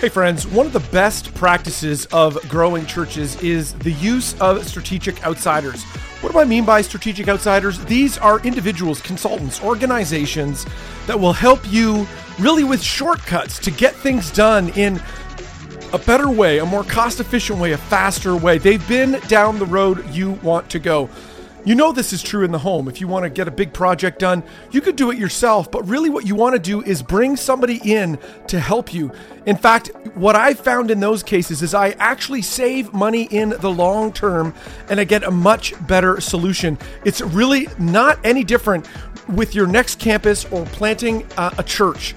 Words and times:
Hey, 0.00 0.08
friends, 0.08 0.46
one 0.46 0.64
of 0.64 0.72
the 0.72 0.92
best 0.92 1.34
practices 1.34 2.06
of 2.12 2.38
growing 2.48 2.86
churches 2.86 3.34
is 3.42 3.74
the 3.74 3.90
use 3.90 4.40
of 4.40 4.64
strategic 4.64 5.26
outsiders. 5.26 5.82
What 6.20 6.30
do 6.30 6.38
I 6.38 6.44
mean 6.44 6.64
by 6.64 6.82
strategic 6.82 7.26
outsiders? 7.26 7.84
These 7.84 8.16
are 8.16 8.38
individuals, 8.46 9.02
consultants, 9.02 9.60
organizations 9.60 10.64
that 11.08 11.18
will 11.18 11.32
help 11.32 11.60
you 11.68 12.06
really 12.38 12.62
with 12.62 12.80
shortcuts 12.80 13.58
to 13.58 13.72
get 13.72 13.92
things 13.92 14.30
done 14.30 14.68
in 14.76 15.02
a 15.92 15.98
better 15.98 16.30
way, 16.30 16.58
a 16.58 16.64
more 16.64 16.84
cost 16.84 17.18
efficient 17.18 17.58
way, 17.58 17.72
a 17.72 17.76
faster 17.76 18.36
way. 18.36 18.58
They've 18.58 18.86
been 18.86 19.18
down 19.26 19.58
the 19.58 19.66
road 19.66 20.08
you 20.10 20.32
want 20.44 20.70
to 20.70 20.78
go. 20.78 21.10
You 21.64 21.74
know 21.74 21.92
this 21.92 22.12
is 22.12 22.22
true 22.22 22.44
in 22.44 22.52
the 22.52 22.58
home. 22.58 22.88
If 22.88 23.00
you 23.00 23.08
want 23.08 23.24
to 23.24 23.30
get 23.30 23.48
a 23.48 23.50
big 23.50 23.72
project 23.72 24.20
done, 24.20 24.42
you 24.70 24.80
could 24.80 24.96
do 24.96 25.10
it 25.10 25.18
yourself, 25.18 25.70
but 25.70 25.86
really 25.86 26.08
what 26.08 26.26
you 26.26 26.34
want 26.34 26.54
to 26.54 26.58
do 26.58 26.82
is 26.82 27.02
bring 27.02 27.36
somebody 27.36 27.80
in 27.84 28.18
to 28.46 28.60
help 28.60 28.94
you. 28.94 29.12
In 29.44 29.56
fact, 29.56 29.90
what 30.14 30.36
I 30.36 30.54
found 30.54 30.90
in 30.90 31.00
those 31.00 31.22
cases 31.22 31.62
is 31.62 31.74
I 31.74 31.90
actually 31.98 32.42
save 32.42 32.94
money 32.94 33.24
in 33.24 33.50
the 33.50 33.70
long 33.70 34.12
term 34.12 34.54
and 34.88 35.00
I 35.00 35.04
get 35.04 35.24
a 35.24 35.30
much 35.30 35.74
better 35.86 36.20
solution. 36.20 36.78
It's 37.04 37.20
really 37.20 37.68
not 37.78 38.18
any 38.24 38.44
different 38.44 38.88
with 39.28 39.54
your 39.54 39.66
next 39.66 39.98
campus 39.98 40.44
or 40.46 40.64
planting 40.66 41.26
uh, 41.36 41.50
a 41.58 41.62
church. 41.62 42.14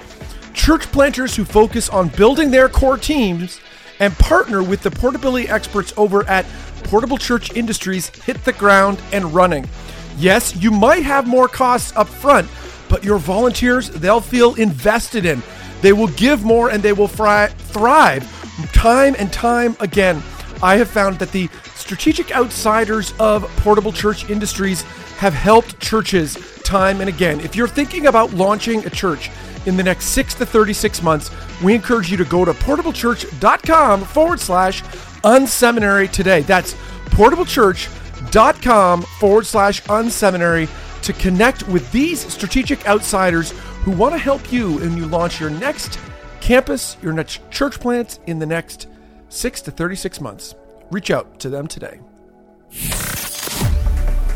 Church 0.54 0.84
planters 0.92 1.36
who 1.36 1.46
focus 1.46 1.90
on 1.90 2.10
building 2.10 2.52
their 2.52 2.70
core 2.70 2.98
teams 2.98 3.60
and 4.02 4.18
partner 4.18 4.64
with 4.64 4.82
the 4.82 4.92
portability 4.92 5.48
experts 5.48 5.94
over 5.96 6.28
at 6.28 6.46
Portable 6.84 7.18
Church 7.18 7.56
Industries 7.56 8.10
hit 8.10 8.44
the 8.44 8.52
ground 8.52 9.00
and 9.14 9.34
running. 9.34 9.70
Yes, 10.18 10.56
you 10.56 10.72
might 10.72 11.04
have 11.04 11.28
more 11.28 11.48
costs 11.48 11.96
up 11.96 12.10
front, 12.10 12.50
but 12.90 13.04
your 13.04 13.20
volunteers, 13.20 13.90
they'll 13.92 14.20
feel 14.20 14.56
invested 14.56 15.26
in. 15.26 15.42
They 15.82 15.94
will 15.94 16.08
give 16.08 16.44
more 16.44 16.72
and 16.72 16.82
they 16.84 16.94
will 16.94 17.08
fry, 17.08 17.48
thrive 17.48 18.28
time 18.74 19.16
and 19.18 19.32
time 19.32 19.78
again. 19.80 20.22
I 20.62 20.78
have 20.78 20.90
found 20.90 21.20
that 21.20 21.32
the 21.32 21.50
strategic 21.76 22.36
outsiders 22.36 23.14
of 23.20 23.44
Portable 23.58 23.92
Church 23.92 24.30
Industries 24.30 24.82
have 25.18 25.34
helped 25.34 25.80
churches 25.80 26.36
time 26.72 27.02
and 27.02 27.10
again. 27.10 27.42
If 27.42 27.54
you're 27.54 27.68
thinking 27.68 28.08
about 28.08 28.34
launching 28.34 28.86
a 28.86 28.90
church, 28.90 29.30
in 29.66 29.76
the 29.76 29.84
next 29.84 30.06
6 30.06 30.36
to 30.36 30.46
36 30.46 31.04
months, 31.04 31.30
we 31.62 31.76
encourage 31.76 32.10
you 32.10 32.16
to 32.18 32.24
go 32.24 32.46
to 32.46 32.54
portablechurch.com 32.54 34.06
forward 34.06 34.40
slash 34.40 34.82
unseminary 35.24 36.10
today. 36.10 36.42
That's 36.42 36.74
portablechurch.com 37.12 39.02
forward 39.02 39.46
slash 39.46 39.84
unseminary 39.84 40.70
to 41.04 41.14
connect 41.14 41.68
with 41.68 41.92
these 41.92 42.22
strategic 42.32 42.88
outsiders 42.88 43.52
who 43.84 43.92
want 43.92 44.14
to 44.14 44.18
help 44.18 44.52
you 44.52 44.78
when 44.78 44.96
you 44.96 45.06
launch 45.08 45.42
your 45.42 45.50
next 45.50 46.00
campus, 46.40 46.96
your 47.02 47.12
next 47.12 47.42
church 47.52 47.82
plant 47.82 48.20
in 48.28 48.40
the 48.40 48.46
next 48.46 48.88
6 49.28 49.62
to 49.64 49.72
36 49.72 50.22
months. 50.22 50.56
Reach 50.90 51.12
out 51.12 51.38
to 51.42 51.50
them 51.50 51.68
today. 51.68 52.00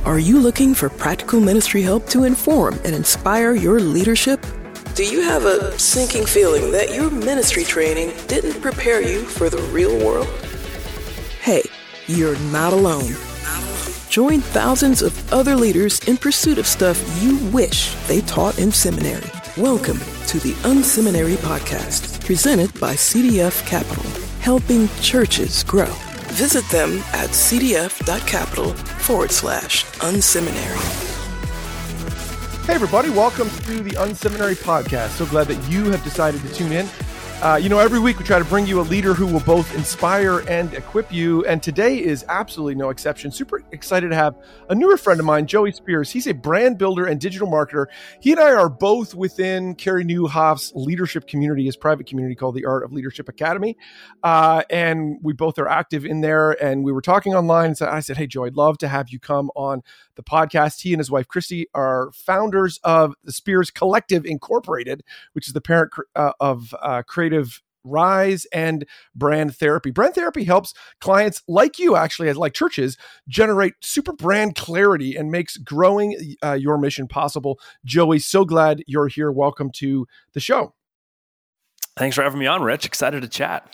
Are 0.05 0.19
you 0.19 0.39
looking 0.39 0.75
for 0.75 0.87
practical 0.87 1.39
ministry 1.39 1.81
help 1.81 2.07
to 2.09 2.25
inform 2.25 2.75
and 2.85 2.93
inspire 2.93 3.55
your 3.55 3.79
leadership? 3.79 4.39
Do 4.93 5.03
you 5.03 5.21
have 5.21 5.45
a 5.45 5.79
sinking 5.79 6.27
feeling 6.27 6.71
that 6.73 6.93
your 6.93 7.09
ministry 7.09 7.63
training 7.63 8.13
didn't 8.27 8.61
prepare 8.61 9.01
you 9.01 9.25
for 9.25 9.49
the 9.49 9.57
real 9.73 9.97
world? 10.05 10.27
Hey, 11.41 11.63
you're 12.05 12.37
not 12.51 12.71
alone. 12.71 13.15
Join 14.07 14.41
thousands 14.41 15.01
of 15.01 15.33
other 15.33 15.55
leaders 15.55 15.97
in 16.07 16.17
pursuit 16.17 16.59
of 16.59 16.67
stuff 16.67 17.01
you 17.23 17.37
wish 17.47 17.95
they 18.05 18.21
taught 18.21 18.59
in 18.59 18.71
seminary. 18.71 19.31
Welcome 19.57 19.97
to 20.27 20.39
the 20.39 20.53
Unseminary 20.65 21.37
Podcast, 21.37 22.23
presented 22.23 22.71
by 22.79 22.93
CDF 22.93 23.65
Capital, 23.65 24.05
helping 24.41 24.87
churches 25.01 25.63
grow. 25.63 25.91
Visit 26.35 26.69
them 26.69 26.97
at 27.13 27.29
cdf.capital 27.29 28.73
forward 28.73 29.31
slash 29.31 29.85
unseminary. 30.01 30.75
Hey, 32.65 32.73
everybody, 32.73 33.09
welcome 33.09 33.49
to 33.49 33.81
the 33.81 33.91
Unseminary 33.91 34.55
Podcast. 34.55 35.11
So 35.11 35.25
glad 35.27 35.47
that 35.47 35.71
you 35.71 35.89
have 35.91 36.03
decided 36.03 36.41
to 36.41 36.53
tune 36.53 36.73
in. 36.73 36.89
Uh, 37.41 37.57
you 37.57 37.67
know, 37.67 37.79
every 37.79 37.99
week 37.99 38.17
we 38.17 38.23
try 38.23 38.39
to 38.39 38.45
bring 38.45 38.65
you 38.65 38.79
a 38.79 38.83
leader 38.83 39.13
who 39.13 39.27
will 39.27 39.41
both 39.41 39.75
inspire 39.75 40.39
and 40.47 40.73
equip 40.73 41.11
you. 41.11 41.45
And 41.45 41.61
today 41.61 42.01
is 42.01 42.25
absolutely 42.29 42.75
no 42.75 42.89
exception. 42.89 43.29
Super 43.29 43.61
excited 43.71 44.09
to 44.09 44.15
have 44.15 44.35
a 44.69 44.73
newer 44.73 44.95
friend 44.97 45.19
of 45.19 45.25
mine, 45.25 45.45
Joey 45.45 45.73
Speers. 45.73 46.09
He's 46.09 46.27
a 46.27 46.33
brand 46.33 46.77
builder 46.77 47.05
and 47.05 47.19
digital 47.19 47.47
marketer. 47.47 47.87
He 48.21 48.31
and 48.31 48.39
I 48.39 48.53
are 48.53 48.69
both 48.69 49.13
within 49.13 49.75
Carey 49.75 50.05
Nieuwhof's 50.05 50.71
leadership 50.75 51.27
community, 51.27 51.65
his 51.65 51.75
private 51.75 52.07
community 52.07 52.35
called 52.35 52.55
the 52.55 52.65
Art 52.65 52.83
of 52.83 52.93
Leadership 52.93 53.27
Academy. 53.27 53.77
Uh, 54.23 54.63
and 54.69 55.17
we 55.21 55.33
both 55.33 55.59
are 55.59 55.67
active 55.67 56.05
in 56.05 56.21
there. 56.21 56.51
And 56.63 56.85
we 56.85 56.93
were 56.93 57.01
talking 57.01 57.35
online. 57.35 57.65
And 57.65 57.77
so 57.77 57.85
I 57.85 57.99
said, 57.99 58.17
Hey, 58.17 58.27
Joey, 58.27 58.47
I'd 58.47 58.55
love 58.55 58.77
to 58.79 58.87
have 58.87 59.09
you 59.09 59.19
come 59.19 59.51
on 59.55 59.83
the 60.15 60.23
podcast. 60.23 60.81
He 60.81 60.93
and 60.93 60.99
his 60.99 61.11
wife, 61.11 61.27
Christy, 61.27 61.67
are 61.73 62.11
founders 62.13 62.79
of 62.83 63.13
the 63.23 63.31
Speers 63.31 63.71
Collective 63.71 64.25
Incorporated, 64.25 65.03
which 65.33 65.47
is 65.47 65.53
the 65.53 65.61
parent 65.61 65.91
uh, 66.15 66.33
of 66.39 66.73
uh, 66.81 67.03
Creativ 67.09 67.61
Rise 67.85 68.45
and 68.51 68.85
brand 69.13 69.55
therapy. 69.55 69.91
Brand 69.91 70.15
therapy 70.15 70.43
helps 70.43 70.73
clients 70.99 71.43
like 71.47 71.77
you, 71.77 71.95
actually, 71.95 72.33
like 72.33 72.53
churches, 72.53 72.97
generate 73.27 73.75
super 73.81 74.11
brand 74.11 74.55
clarity 74.55 75.15
and 75.15 75.31
makes 75.31 75.57
growing 75.57 76.35
uh, 76.43 76.53
your 76.53 76.77
mission 76.77 77.07
possible. 77.07 77.59
Joey, 77.85 78.19
so 78.19 78.43
glad 78.43 78.83
you're 78.87 79.07
here. 79.07 79.31
Welcome 79.31 79.69
to 79.75 80.07
the 80.33 80.39
show. 80.39 80.73
Thanks 81.95 82.15
for 82.15 82.23
having 82.23 82.39
me 82.39 82.47
on, 82.47 82.61
Rich. 82.61 82.85
Excited 82.85 83.21
to 83.21 83.27
chat. 83.27 83.73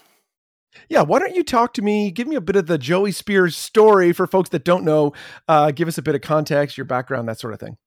Yeah, 0.90 1.02
why 1.02 1.20
don't 1.20 1.36
you 1.36 1.44
talk 1.44 1.74
to 1.76 1.82
me? 1.82 2.12
Give 2.12 2.28
me 2.28 2.36
a 2.36 2.42
bit 2.42 2.56
of 2.56 2.68
the 2.68 2.78
Joey 2.78 3.12
Speers 3.12 3.56
story 3.56 4.14
for 4.14 4.28
folks 4.28 4.50
that 4.50 4.64
don't 4.64 4.84
know. 4.84 5.14
Uh, 5.48 5.72
give 5.72 5.88
us 5.88 5.98
a 5.98 6.02
bit 6.02 6.16
of 6.16 6.22
context, 6.22 6.78
your 6.78 6.86
background, 6.86 7.28
that 7.30 7.40
sort 7.40 7.54
of 7.54 7.60
thing. 7.60 7.78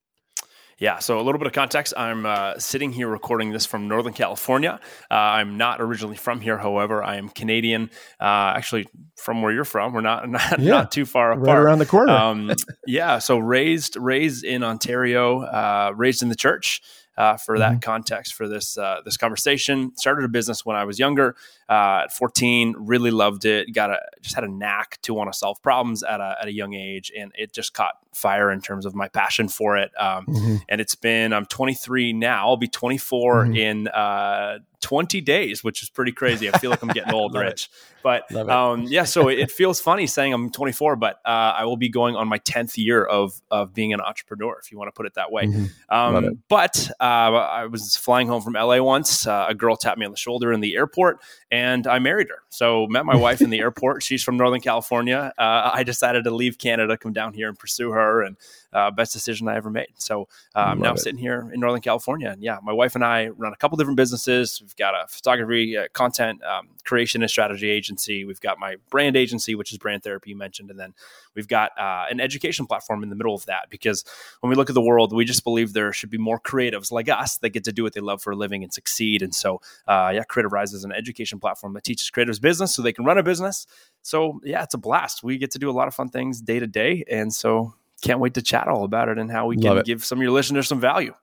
Yeah, 0.79 0.99
so 0.99 1.21
a 1.21 1.23
little 1.23 1.39
bit 1.39 1.47
of 1.47 1.53
context. 1.53 1.95
I'm 1.97 2.27
uh, 2.27 2.59
sitting 2.59 2.91
here 2.91 3.09
recording 3.09 3.53
this 3.53 3.65
from 3.65 3.87
Northern 3.87 4.13
California. 4.13 4.81
Uh, 5.11 5.15
I'm 5.15 5.57
not 5.57 5.81
originally 5.81 6.17
from 6.17 6.41
here, 6.41 6.59
however. 6.59 7.03
I 7.03 7.17
am 7.17 7.29
Canadian, 7.29 7.91
uh, 8.21 8.55
actually 8.57 8.89
from 9.17 9.41
where 9.43 9.53
you're 9.53 9.65
from. 9.65 9.93
We're 9.93 10.01
not 10.01 10.29
not, 10.29 10.59
yeah, 10.59 10.71
not 10.71 10.91
too 10.91 11.07
far 11.07 11.33
apart, 11.33 11.47
right 11.47 11.57
around 11.57 11.79
the 11.79 11.87
corner. 11.87 12.13
Um, 12.13 12.53
yeah, 12.87 13.19
so 13.21 13.39
raised 13.39 13.97
raised 13.97 14.45
in 14.45 14.65
Ontario, 14.65 15.43
uh, 15.43 15.93
raised 15.95 16.23
in 16.23 16.29
the 16.29 16.37
church 16.37 16.83
uh, 17.17 17.37
for 17.37 17.59
that 17.59 17.73
mm-hmm. 17.73 17.81
context 17.81 18.35
for 18.35 18.49
this 18.49 18.77
uh, 18.77 19.01
this 19.05 19.17
conversation. 19.17 19.97
Started 19.97 20.25
a 20.25 20.29
business 20.29 20.65
when 20.65 20.77
I 20.77 20.85
was 20.85 20.99
younger, 20.99 21.37
uh, 21.69 22.03
at 22.05 22.13
14. 22.13 22.75
Really 22.79 23.11
loved 23.11 23.45
it. 23.45 23.73
Got 23.73 23.91
a 23.91 24.01
just 24.21 24.35
had 24.35 24.45
a 24.45 24.49
knack 24.49 24.99
to 25.03 25.15
want 25.15 25.33
to 25.33 25.39
solve 25.39 25.63
problems 25.63 26.03
at 26.03 26.21
a 26.21 26.37
at 26.41 26.49
a 26.49 26.53
young 26.53 26.75
age, 26.75 27.13
and 27.17 27.33
it 27.37 27.53
just 27.53 27.75
caught 27.75 27.95
fire 28.13 28.51
in 28.51 28.61
terms 28.61 28.87
of 28.87 28.95
my 28.95 29.09
passion 29.09 29.49
for 29.49 29.77
it. 29.77 29.91
Um, 29.99 30.27
mm-hmm. 30.27 30.57
And 30.69 30.81
it's 30.81 30.95
been 30.95 31.33
I'm 31.33 31.47
23 31.47 32.13
now. 32.13 32.49
I'll 32.49 32.57
be 32.57 32.69
24 32.69 33.45
mm-hmm. 33.45 33.57
in 33.57 33.89
uh, 33.89 34.59
20 34.85 35.23
days, 35.23 35.65
which 35.65 35.83
is 35.83 35.89
pretty 35.89 36.13
crazy. 36.13 36.47
I 36.47 36.59
feel 36.59 36.69
like 36.69 36.83
I'm 36.83 36.91
getting 36.91 37.15
old, 37.15 37.35
Rich. 37.35 37.71
But 38.03 38.31
um, 38.37 38.83
yeah, 38.83 39.05
so 39.05 39.29
it 39.29 39.51
feels 39.51 39.81
funny 39.81 40.07
saying 40.07 40.35
I'm 40.35 40.51
24, 40.51 40.97
but 40.97 41.21
uh, 41.25 41.55
I 41.57 41.65
will 41.65 41.79
be 41.79 41.89
going 41.89 42.17
on 42.17 42.29
my 42.29 42.39
10th 42.41 42.77
year 42.77 43.03
of 43.03 43.41
of 43.51 43.73
being 43.73 43.95
an 43.95 44.03
entrepreneur, 44.03 44.59
if 44.63 44.71
you 44.71 44.77
want 44.77 44.89
to 44.89 44.93
put 44.93 45.07
it 45.07 45.15
that 45.15 45.33
way. 45.33 45.47
Mm-hmm. 45.47 45.65
Um, 45.89 46.43
but 46.51 46.91
uh, 47.01 47.03
I 47.03 47.65
was 47.65 47.97
flying 47.97 48.29
home 48.29 48.43
from 48.43 48.53
LA 48.53 48.79
once. 48.83 49.27
Uh, 49.27 49.47
a 49.49 49.55
girl 49.55 49.75
tapped 49.75 49.99
me 49.99 50.05
on 50.05 50.13
the 50.13 50.19
shoulder 50.19 50.53
in 50.53 50.61
the 50.61 50.77
airport, 50.77 51.21
and 51.51 51.87
I 51.87 51.99
married 51.99 52.29
her. 52.29 52.43
So 52.51 52.87
met 52.89 53.07
my 53.07 53.17
wife 53.17 53.41
in 53.41 53.49
the 53.49 53.59
airport. 53.61 54.03
She's 54.03 54.23
from 54.23 54.37
Northern 54.37 54.61
California. 54.61 55.33
Uh, 55.39 55.71
I 55.73 55.83
decided 55.83 56.25
to 56.25 56.31
leave 56.31 56.59
Canada, 56.59 56.99
come 56.99 57.15
down 57.15 57.33
here 57.33 57.49
and 57.49 57.59
pursue 57.59 57.93
her, 57.93 58.21
and 58.21 58.37
uh, 58.75 58.91
best 58.91 59.13
decision 59.13 59.49
I 59.49 59.57
ever 59.57 59.71
made. 59.71 59.89
So 59.97 60.29
I'm 60.55 60.81
now 60.81 60.97
sitting 60.97 61.19
here 61.19 61.49
in 61.53 61.61
Northern 61.61 61.81
California, 61.81 62.29
and 62.29 62.43
yeah, 62.43 62.59
my 62.63 62.73
wife 62.73 62.95
and 62.95 63.05
I 63.05 63.29
run 63.29 63.53
a 63.53 63.57
couple 63.57 63.77
different 63.77 63.97
businesses. 63.97 64.61
We've 64.61 64.77
got 64.77 64.95
a 64.95 65.07
photography, 65.09 65.79
uh, 65.79 65.87
content 65.93 66.43
um, 66.43 66.69
creation 66.85 67.23
and 67.23 67.31
strategy 67.31 67.71
agency. 67.71 68.25
We've 68.25 68.41
got 68.41 68.59
my 68.59 68.77
brand 68.91 69.17
agency, 69.17 69.55
which 69.55 69.73
is 69.73 69.79
brand 69.79 70.03
therapy 70.03 70.31
you 70.31 70.37
mentioned, 70.37 70.71
and 70.71 70.79
then 70.79 70.93
we've 71.35 71.49
got 71.49 71.71
uh, 71.79 72.07
an 72.11 72.21
education 72.21 72.67
platform 72.67 73.03
in 73.03 73.11
the 73.11 73.17
middle 73.17 73.35
of 73.35 73.47
that. 73.47 73.71
Because 73.71 74.05
when 74.41 74.51
we 74.51 74.57
look 74.57 74.69
at 74.69 74.75
the 74.75 74.83
world, 74.83 75.13
we 75.13 75.25
just 75.25 75.45
believe 75.45 75.73
there 75.73 75.93
should 75.93 76.11
be 76.11 76.19
more 76.19 76.41
creatives 76.41 76.91
like 76.91 77.09
us 77.09 77.39
that 77.39 77.51
get 77.51 77.65
to 77.65 77.73
do 77.73 77.83
what 77.83 77.93
they 77.93 78.01
love 78.01 78.23
for 78.23 78.33
a 78.33 78.37
living 78.37 78.63
and 78.63 78.73
succeed. 78.73 79.23
And 79.23 79.35
so, 79.35 79.61
uh, 79.87 80.11
yeah, 80.15 80.23
Creativ 80.29 80.51
Rise 80.51 80.73
is 80.73 80.85
an 80.85 80.93
education 80.93 81.39
platform 81.39 81.75
that 81.75 81.85
teaches 81.85 82.11
creatives 82.11 82.41
business 82.41 82.75
so 82.75 82.83
they 82.83 82.93
can 82.93 83.05
run 83.05 83.19
a 83.19 83.23
business. 83.23 83.67
So 84.03 84.41
yeah, 84.45 84.63
it's 84.63 84.75
a 84.75 84.79
blast. 84.79 85.23
We 85.23 85.39
get 85.39 85.53
to 85.53 85.59
do 85.59 85.71
a 85.71 85.73
lot 85.73 85.89
of 85.89 85.95
fun 85.95 86.09
things 86.09 86.41
day 86.41 86.59
to 86.59 86.67
day, 86.67 87.05
and 87.11 87.33
so 87.33 87.75
can't 88.05 88.21
wait 88.21 88.35
to 88.35 88.43
chat 88.43 88.69
all 88.69 88.85
about 88.85 89.09
it 89.09 89.19
and 89.19 89.31
how 89.31 89.47
we 89.47 89.57
can 89.57 89.83
give 89.83 90.05
some 90.05 90.19
of 90.19 90.23
your 90.23 90.33
listeners 90.33 90.69
some 90.69 90.81
value. 90.81 91.15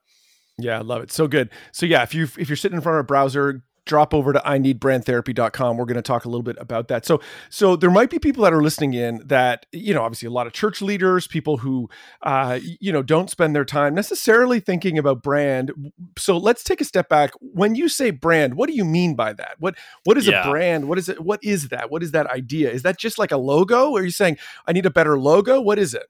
Yeah, 0.58 0.80
I 0.80 0.82
love 0.82 1.02
it. 1.02 1.12
So 1.12 1.28
good. 1.28 1.50
So 1.72 1.86
yeah, 1.86 2.04
if 2.04 2.14
you 2.14 2.28
if 2.38 2.50
you're 2.50 2.56
sitting 2.56 2.76
in 2.76 2.82
front 2.82 2.98
of 2.98 3.02
a 3.02 3.08
browser, 3.08 3.64
drop 3.86 4.14
over 4.14 4.32
to 4.32 4.48
I 4.48 4.60
ineedbrandtherapy.com 4.60 5.76
we're 5.76 5.86
going 5.86 5.96
to 5.96 6.04
talk 6.04 6.26
a 6.26 6.30
little 6.30 6.44
bit 6.44 6.56
about 6.60 6.88
that. 6.90 7.06
So 7.06 7.20
so 7.50 7.76
there 7.76 7.90
might 7.90 8.10
be 8.10 8.20
people 8.20 8.44
that 8.44 8.54
are 8.54 8.62
listening 8.62 8.94
in 8.94 9.22
that 9.26 9.66
you 9.72 9.94
know 9.94 10.04
obviously 10.04 10.28
a 10.28 10.32
lot 10.32 10.46
of 10.48 10.54
church 10.54 10.82
leaders 10.82 11.28
people 11.28 11.58
who 11.58 11.90
uh, 12.22 12.60
you 12.62 12.92
know 12.92 13.02
don't 13.02 13.30
spend 13.30 13.56
their 13.56 13.66
time 13.66 13.96
necessarily 13.96 14.60
thinking 14.60 14.98
about 14.98 15.24
brand. 15.24 15.72
So 16.18 16.38
let's 16.38 16.64
take 16.64 16.82
a 16.82 16.86
step 16.86 17.10
back. 17.10 17.32
When 17.40 17.76
you 17.76 17.90
say 17.90 18.12
brand 18.12 18.56
what 18.56 18.70
do 18.70 18.76
you 18.76 18.86
mean 18.86 19.16
by 19.16 19.34
that? 19.34 19.56
What 19.60 19.76
what 20.04 20.18
is 20.18 20.28
yeah. 20.28 20.48
a 20.48 20.50
brand? 20.50 20.88
What 20.88 20.98
is 20.98 21.10
it 21.10 21.22
what 21.22 21.44
is 21.44 21.70
that? 21.70 21.90
What 21.90 22.04
is 22.04 22.12
that 22.12 22.28
idea? 22.28 22.72
Is 22.72 22.84
that 22.84 23.00
just 23.00 23.18
like 23.18 23.32
a 23.32 23.38
logo? 23.38 23.92
Or 23.92 24.00
are 24.00 24.04
you 24.04 24.12
saying 24.12 24.38
i 24.68 24.72
need 24.72 24.86
a 24.86 24.90
better 24.90 25.20
logo 25.20 25.60
what 25.60 25.80
is 25.80 25.94
it 25.94 26.08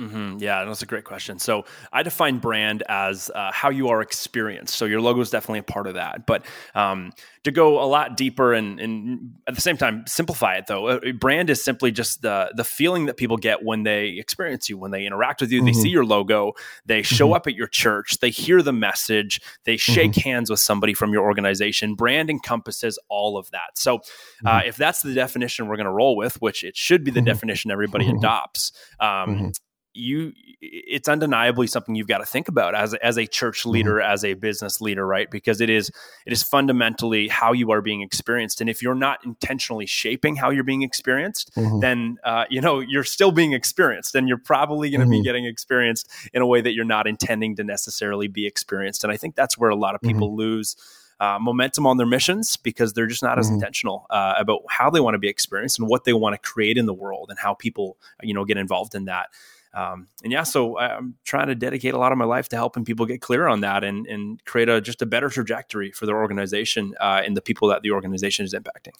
Mm-hmm. 0.00 0.38
Yeah, 0.38 0.64
that's 0.64 0.82
a 0.82 0.86
great 0.86 1.04
question. 1.04 1.38
So 1.38 1.66
I 1.92 2.02
define 2.02 2.38
brand 2.38 2.82
as 2.88 3.30
uh, 3.32 3.52
how 3.52 3.70
you 3.70 3.90
are 3.90 4.02
experienced. 4.02 4.74
So 4.74 4.86
your 4.86 5.00
logo 5.00 5.20
is 5.20 5.30
definitely 5.30 5.60
a 5.60 5.64
part 5.64 5.86
of 5.86 5.94
that. 5.94 6.26
But 6.26 6.44
um, 6.74 7.12
to 7.44 7.52
go 7.52 7.80
a 7.80 7.86
lot 7.86 8.16
deeper 8.16 8.54
and, 8.54 8.80
and, 8.80 9.34
at 9.46 9.54
the 9.54 9.60
same 9.60 9.76
time 9.76 10.04
simplify 10.08 10.56
it, 10.56 10.66
though, 10.66 10.98
brand 11.20 11.48
is 11.48 11.62
simply 11.62 11.92
just 11.92 12.22
the 12.22 12.50
the 12.56 12.64
feeling 12.64 13.06
that 13.06 13.16
people 13.16 13.36
get 13.36 13.62
when 13.62 13.84
they 13.84 14.08
experience 14.08 14.68
you, 14.68 14.76
when 14.76 14.90
they 14.90 15.06
interact 15.06 15.40
with 15.40 15.52
you. 15.52 15.60
Mm-hmm. 15.60 15.66
They 15.66 15.72
see 15.74 15.90
your 15.90 16.04
logo, 16.04 16.54
they 16.86 17.02
show 17.02 17.26
mm-hmm. 17.26 17.34
up 17.34 17.46
at 17.46 17.54
your 17.54 17.68
church, 17.68 18.18
they 18.18 18.30
hear 18.30 18.62
the 18.62 18.72
message, 18.72 19.40
they 19.64 19.76
shake 19.76 20.12
mm-hmm. 20.12 20.28
hands 20.28 20.50
with 20.50 20.60
somebody 20.60 20.94
from 20.94 21.12
your 21.12 21.22
organization. 21.22 21.94
Brand 21.94 22.30
encompasses 22.30 22.98
all 23.08 23.36
of 23.36 23.48
that. 23.52 23.76
So 23.76 23.96
uh, 24.44 24.58
mm-hmm. 24.58 24.68
if 24.68 24.76
that's 24.76 25.02
the 25.02 25.14
definition 25.14 25.68
we're 25.68 25.76
going 25.76 25.84
to 25.84 25.92
roll 25.92 26.16
with, 26.16 26.42
which 26.42 26.64
it 26.64 26.76
should 26.76 27.04
be 27.04 27.12
the 27.12 27.20
mm-hmm. 27.20 27.26
definition 27.26 27.70
everybody 27.70 28.08
adopts. 28.08 28.72
Um, 28.98 29.52
you 29.94 30.32
it's 30.60 31.08
undeniably 31.08 31.66
something 31.66 31.94
you've 31.94 32.08
got 32.08 32.18
to 32.18 32.26
think 32.26 32.48
about 32.48 32.74
as 32.74 32.94
as 32.94 33.16
a 33.16 33.26
church 33.26 33.60
mm-hmm. 33.60 33.70
leader 33.70 33.94
mm-hmm. 33.94 34.12
as 34.12 34.24
a 34.24 34.34
business 34.34 34.80
leader 34.80 35.06
right 35.06 35.30
because 35.30 35.60
it 35.60 35.70
is 35.70 35.90
it 36.26 36.32
is 36.32 36.42
fundamentally 36.42 37.28
how 37.28 37.52
you 37.52 37.70
are 37.70 37.80
being 37.80 38.02
experienced 38.02 38.60
and 38.60 38.68
if 38.68 38.82
you're 38.82 38.94
not 38.94 39.24
intentionally 39.24 39.86
shaping 39.86 40.34
how 40.36 40.50
you're 40.50 40.64
being 40.64 40.82
experienced 40.82 41.54
mm-hmm. 41.54 41.80
then 41.80 42.18
uh, 42.24 42.44
you 42.50 42.60
know 42.60 42.80
you're 42.80 43.04
still 43.04 43.30
being 43.30 43.52
experienced 43.52 44.14
and 44.14 44.28
you're 44.28 44.36
probably 44.36 44.90
going 44.90 45.00
to 45.00 45.06
mm-hmm. 45.06 45.12
be 45.12 45.22
getting 45.22 45.44
experienced 45.44 46.10
in 46.32 46.42
a 46.42 46.46
way 46.46 46.60
that 46.60 46.72
you're 46.72 46.84
not 46.84 47.06
intending 47.06 47.54
to 47.54 47.62
necessarily 47.62 48.26
be 48.26 48.46
experienced 48.46 49.04
and 49.04 49.12
i 49.12 49.16
think 49.16 49.34
that's 49.34 49.56
where 49.56 49.70
a 49.70 49.76
lot 49.76 49.94
of 49.94 50.00
people 50.00 50.28
mm-hmm. 50.28 50.38
lose 50.38 50.76
uh, 51.20 51.38
momentum 51.40 51.86
on 51.86 51.96
their 51.96 52.06
missions 52.06 52.56
because 52.56 52.92
they're 52.92 53.06
just 53.06 53.22
not 53.22 53.38
as 53.38 53.46
mm-hmm. 53.46 53.54
intentional 53.54 54.06
uh, 54.10 54.34
about 54.36 54.62
how 54.68 54.90
they 54.90 55.00
want 55.00 55.14
to 55.14 55.18
be 55.18 55.28
experienced 55.28 55.78
and 55.78 55.88
what 55.88 56.04
they 56.04 56.12
want 56.12 56.34
to 56.34 56.38
create 56.38 56.76
in 56.76 56.86
the 56.86 56.94
world 56.94 57.30
and 57.30 57.38
how 57.38 57.54
people 57.54 57.96
you 58.22 58.34
know 58.34 58.44
get 58.44 58.56
involved 58.56 58.94
in 58.94 59.04
that 59.04 59.28
um, 59.74 60.08
and 60.22 60.32
yeah, 60.32 60.44
so 60.44 60.78
I'm 60.78 61.16
trying 61.24 61.48
to 61.48 61.54
dedicate 61.54 61.94
a 61.94 61.98
lot 61.98 62.12
of 62.12 62.18
my 62.18 62.24
life 62.24 62.48
to 62.50 62.56
helping 62.56 62.84
people 62.84 63.06
get 63.06 63.20
clear 63.20 63.48
on 63.48 63.60
that 63.60 63.82
and, 63.82 64.06
and 64.06 64.44
create 64.44 64.68
a 64.68 64.80
just 64.80 65.02
a 65.02 65.06
better 65.06 65.28
trajectory 65.28 65.90
for 65.90 66.06
their 66.06 66.16
organization 66.16 66.94
uh, 67.00 67.22
and 67.24 67.36
the 67.36 67.42
people 67.42 67.68
that 67.68 67.82
the 67.82 67.90
organization 67.90 68.44
is 68.44 68.54
impacting. 68.54 68.94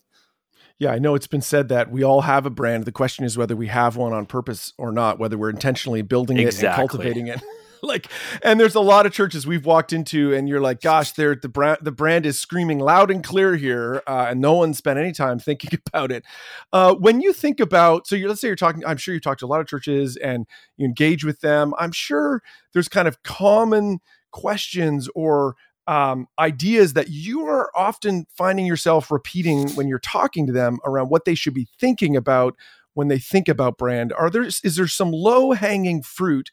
Yeah, 0.79 0.91
I 0.91 0.99
know 0.99 1.15
it's 1.15 1.29
been 1.29 1.41
said 1.41 1.69
that 1.69 1.91
we 1.93 2.03
all 2.03 2.23
have 2.23 2.47
a 2.47 2.51
brand. 2.51 2.85
The 2.85 2.93
question 2.93 3.25
is 3.25 3.39
whether 3.39 3.55
we 3.55 3.69
have 3.69 3.97
one 3.97 4.13
on 4.13 4.27
purpose 4.27 4.73
or 4.77 4.91
not, 4.91 5.21
whether 5.21 5.39
we're 5.39 5.51
intentionally 5.51 6.03
building 6.03 6.39
it 6.39 6.47
exactly. 6.47 6.69
and 6.69 6.91
cultivating 6.91 7.27
it. 7.29 7.41
like 7.85 8.09
and 8.43 8.59
there's 8.59 8.75
a 8.75 8.81
lot 8.81 9.07
of 9.07 9.13
churches 9.13 9.47
we've 9.47 9.67
walked 9.67 9.93
into 9.93 10.35
and 10.35 10.49
you're 10.49 10.61
like 10.61 10.81
gosh 10.81 11.13
they're 11.13 11.35
the 11.35 11.49
brand 11.49 11.79
the 11.83 11.93
brand 11.93 12.27
is 12.27 12.41
screaming 12.41 12.79
loud 12.79 13.11
and 13.11 13.23
clear 13.23 13.57
here 13.57 14.03
uh, 14.07 14.27
and 14.31 14.41
no 14.41 14.55
one 14.55 14.75
spent 14.75 14.99
any 14.99 15.13
time 15.13 15.39
thinking 15.39 15.79
about 15.87 16.11
it. 16.11 16.25
Uh, 16.73 16.95
when 16.95 17.21
you 17.21 17.33
think 17.33 17.61
about 17.61 18.07
so 18.07 18.17
let's 18.17 18.41
say 18.41 18.49
you're 18.49 18.57
talking 18.57 18.85
i'm 18.87 18.97
sure 18.97 19.15
you 19.15 19.21
talk 19.21 19.39
to 19.39 19.47
a 19.47 19.49
lot 19.49 19.61
of 19.61 19.67
churches 19.67 20.17
and 20.17 20.47
you 20.77 20.87
engage 20.87 21.25
with 21.25 21.41
them. 21.41 21.75
I'm 21.79 21.93
sure 21.93 22.43
there's 22.73 22.89
kind 22.89 23.09
of 23.09 23.23
common 23.23 24.01
questions 24.33 25.09
or 25.15 25.57
um, 25.87 26.27
ideas 26.39 26.95
that 26.95 27.09
you 27.11 27.47
are 27.47 27.71
often 27.77 28.27
finding 28.37 28.67
yourself 28.67 29.11
repeating 29.11 29.69
when 29.71 29.87
you're 29.87 29.99
talking 29.99 30.47
to 30.47 30.53
them 30.53 30.79
around 30.85 31.11
what 31.11 31.25
they 31.25 31.35
should 31.35 31.55
be 31.55 31.69
thinking 31.79 32.17
about 32.17 32.57
when 32.95 33.09
they 33.09 33.19
think 33.19 33.49
about 33.49 33.77
brand. 33.77 34.13
Are 34.13 34.31
there 34.31 34.45
is 34.45 34.77
there 34.77 34.87
some 34.87 35.11
low 35.13 35.53
hanging 35.53 36.03
fruit 36.03 36.51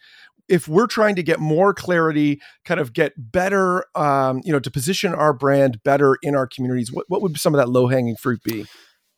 if 0.52 0.68
we're 0.68 0.88
trying 0.88 1.16
to 1.16 1.24
get 1.24 1.40
more 1.40 1.74
clarity, 1.74 2.42
kind 2.66 2.80
of 2.80 2.94
get 2.94 3.14
better, 3.18 3.86
um, 3.96 4.42
you 4.44 4.52
know, 4.52 4.60
to 4.60 4.70
position 4.70 5.16
our 5.16 5.34
brand 5.34 5.82
better 5.84 6.18
in 6.22 6.36
our 6.36 6.46
communities, 6.46 6.92
what, 6.92 7.06
what 7.08 7.22
would 7.22 7.40
some 7.40 7.56
of 7.56 7.58
that 7.58 7.70
low 7.70 7.88
hanging 7.88 8.18
fruit 8.18 8.44
be? 8.44 8.66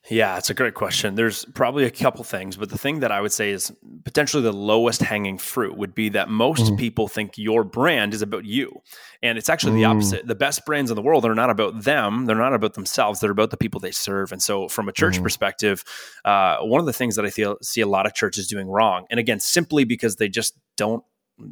Yeah, 0.09 0.38
it's 0.38 0.50
a 0.50 0.53
great 0.53 0.74
question. 0.74 1.15
There's 1.15 1.45
probably 1.45 1.85
a 1.85 1.89
couple 1.89 2.25
things, 2.25 2.57
but 2.57 2.69
the 2.69 2.77
thing 2.77 3.00
that 3.00 3.12
I 3.12 3.21
would 3.21 3.31
say 3.31 3.51
is 3.51 3.71
potentially 4.03 4.44
the 4.44 4.51
lowest 4.51 5.01
hanging 5.01 5.38
fruit 5.38 5.77
would 5.77 5.95
be 5.95 6.09
that 6.09 6.27
most 6.27 6.74
mm. 6.74 6.77
people 6.77 7.07
think 7.07 7.38
your 7.38 7.63
brand 7.63 8.13
is 8.13 8.21
about 8.21 8.44
you. 8.44 8.81
And 9.21 9.38
it's 9.38 9.47
actually 9.47 9.71
mm. 9.71 9.75
the 9.75 9.86
opposite. 9.86 10.27
The 10.27 10.36
best 10.36 10.65
brands 10.65 10.91
in 10.91 10.95
the 10.95 11.01
world 11.01 11.25
are 11.25 11.33
not 11.33 11.50
about 11.50 11.83
them, 11.83 12.25
they're 12.25 12.36
not 12.36 12.53
about 12.53 12.74
themselves, 12.74 13.21
they're 13.21 13.31
about 13.31 13.51
the 13.51 13.57
people 13.57 13.79
they 13.79 13.91
serve. 13.91 14.33
And 14.33 14.41
so, 14.41 14.68
from 14.68 14.89
a 14.89 14.91
church 14.91 15.19
mm. 15.19 15.24
perspective, 15.24 15.86
uh, 16.25 16.57
one 16.57 16.81
of 16.81 16.86
the 16.86 16.94
things 16.94 17.15
that 17.15 17.25
I 17.25 17.29
feel, 17.29 17.56
see 17.62 17.79
a 17.79 17.88
lot 17.88 18.06
of 18.06 18.13
churches 18.13 18.47
doing 18.47 18.68
wrong, 18.68 19.06
and 19.09 19.21
again, 19.21 19.39
simply 19.39 19.86
because 19.86 20.18
they 20.18 20.27
just 20.27 20.59
don't 20.75 21.03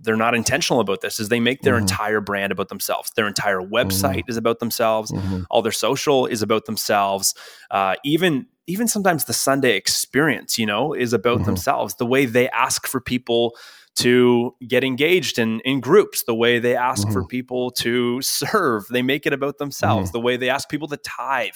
they're 0.02 0.16
not 0.16 0.36
intentional 0.36 0.80
about 0.80 1.02
this 1.02 1.20
is 1.20 1.30
they 1.30 1.40
make 1.40 1.62
their 1.62 1.76
mm-hmm. 1.76 1.82
entire 1.82 2.22
brand 2.22 2.52
about 2.52 2.70
themselves 2.70 3.12
their 3.16 3.28
entire 3.28 3.62
website 3.62 4.20
mm-hmm. 4.20 4.30
is 4.30 4.38
about 4.38 4.60
themselves 4.60 5.12
mm-hmm. 5.12 5.44
all 5.50 5.62
their 5.62 5.72
social 5.72 6.26
is 6.26 6.42
about 6.42 6.66
themselves 6.66 7.34
uh, 7.72 7.96
even 8.04 8.46
even 8.68 8.88
sometimes 8.88 9.26
the 9.26 9.34
sunday 9.34 9.76
experience 9.76 10.58
you 10.58 10.66
know 10.66 10.94
is 10.94 11.14
about 11.14 11.38
mm-hmm. 11.38 11.46
themselves 11.46 11.96
the 11.96 12.06
way 12.06 12.26
they 12.26 12.50
ask 12.50 12.88
for 12.88 13.00
people 13.02 13.56
to 13.96 14.56
get 14.68 14.84
engaged 14.84 15.38
in 15.38 15.60
in 15.62 15.80
groups 15.80 16.24
the 16.24 16.36
way 16.36 16.60
they 16.60 16.76
ask 16.76 17.08
for 17.10 17.22
mm-hmm. 17.22 17.28
people 17.28 17.72
to 17.72 18.22
serve 18.22 18.88
they 18.90 19.02
make 19.02 19.26
it 19.26 19.34
about 19.34 19.58
themselves 19.58 20.10
mm-hmm. 20.10 20.18
the 20.18 20.22
way 20.22 20.38
they 20.38 20.50
ask 20.50 20.70
people 20.70 20.88
to 20.88 20.98
tithe 20.98 21.56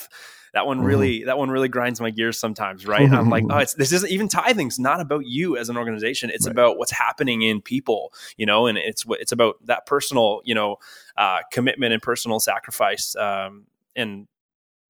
that 0.53 0.65
one 0.65 0.77
mm-hmm. 0.77 0.85
really 0.85 1.19
mm-hmm. 1.19 1.27
that 1.27 1.37
one 1.37 1.49
really 1.49 1.69
grinds 1.69 2.01
my 2.01 2.09
gears 2.09 2.37
sometimes 2.37 2.85
right 2.85 3.09
i'm 3.11 3.29
like 3.29 3.45
oh 3.49 3.57
it's 3.57 3.73
this 3.75 3.91
isn't 3.93 4.11
even 4.11 4.27
tithing's 4.27 4.77
not 4.77 4.99
about 4.99 5.25
you 5.25 5.55
as 5.57 5.69
an 5.69 5.77
organization 5.77 6.29
it's 6.29 6.45
right. 6.45 6.51
about 6.51 6.77
what's 6.77 6.91
happening 6.91 7.41
in 7.41 7.61
people 7.61 8.11
you 8.37 8.45
know 8.45 8.67
and 8.67 8.77
it's 8.77 9.05
it's 9.11 9.31
about 9.31 9.55
that 9.65 9.85
personal 9.85 10.41
you 10.43 10.55
know 10.55 10.75
uh, 11.17 11.39
commitment 11.51 11.93
and 11.93 12.01
personal 12.01 12.39
sacrifice 12.39 13.15
um, 13.15 13.65
and 13.95 14.27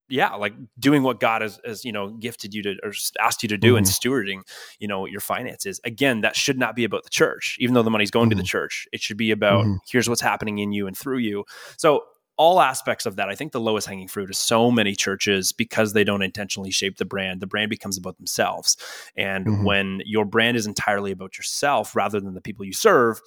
yeah, 0.07 0.33
like 0.35 0.53
doing 0.79 1.03
what 1.03 1.19
God 1.19 1.41
has, 1.41 1.59
has, 1.65 1.83
you 1.83 1.91
know, 1.91 2.09
gifted 2.09 2.53
you 2.53 2.61
to 2.63 2.75
or 2.83 2.93
asked 3.19 3.43
you 3.43 3.49
to 3.49 3.57
do 3.57 3.69
mm-hmm. 3.69 3.77
and 3.77 3.85
stewarding, 3.87 4.41
you 4.79 4.87
know, 4.87 5.05
your 5.05 5.19
finances. 5.19 5.79
Again, 5.83 6.21
that 6.21 6.35
should 6.35 6.59
not 6.59 6.75
be 6.75 6.83
about 6.83 7.03
the 7.03 7.09
church, 7.09 7.57
even 7.59 7.73
though 7.73 7.83
the 7.83 7.89
money's 7.89 8.11
going 8.11 8.25
mm-hmm. 8.25 8.31
to 8.31 8.35
the 8.35 8.43
mm-hmm. 8.43 8.47
church. 8.47 8.87
It 8.91 9.01
should 9.01 9.17
be 9.17 9.31
about 9.31 9.65
mm-hmm. 9.65 9.75
here's 9.89 10.07
what's 10.07 10.21
happening 10.21 10.59
in 10.59 10.71
you 10.71 10.87
and 10.87 10.97
through 10.97 11.17
you. 11.19 11.45
So 11.77 12.03
all 12.37 12.59
aspects 12.59 13.05
of 13.05 13.15
that. 13.15 13.29
I 13.29 13.35
think 13.35 13.51
the 13.51 13.61
lowest 13.61 13.87
hanging 13.87 14.07
fruit 14.07 14.29
is 14.29 14.37
so 14.37 14.69
many 14.69 14.93
churches 14.93 15.51
because 15.51 15.93
they 15.93 16.03
don't 16.03 16.21
intentionally 16.21 16.71
shape 16.71 16.97
the 16.97 17.05
brand. 17.05 17.39
The 17.39 17.47
brand 17.47 17.69
becomes 17.69 17.97
about 17.97 18.17
themselves. 18.17 18.77
And 19.15 19.45
mm-hmm. 19.45 19.63
when 19.63 20.01
your 20.05 20.25
brand 20.25 20.57
is 20.57 20.67
entirely 20.67 21.11
about 21.11 21.37
yourself 21.37 21.95
rather 21.95 22.19
than 22.19 22.33
the 22.33 22.41
people 22.41 22.65
you 22.65 22.73
serve, 22.73 23.21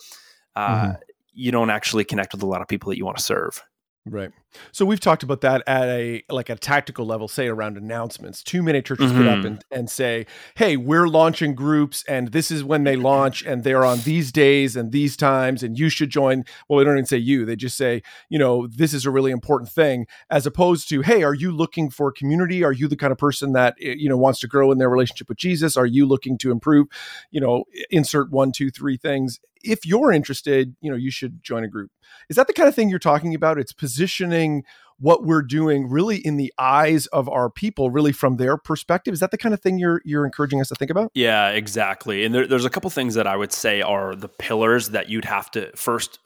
uh, 0.57 0.69
mm-hmm. 0.69 0.93
you 1.33 1.51
don't 1.53 1.71
actually 1.71 2.05
connect 2.05 2.33
with 2.33 2.43
a 2.43 2.47
lot 2.47 2.61
of 2.61 2.69
people 2.69 2.91
that 2.91 2.99
you 2.99 3.05
want 3.05 3.17
to 3.17 3.25
serve. 3.25 3.63
Right. 4.05 4.31
So 4.73 4.85
we've 4.85 5.01
talked 5.01 5.23
about 5.23 5.41
that 5.43 5.63
at 5.67 5.89
a 5.89 6.23
like 6.31 6.49
a 6.49 6.57
tactical 6.57 7.07
level, 7.07 7.29
say 7.29 7.49
around 7.49 7.77
announcements. 7.77 8.43
Too 8.43 8.63
many 8.63 8.83
churches 8.83 9.13
mm-hmm. 9.13 9.25
get 9.25 9.39
up 9.39 9.45
and, 9.45 9.65
and 9.71 9.91
say, 9.91 10.27
Hey, 10.57 10.77
we're 10.77 11.09
launching 11.09 11.55
groups 11.55 12.05
and 12.09 12.29
this 12.29 12.51
is 12.51 12.65
when 12.65 12.85
they 12.85 12.97
launch 12.97 13.45
and 13.45 13.65
they're 13.65 13.85
on 13.85 14.01
these 14.01 14.33
days 14.33 14.77
and 14.77 14.93
these 14.93 15.17
times 15.17 15.63
and 15.63 15.79
you 15.79 15.89
should 15.89 16.11
join. 16.11 16.45
Well, 16.69 16.79
they 16.79 16.85
don't 16.85 16.95
even 16.95 17.07
say 17.07 17.19
you, 17.19 17.45
they 17.45 17.57
just 17.57 17.77
say, 17.77 18.03
you 18.29 18.39
know, 18.39 18.67
this 18.67 18.95
is 18.95 19.05
a 19.05 19.11
really 19.11 19.31
important 19.31 19.71
thing, 19.71 20.07
as 20.31 20.47
opposed 20.47 20.89
to, 20.91 21.03
hey, 21.03 21.23
are 21.23 21.35
you 21.35 21.53
looking 21.53 21.91
for 21.91 22.11
community? 22.11 22.65
Are 22.65 22.73
you 22.73 22.89
the 22.89 22.97
kind 22.97 23.13
of 23.13 23.19
person 23.19 23.53
that 23.53 23.77
eh, 23.83 23.95
you 23.97 24.09
know 24.09 24.17
wants 24.17 24.41
to 24.41 24.47
grow 24.47 24.73
in 24.73 24.79
their 24.79 24.91
relationship 24.91 25.29
with 25.29 25.39
Jesus? 25.39 25.77
Are 25.77 25.87
you 25.87 26.07
looking 26.07 26.39
to 26.39 26.51
improve? 26.51 26.87
You 27.31 27.41
know, 27.41 27.65
insert 27.91 28.31
one, 28.31 28.53
two, 28.53 28.71
three 28.71 28.97
things 28.97 29.41
if 29.63 29.87
you're 29.87 30.13
interested, 30.13 30.75
you 30.81 30.91
know, 30.91 30.97
you 30.97 31.11
should 31.11 31.43
join 31.43 31.65
a 31.65 31.69
group. 31.69 31.91
Is 32.29 32.37
that 32.37 32.47
the 32.47 32.53
kind 32.53 32.69
of 32.69 32.75
thing 32.75 32.89
you're 32.89 32.99
talking 32.99 33.35
about? 33.35 33.59
It's 33.59 33.73
positioning 33.73 34.38
what 34.99 35.25
we're 35.25 35.43
doing 35.43 35.89
really 35.89 36.17
in 36.17 36.37
the 36.37 36.53
eyes 36.59 37.07
of 37.07 37.29
our 37.29 37.49
people, 37.49 37.91
really 37.91 38.13
from 38.13 38.37
their 38.37 38.57
perspective. 38.57 39.15
Is 39.15 39.21
that 39.21 39.31
the 39.31 39.39
kind 39.39 39.55
of 39.55 39.61
thing 39.61 39.79
you're 39.79 40.03
you're 40.05 40.25
encouraging 40.25 40.61
us 40.61 40.69
to 40.69 40.75
think 40.75 40.91
about? 40.91 41.11
Yeah, 41.15 41.51
exactly. 41.51 42.25
And 42.25 42.35
there, 42.35 42.47
there's 42.47 42.65
a 42.65 42.71
couple 42.71 42.91
things 42.91 43.15
that 43.15 43.27
I 43.27 43.37
would 43.37 43.53
say 43.53 43.81
are 43.81 44.15
the 44.15 44.29
pillars 44.29 44.91
that 44.91 45.09
you'd 45.09 45.25
have 45.25 45.51
to 45.53 45.71
first 45.77 46.19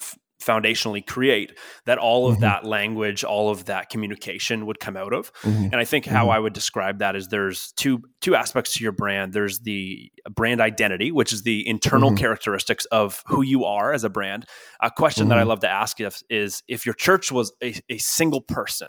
foundationally 0.45 1.05
create 1.07 1.57
that 1.87 1.99
all 1.99 2.27
of 2.27 2.35
mm-hmm. 2.35 2.43
that 2.43 2.65
language 2.65 3.25
all 3.25 3.51
of 3.51 3.67
that 3.67 3.89
communication 3.89 4.67
would 4.67 4.81
come 4.81 4.97
out 4.97 5.13
of 5.13 5.33
mm-hmm. 5.43 5.65
and 5.65 5.77
i 5.77 5.85
think 5.85 6.05
how 6.05 6.25
mm-hmm. 6.25 6.33
i 6.33 6.39
would 6.39 6.53
describe 6.53 6.99
that 6.99 7.17
is 7.17 7.29
there's 7.29 7.73
two 7.73 8.03
two 8.21 8.35
aspects 8.35 8.75
to 8.75 8.83
your 8.83 8.93
brand 8.93 9.33
there's 9.33 9.61
the 9.61 10.11
brand 10.31 10.61
identity 10.61 11.13
which 11.13 11.33
is 11.33 11.43
the 11.43 11.67
internal 11.67 12.11
mm-hmm. 12.11 12.19
characteristics 12.19 12.85
of 12.87 13.23
who 13.27 13.43
you 13.43 13.65
are 13.65 13.93
as 13.93 14.05
a 14.05 14.11
brand 14.11 14.47
a 14.81 14.91
question 14.91 15.29
that 15.29 15.39
i 15.39 15.43
mm-hmm. 15.43 15.51
love 15.51 15.61
to 15.61 15.71
ask 15.71 16.01
is, 16.01 16.25
is 16.29 16.63
if 16.69 16.85
your 16.87 16.95
church 16.95 17.31
was 17.31 17.53
a, 17.63 17.75
a 17.89 17.99
single 17.99 18.41
person 18.41 18.89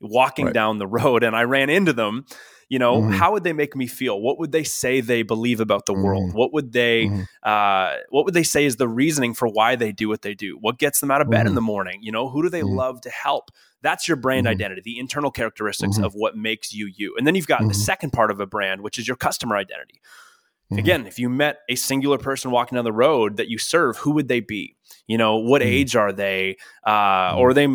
walking 0.00 0.46
right. 0.46 0.54
down 0.54 0.78
the 0.78 0.86
road 0.86 1.22
and 1.22 1.36
i 1.36 1.42
ran 1.42 1.70
into 1.70 1.92
them 1.92 2.24
you 2.68 2.78
know 2.78 3.00
mm-hmm. 3.00 3.12
how 3.12 3.32
would 3.32 3.44
they 3.44 3.52
make 3.52 3.76
me 3.76 3.86
feel 3.86 4.20
what 4.20 4.38
would 4.38 4.52
they 4.52 4.64
say 4.64 5.00
they 5.00 5.22
believe 5.22 5.60
about 5.60 5.86
the 5.86 5.92
mm-hmm. 5.92 6.02
world 6.02 6.32
what 6.34 6.52
would 6.52 6.72
they 6.72 7.06
mm-hmm. 7.06 7.22
uh, 7.42 7.94
what 8.10 8.24
would 8.24 8.34
they 8.34 8.42
say 8.42 8.64
is 8.64 8.76
the 8.76 8.88
reasoning 8.88 9.34
for 9.34 9.48
why 9.48 9.76
they 9.76 9.92
do 9.92 10.08
what 10.08 10.22
they 10.22 10.34
do 10.34 10.56
what 10.60 10.78
gets 10.78 11.00
them 11.00 11.10
out 11.10 11.20
of 11.20 11.30
bed 11.30 11.40
in 11.40 11.46
mm-hmm. 11.48 11.54
the 11.56 11.60
morning 11.60 11.98
you 12.02 12.12
know 12.12 12.28
who 12.28 12.42
do 12.42 12.48
they 12.48 12.62
mm-hmm. 12.62 12.76
love 12.76 13.00
to 13.00 13.10
help 13.10 13.50
That's 13.82 14.08
your 14.08 14.16
brand 14.16 14.46
mm-hmm. 14.46 14.52
identity, 14.52 14.80
the 14.82 14.98
internal 14.98 15.30
characteristics 15.30 15.98
of 15.98 16.14
what 16.14 16.36
makes 16.36 16.72
you 16.72 16.90
you. 16.96 17.14
And 17.18 17.26
then 17.26 17.34
you've 17.34 17.46
got 17.46 17.68
the 17.68 17.74
second 17.74 18.12
part 18.12 18.30
of 18.30 18.40
a 18.40 18.46
brand, 18.46 18.80
which 18.80 18.98
is 18.98 19.06
your 19.06 19.16
customer 19.16 19.56
identity. 19.56 20.00
Again, 20.72 21.06
if 21.06 21.18
you 21.18 21.28
met 21.28 21.58
a 21.68 21.74
singular 21.74 22.18
person 22.18 22.50
walking 22.50 22.76
down 22.76 22.84
the 22.84 22.92
road 22.92 23.36
that 23.36 23.48
you 23.48 23.58
serve, 23.58 23.98
who 23.98 24.12
would 24.12 24.26
they 24.26 24.40
be? 24.40 24.74
You 25.06 25.18
know, 25.18 25.36
what 25.36 25.62
age 25.62 25.94
are 25.94 26.12
they? 26.12 26.56
Uh, 26.86 27.36
or 27.36 27.50
are 27.50 27.54
they 27.54 27.68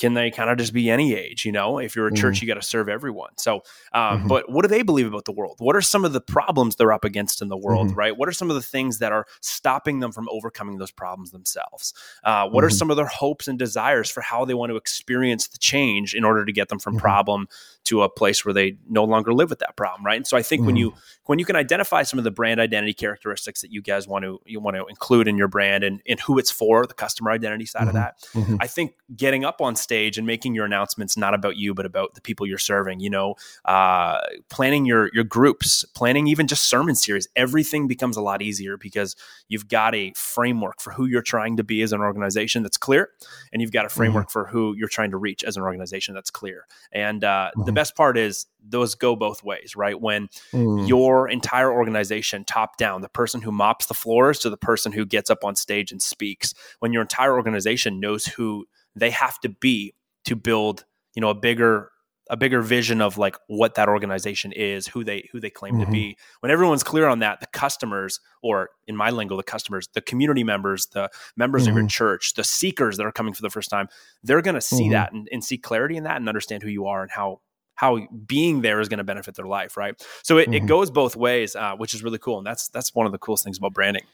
can 0.00 0.14
they 0.14 0.30
kind 0.30 0.48
of 0.48 0.56
just 0.56 0.72
be 0.72 0.90
any 0.90 1.14
age 1.14 1.44
you 1.44 1.52
know 1.52 1.78
if 1.78 1.94
you're 1.94 2.06
a 2.06 2.12
church 2.12 2.36
mm-hmm. 2.36 2.46
you 2.46 2.54
got 2.54 2.60
to 2.60 2.66
serve 2.66 2.88
everyone 2.88 3.30
so 3.36 3.56
um, 3.92 4.20
mm-hmm. 4.20 4.28
but 4.28 4.50
what 4.50 4.62
do 4.62 4.68
they 4.68 4.82
believe 4.82 5.06
about 5.06 5.26
the 5.26 5.32
world 5.32 5.56
what 5.58 5.76
are 5.76 5.82
some 5.82 6.06
of 6.06 6.14
the 6.14 6.20
problems 6.20 6.76
they're 6.76 6.92
up 6.92 7.04
against 7.04 7.42
in 7.42 7.48
the 7.48 7.56
world 7.56 7.88
mm-hmm. 7.88 7.98
right 7.98 8.16
what 8.16 8.28
are 8.28 8.32
some 8.32 8.48
of 8.48 8.56
the 8.56 8.62
things 8.62 8.98
that 8.98 9.12
are 9.12 9.26
stopping 9.42 10.00
them 10.00 10.10
from 10.10 10.26
overcoming 10.30 10.78
those 10.78 10.90
problems 10.90 11.30
themselves 11.30 11.92
uh, 12.24 12.48
what 12.48 12.64
are 12.64 12.68
mm-hmm. 12.68 12.76
some 12.76 12.90
of 12.90 12.96
their 12.96 13.06
hopes 13.06 13.46
and 13.46 13.58
desires 13.58 14.10
for 14.10 14.22
how 14.22 14.44
they 14.44 14.54
want 14.54 14.70
to 14.70 14.76
experience 14.76 15.48
the 15.48 15.58
change 15.58 16.14
in 16.14 16.24
order 16.24 16.44
to 16.46 16.52
get 16.52 16.68
them 16.70 16.78
from 16.78 16.94
mm-hmm. 16.94 17.02
problem 17.02 17.46
to 17.84 18.02
a 18.02 18.08
place 18.08 18.44
where 18.44 18.54
they 18.54 18.76
no 18.88 19.04
longer 19.04 19.34
live 19.34 19.50
with 19.50 19.58
that 19.58 19.76
problem 19.76 20.04
right 20.04 20.16
and 20.16 20.26
so 20.26 20.36
i 20.36 20.42
think 20.42 20.64
when 20.64 20.76
you 20.76 20.90
mm-hmm. 20.90 21.00
when 21.26 21.38
you 21.38 21.44
can 21.44 21.56
identify 21.56 22.02
some 22.02 22.18
of 22.18 22.24
the 22.24 22.30
brand 22.30 22.58
identity 22.58 22.94
characteristics 22.94 23.60
that 23.60 23.70
you 23.70 23.82
guys 23.82 24.08
want 24.08 24.24
to 24.24 24.40
you 24.46 24.60
want 24.60 24.76
to 24.76 24.86
include 24.86 25.28
in 25.28 25.36
your 25.36 25.48
brand 25.48 25.84
and, 25.84 26.00
and 26.08 26.20
who 26.20 26.38
it's 26.38 26.50
for 26.50 26.86
the 26.86 26.94
customer 26.94 27.30
identity 27.30 27.66
side 27.66 27.86
of 27.86 27.94
that 27.94 28.14
i 28.60 28.66
think 28.66 28.94
getting 29.14 29.44
up 29.44 29.60
on 29.60 29.76
stage 29.90 30.16
and 30.18 30.24
making 30.24 30.54
your 30.54 30.64
announcements 30.64 31.16
not 31.16 31.34
about 31.34 31.56
you 31.56 31.74
but 31.74 31.84
about 31.84 32.14
the 32.14 32.20
people 32.20 32.46
you're 32.46 32.58
serving 32.58 33.00
you 33.00 33.10
know 33.10 33.34
uh, 33.64 34.20
planning 34.48 34.86
your 34.86 35.10
your 35.12 35.24
groups 35.24 35.84
planning 35.96 36.28
even 36.28 36.46
just 36.46 36.62
sermon 36.62 36.94
series 36.94 37.26
everything 37.34 37.88
becomes 37.88 38.16
a 38.16 38.22
lot 38.22 38.40
easier 38.40 38.76
because 38.76 39.16
you've 39.48 39.66
got 39.66 39.92
a 39.92 40.12
framework 40.14 40.80
for 40.80 40.92
who 40.92 41.06
you're 41.06 41.20
trying 41.22 41.56
to 41.56 41.64
be 41.64 41.82
as 41.82 41.92
an 41.92 42.00
organization 42.00 42.62
that's 42.62 42.76
clear 42.76 43.10
and 43.52 43.60
you've 43.60 43.72
got 43.72 43.84
a 43.84 43.88
mm-hmm. 43.88 43.96
framework 43.96 44.28
mm-hmm. 44.28 44.44
for 44.44 44.46
who 44.46 44.76
you're 44.76 44.88
trying 44.88 45.10
to 45.10 45.16
reach 45.16 45.42
as 45.42 45.56
an 45.56 45.64
organization 45.64 46.14
that's 46.14 46.30
clear 46.30 46.66
and 46.92 47.24
uh, 47.24 47.50
mm-hmm. 47.50 47.64
the 47.64 47.72
best 47.72 47.96
part 47.96 48.16
is 48.16 48.46
those 48.62 48.94
go 48.94 49.16
both 49.16 49.42
ways 49.42 49.74
right 49.74 50.00
when 50.00 50.28
mm. 50.52 50.86
your 50.86 51.28
entire 51.28 51.72
organization 51.72 52.44
top 52.44 52.76
down 52.76 53.00
the 53.00 53.08
person 53.08 53.40
who 53.40 53.50
mops 53.50 53.86
the 53.86 53.94
floors 53.94 54.38
to 54.38 54.50
the 54.50 54.56
person 54.56 54.92
who 54.92 55.04
gets 55.04 55.30
up 55.30 55.42
on 55.42 55.56
stage 55.56 55.90
and 55.90 56.00
speaks 56.00 56.54
when 56.78 56.92
your 56.92 57.02
entire 57.02 57.34
organization 57.34 57.98
knows 57.98 58.26
who 58.26 58.66
they 58.96 59.10
have 59.10 59.38
to 59.40 59.48
be 59.48 59.94
to 60.24 60.36
build 60.36 60.84
you 61.14 61.20
know 61.20 61.30
a 61.30 61.34
bigger 61.34 61.90
a 62.30 62.36
bigger 62.36 62.62
vision 62.62 63.02
of 63.02 63.18
like 63.18 63.36
what 63.48 63.74
that 63.74 63.88
organization 63.88 64.52
is, 64.52 64.86
who 64.86 65.02
they 65.02 65.28
who 65.32 65.40
they 65.40 65.50
claim 65.50 65.74
mm-hmm. 65.74 65.86
to 65.86 65.90
be. 65.90 66.16
When 66.38 66.52
everyone's 66.52 66.84
clear 66.84 67.08
on 67.08 67.18
that, 67.18 67.40
the 67.40 67.48
customers, 67.48 68.20
or 68.40 68.70
in 68.86 68.96
my 68.96 69.10
lingo, 69.10 69.36
the 69.36 69.42
customers, 69.42 69.88
the 69.92 70.00
community 70.00 70.44
members, 70.44 70.86
the 70.86 71.10
members 71.36 71.62
mm-hmm. 71.62 71.70
of 71.70 71.74
your 71.74 71.82
mm-hmm. 71.82 71.88
church, 71.88 72.34
the 72.34 72.44
seekers 72.44 72.96
that 72.96 73.04
are 73.04 73.12
coming 73.12 73.34
for 73.34 73.42
the 73.42 73.50
first 73.50 73.68
time, 73.68 73.88
they're 74.22 74.42
going 74.42 74.54
to 74.54 74.60
see 74.60 74.84
mm-hmm. 74.84 74.92
that 74.92 75.12
and, 75.12 75.28
and, 75.32 75.42
see 75.42 75.58
clarity 75.58 75.96
in 75.96 76.04
that 76.04 76.16
and 76.16 76.28
understand 76.28 76.62
who 76.62 76.68
you 76.68 76.86
are 76.86 77.02
and 77.02 77.10
how 77.10 77.40
how 77.74 77.98
being 78.26 78.60
there 78.60 78.78
is 78.78 78.88
going 78.88 78.98
to 78.98 79.04
benefit 79.04 79.34
their 79.34 79.46
life, 79.46 79.76
right? 79.76 79.94
So 80.22 80.38
it, 80.38 80.42
it 80.42 80.50
mm-hmm. 80.50 80.66
goes 80.66 80.90
both 80.90 81.16
ways, 81.16 81.56
uh, 81.56 81.74
which 81.76 81.94
is 81.94 82.04
really 82.04 82.18
cool, 82.18 82.38
and 82.38 82.46
that's 82.46 82.68
that's 82.68 82.94
one 82.94 83.06
of 83.06 83.12
the 83.12 83.18
coolest 83.18 83.42
things 83.42 83.58
about 83.58 83.74
branding. 83.74 84.04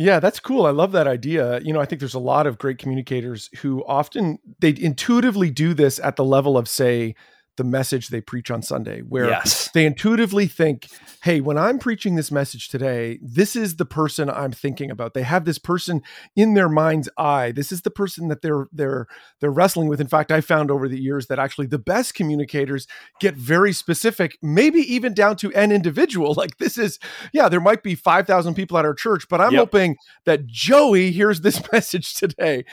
Yeah, 0.00 0.20
that's 0.20 0.38
cool. 0.38 0.64
I 0.64 0.70
love 0.70 0.92
that 0.92 1.08
idea. 1.08 1.58
You 1.60 1.72
know, 1.72 1.80
I 1.80 1.84
think 1.84 1.98
there's 1.98 2.14
a 2.14 2.20
lot 2.20 2.46
of 2.46 2.56
great 2.56 2.78
communicators 2.78 3.50
who 3.58 3.84
often 3.84 4.38
they 4.60 4.72
intuitively 4.78 5.50
do 5.50 5.74
this 5.74 5.98
at 5.98 6.14
the 6.14 6.24
level 6.24 6.56
of 6.56 6.68
say 6.68 7.16
the 7.58 7.64
message 7.64 8.08
they 8.08 8.22
preach 8.22 8.50
on 8.50 8.62
Sunday, 8.62 9.00
where 9.00 9.28
yes. 9.28 9.68
they 9.74 9.84
intuitively 9.84 10.46
think, 10.46 10.88
hey, 11.22 11.40
when 11.40 11.58
I'm 11.58 11.78
preaching 11.78 12.14
this 12.14 12.32
message 12.32 12.68
today, 12.68 13.18
this 13.20 13.54
is 13.54 13.76
the 13.76 13.84
person 13.84 14.30
I'm 14.30 14.52
thinking 14.52 14.90
about. 14.90 15.12
They 15.12 15.24
have 15.24 15.44
this 15.44 15.58
person 15.58 16.00
in 16.34 16.54
their 16.54 16.70
mind's 16.70 17.10
eye. 17.18 17.52
This 17.52 17.70
is 17.70 17.82
the 17.82 17.90
person 17.90 18.28
that 18.28 18.40
they're 18.40 18.68
they're 18.72 19.06
they're 19.40 19.50
wrestling 19.50 19.88
with. 19.88 20.00
In 20.00 20.06
fact, 20.06 20.32
I 20.32 20.40
found 20.40 20.70
over 20.70 20.88
the 20.88 20.98
years 20.98 21.26
that 21.26 21.38
actually 21.38 21.66
the 21.66 21.78
best 21.78 22.14
communicators 22.14 22.86
get 23.20 23.34
very 23.34 23.74
specific, 23.74 24.38
maybe 24.40 24.80
even 24.80 25.12
down 25.12 25.36
to 25.36 25.52
an 25.54 25.70
individual. 25.70 26.36
Like 26.38 26.58
this 26.58 26.78
is, 26.78 27.00
yeah, 27.32 27.48
there 27.48 27.58
might 27.58 27.82
be 27.82 27.96
5,000 27.96 28.54
people 28.54 28.78
at 28.78 28.84
our 28.84 28.94
church, 28.94 29.28
but 29.28 29.40
I'm 29.40 29.50
yep. 29.50 29.58
hoping 29.58 29.96
that 30.24 30.46
Joey 30.46 31.10
hears 31.10 31.40
this 31.40 31.60
message 31.72 32.14
today 32.14 32.64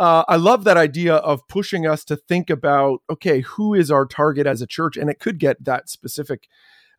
uh, 0.00 0.24
I 0.28 0.36
love 0.36 0.64
that 0.64 0.78
idea 0.78 1.16
of 1.16 1.46
pushing 1.46 1.86
us 1.86 2.04
to 2.06 2.16
think 2.16 2.48
about 2.48 3.02
okay, 3.10 3.40
who 3.40 3.74
is 3.74 3.90
our 3.90 4.06
target 4.06 4.46
as 4.46 4.62
a 4.62 4.66
church, 4.66 4.96
and 4.96 5.10
it 5.10 5.20
could 5.20 5.38
get 5.38 5.62
that 5.62 5.90
specific. 5.90 6.48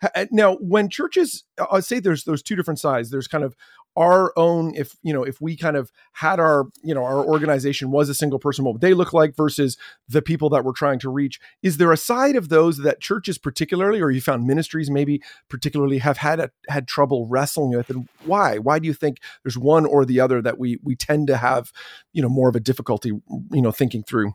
Uh, 0.03 0.25
now, 0.31 0.55
when 0.57 0.87
churches, 0.87 1.43
I 1.71 1.79
say 1.79 1.99
there's 1.99 2.25
those 2.25 2.43
two 2.43 2.55
different 2.55 2.79
sides. 2.79 3.09
There's 3.09 3.27
kind 3.27 3.43
of 3.43 3.55
our 3.97 4.31
own 4.37 4.73
if 4.75 4.95
you 5.03 5.13
know 5.13 5.23
if 5.23 5.41
we 5.41 5.57
kind 5.57 5.75
of 5.75 5.91
had 6.13 6.39
our 6.39 6.65
you 6.83 6.93
know 6.93 7.03
our 7.03 7.25
organization 7.25 7.91
was 7.91 8.07
a 8.07 8.13
single 8.13 8.39
person 8.39 8.63
what 8.63 8.73
would 8.73 8.81
they 8.81 8.93
look 8.93 9.11
like 9.11 9.35
versus 9.35 9.77
the 10.07 10.21
people 10.21 10.49
that 10.49 10.63
we're 10.63 10.71
trying 10.71 10.99
to 10.99 11.09
reach? 11.09 11.39
Is 11.61 11.77
there 11.77 11.91
a 11.91 11.97
side 11.97 12.35
of 12.35 12.49
those 12.49 12.77
that 12.79 13.01
churches 13.01 13.37
particularly 13.37 14.01
or 14.01 14.09
you 14.09 14.21
found 14.21 14.47
ministries 14.47 14.89
maybe 14.89 15.21
particularly 15.49 15.97
have 15.97 16.17
had 16.17 16.39
a, 16.39 16.51
had 16.69 16.87
trouble 16.87 17.27
wrestling 17.27 17.71
with 17.71 17.89
and 17.89 18.07
why? 18.23 18.57
Why 18.57 18.79
do 18.79 18.87
you 18.87 18.93
think 18.93 19.19
there's 19.43 19.57
one 19.57 19.85
or 19.85 20.05
the 20.05 20.19
other 20.19 20.41
that 20.41 20.57
we 20.57 20.79
we 20.83 20.95
tend 20.95 21.27
to 21.27 21.37
have 21.37 21.71
you 22.13 22.21
know 22.21 22.29
more 22.29 22.49
of 22.49 22.55
a 22.55 22.61
difficulty 22.61 23.09
you 23.09 23.61
know 23.61 23.71
thinking 23.71 24.03
through? 24.03 24.33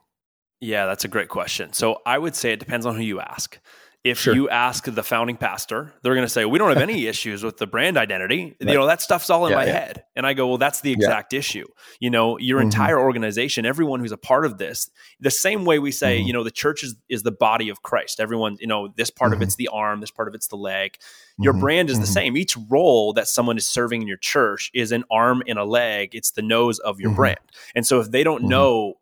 Yeah 0.60 0.86
that's 0.86 1.04
a 1.04 1.08
great 1.08 1.28
question. 1.28 1.72
So 1.72 2.02
i 2.04 2.18
would 2.18 2.36
say 2.36 2.52
it 2.52 2.60
depends 2.60 2.84
on 2.84 2.96
who 2.96 3.02
you 3.02 3.20
ask 3.20 3.58
if 4.06 4.20
sure. 4.20 4.34
you 4.34 4.48
ask 4.48 4.84
the 4.84 5.02
founding 5.02 5.36
pastor, 5.36 5.92
they're 6.00 6.14
going 6.14 6.24
to 6.24 6.32
say, 6.32 6.44
"We 6.44 6.58
don't 6.58 6.68
have 6.68 6.80
any 6.80 7.06
issues 7.08 7.42
with 7.42 7.56
the 7.56 7.66
brand 7.66 7.96
identity. 7.96 8.56
Right. 8.60 8.70
You 8.70 8.78
know, 8.78 8.86
that 8.86 9.02
stuff's 9.02 9.30
all 9.30 9.46
in 9.46 9.50
yeah, 9.50 9.56
my 9.56 9.66
yeah. 9.66 9.72
head." 9.72 10.04
And 10.14 10.24
I 10.24 10.32
go, 10.32 10.46
"Well, 10.46 10.58
that's 10.58 10.80
the 10.80 10.92
exact 10.92 11.32
yeah. 11.32 11.40
issue. 11.40 11.66
You 11.98 12.10
know, 12.10 12.38
your 12.38 12.60
mm-hmm. 12.60 12.66
entire 12.66 13.00
organization, 13.00 13.66
everyone 13.66 13.98
who's 13.98 14.12
a 14.12 14.16
part 14.16 14.46
of 14.46 14.58
this, 14.58 14.88
the 15.18 15.30
same 15.30 15.64
way 15.64 15.80
we 15.80 15.90
say, 15.90 16.18
mm-hmm. 16.18 16.28
you 16.28 16.32
know, 16.32 16.44
the 16.44 16.52
church 16.52 16.84
is 16.84 16.94
is 17.08 17.24
the 17.24 17.32
body 17.32 17.68
of 17.68 17.82
Christ. 17.82 18.20
Everyone, 18.20 18.56
you 18.60 18.68
know, 18.68 18.88
this 18.96 19.10
part 19.10 19.32
mm-hmm. 19.32 19.42
of 19.42 19.46
it's 19.48 19.56
the 19.56 19.68
arm, 19.68 20.00
this 20.00 20.12
part 20.12 20.28
of 20.28 20.34
it's 20.34 20.46
the 20.46 20.56
leg. 20.56 20.96
Your 21.38 21.52
mm-hmm. 21.52 21.60
brand 21.60 21.90
is 21.90 21.98
the 21.98 22.04
mm-hmm. 22.04 22.12
same. 22.12 22.36
Each 22.36 22.56
role 22.70 23.12
that 23.14 23.26
someone 23.26 23.56
is 23.56 23.66
serving 23.66 24.02
in 24.02 24.08
your 24.08 24.18
church 24.18 24.70
is 24.72 24.92
an 24.92 25.04
arm 25.10 25.42
and 25.48 25.58
a 25.58 25.64
leg. 25.64 26.14
It's 26.14 26.30
the 26.30 26.42
nose 26.42 26.78
of 26.78 27.00
your 27.00 27.10
mm-hmm. 27.10 27.16
brand. 27.16 27.40
And 27.74 27.84
so 27.84 28.00
if 28.00 28.10
they 28.10 28.22
don't 28.22 28.44
know 28.44 28.94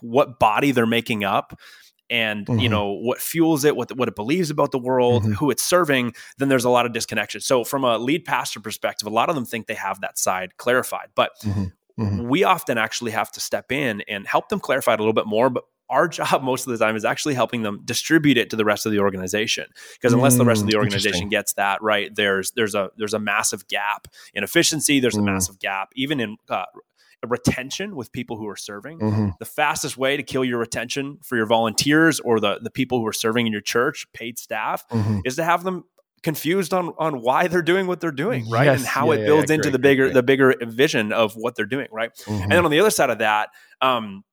what 0.00 0.38
body 0.38 0.70
they're 0.70 0.86
making 0.86 1.24
up 1.24 1.58
and 2.10 2.46
mm-hmm. 2.46 2.60
you 2.60 2.68
know 2.68 2.88
what 2.90 3.20
fuels 3.20 3.64
it 3.64 3.76
what 3.76 3.96
what 3.96 4.08
it 4.08 4.14
believes 4.14 4.50
about 4.50 4.70
the 4.70 4.78
world 4.78 5.22
mm-hmm. 5.22 5.32
who 5.32 5.50
it's 5.50 5.62
serving 5.62 6.14
then 6.38 6.48
there's 6.48 6.64
a 6.64 6.70
lot 6.70 6.86
of 6.86 6.92
disconnection 6.92 7.40
so 7.40 7.64
from 7.64 7.84
a 7.84 7.98
lead 7.98 8.24
pastor 8.24 8.60
perspective 8.60 9.06
a 9.06 9.10
lot 9.10 9.28
of 9.28 9.34
them 9.34 9.44
think 9.44 9.66
they 9.66 9.74
have 9.74 10.00
that 10.00 10.18
side 10.18 10.56
clarified 10.56 11.08
but 11.14 11.32
mm-hmm. 11.42 11.64
mm-hmm. 12.02 12.28
we 12.28 12.44
often 12.44 12.78
actually 12.78 13.10
have 13.10 13.30
to 13.30 13.40
step 13.40 13.72
in 13.72 14.02
and 14.08 14.26
help 14.26 14.48
them 14.48 14.60
clarify 14.60 14.94
it 14.94 15.00
a 15.00 15.02
little 15.02 15.12
bit 15.12 15.26
more 15.26 15.50
but 15.50 15.64
our 15.88 16.08
job 16.08 16.42
most 16.42 16.66
of 16.66 16.76
the 16.76 16.84
time 16.84 16.96
is 16.96 17.04
actually 17.04 17.34
helping 17.34 17.62
them 17.62 17.80
distribute 17.84 18.36
it 18.36 18.50
to 18.50 18.56
the 18.56 18.64
rest 18.64 18.86
of 18.86 18.92
the 18.92 18.98
organization 18.98 19.66
because 19.94 20.12
unless 20.12 20.36
the 20.36 20.44
rest 20.44 20.60
of 20.60 20.66
the 20.66 20.74
mm, 20.74 20.78
organization 20.78 21.28
gets 21.28 21.52
that 21.54 21.80
right 21.82 22.14
there's 22.14 22.52
there's 22.52 22.74
a 22.74 22.90
there's 22.96 23.14
a 23.14 23.18
massive 23.18 23.66
gap 23.68 24.08
in 24.34 24.44
efficiency 24.44 25.00
there's 25.00 25.16
a 25.16 25.20
mm. 25.20 25.24
massive 25.24 25.58
gap 25.58 25.90
even 25.94 26.20
in 26.20 26.36
uh, 26.48 26.64
retention 27.26 27.96
with 27.96 28.12
people 28.12 28.36
who 28.36 28.48
are 28.48 28.56
serving. 28.56 28.98
Mm-hmm. 28.98 29.28
The 29.38 29.44
fastest 29.44 29.96
way 29.96 30.16
to 30.16 30.22
kill 30.22 30.44
your 30.44 30.58
retention 30.58 31.18
for 31.22 31.36
your 31.36 31.46
volunteers 31.46 32.20
or 32.20 32.40
the, 32.40 32.58
the 32.60 32.70
people 32.70 32.98
who 32.98 33.06
are 33.06 33.12
serving 33.12 33.46
in 33.46 33.52
your 33.52 33.62
church, 33.62 34.06
paid 34.12 34.38
staff, 34.38 34.86
mm-hmm. 34.88 35.20
is 35.24 35.36
to 35.36 35.44
have 35.44 35.64
them 35.64 35.84
confused 36.22 36.74
on 36.74 36.92
on 36.98 37.20
why 37.20 37.46
they're 37.46 37.62
doing 37.62 37.86
what 37.86 38.00
they're 38.00 38.10
doing, 38.10 38.48
right? 38.50 38.64
Yes, 38.64 38.80
and 38.80 38.86
how 38.86 39.12
yeah, 39.12 39.20
it 39.20 39.26
builds 39.26 39.50
yeah, 39.50 39.54
into 39.54 39.70
great, 39.70 39.72
the 39.72 39.78
bigger 39.78 40.04
great. 40.04 40.14
the 40.14 40.22
bigger 40.22 40.54
vision 40.62 41.12
of 41.12 41.34
what 41.34 41.54
they're 41.54 41.66
doing, 41.66 41.88
right? 41.92 42.10
Mm-hmm. 42.14 42.42
And 42.42 42.52
then 42.52 42.64
on 42.64 42.70
the 42.70 42.80
other 42.80 42.90
side 42.90 43.10
of 43.10 43.18
that, 43.18 43.50
um, 43.80 44.24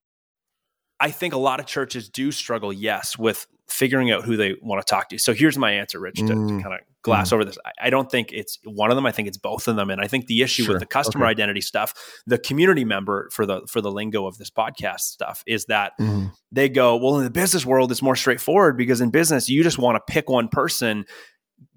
I 1.00 1.12
think 1.12 1.34
a 1.34 1.38
lot 1.38 1.60
of 1.60 1.66
churches 1.66 2.10
do 2.10 2.32
struggle, 2.32 2.74
yes, 2.74 3.18
with 3.18 3.46
figuring 3.68 4.12
out 4.12 4.24
who 4.24 4.38
they 4.38 4.56
want 4.62 4.86
to 4.86 4.90
talk 4.90 5.10
to. 5.10 5.18
So 5.18 5.34
here's 5.34 5.58
my 5.58 5.72
answer, 5.72 6.00
Rich, 6.00 6.18
to, 6.18 6.24
mm. 6.24 6.58
to 6.58 6.64
kind 6.64 6.76
of 6.76 6.80
glass 7.04 7.30
mm. 7.30 7.34
over 7.34 7.46
this. 7.46 7.58
I, 7.66 7.88
I, 7.88 7.90
don't 7.90 8.10
think 8.10 8.32
it's 8.32 8.58
one 8.64 8.90
of 8.90 8.96
them. 8.96 9.06
I 9.06 9.12
think 9.12 9.28
it's 9.28 9.38
both 9.38 9.68
of 9.68 9.76
them. 9.76 9.90
And 9.90 10.02
I 10.02 10.08
think 10.08 10.28
the 10.28 10.42
issue 10.42 10.64
sure. 10.64 10.74
with 10.74 10.80
the 10.80 10.86
customer 10.86 11.26
okay. 11.26 11.32
identity 11.32 11.62
stuff, 11.62 11.94
the 12.26 12.38
community 12.38 12.86
member 12.86 13.30
for 13.32 13.46
the 13.46 13.62
for 13.68 13.82
the 13.82 13.92
lingo 13.92 14.26
of 14.26 14.38
this 14.38 14.50
podcast 14.50 15.02
stuff 15.02 15.44
is 15.46 15.66
that 15.66 15.94
mm. 16.00 16.32
they 16.52 16.70
go, 16.70 16.96
well, 16.96 17.18
in 17.18 17.24
the 17.24 17.30
business 17.30 17.66
world, 17.66 17.92
it's 17.92 18.02
more 18.02 18.16
straightforward 18.16 18.78
because 18.78 19.02
in 19.02 19.12
business, 19.12 19.50
you 19.50 19.62
just 19.64 19.78
want 19.78 19.96
to 19.96 20.12
pick 20.12 20.30
one 20.30 20.48
person 20.48 21.06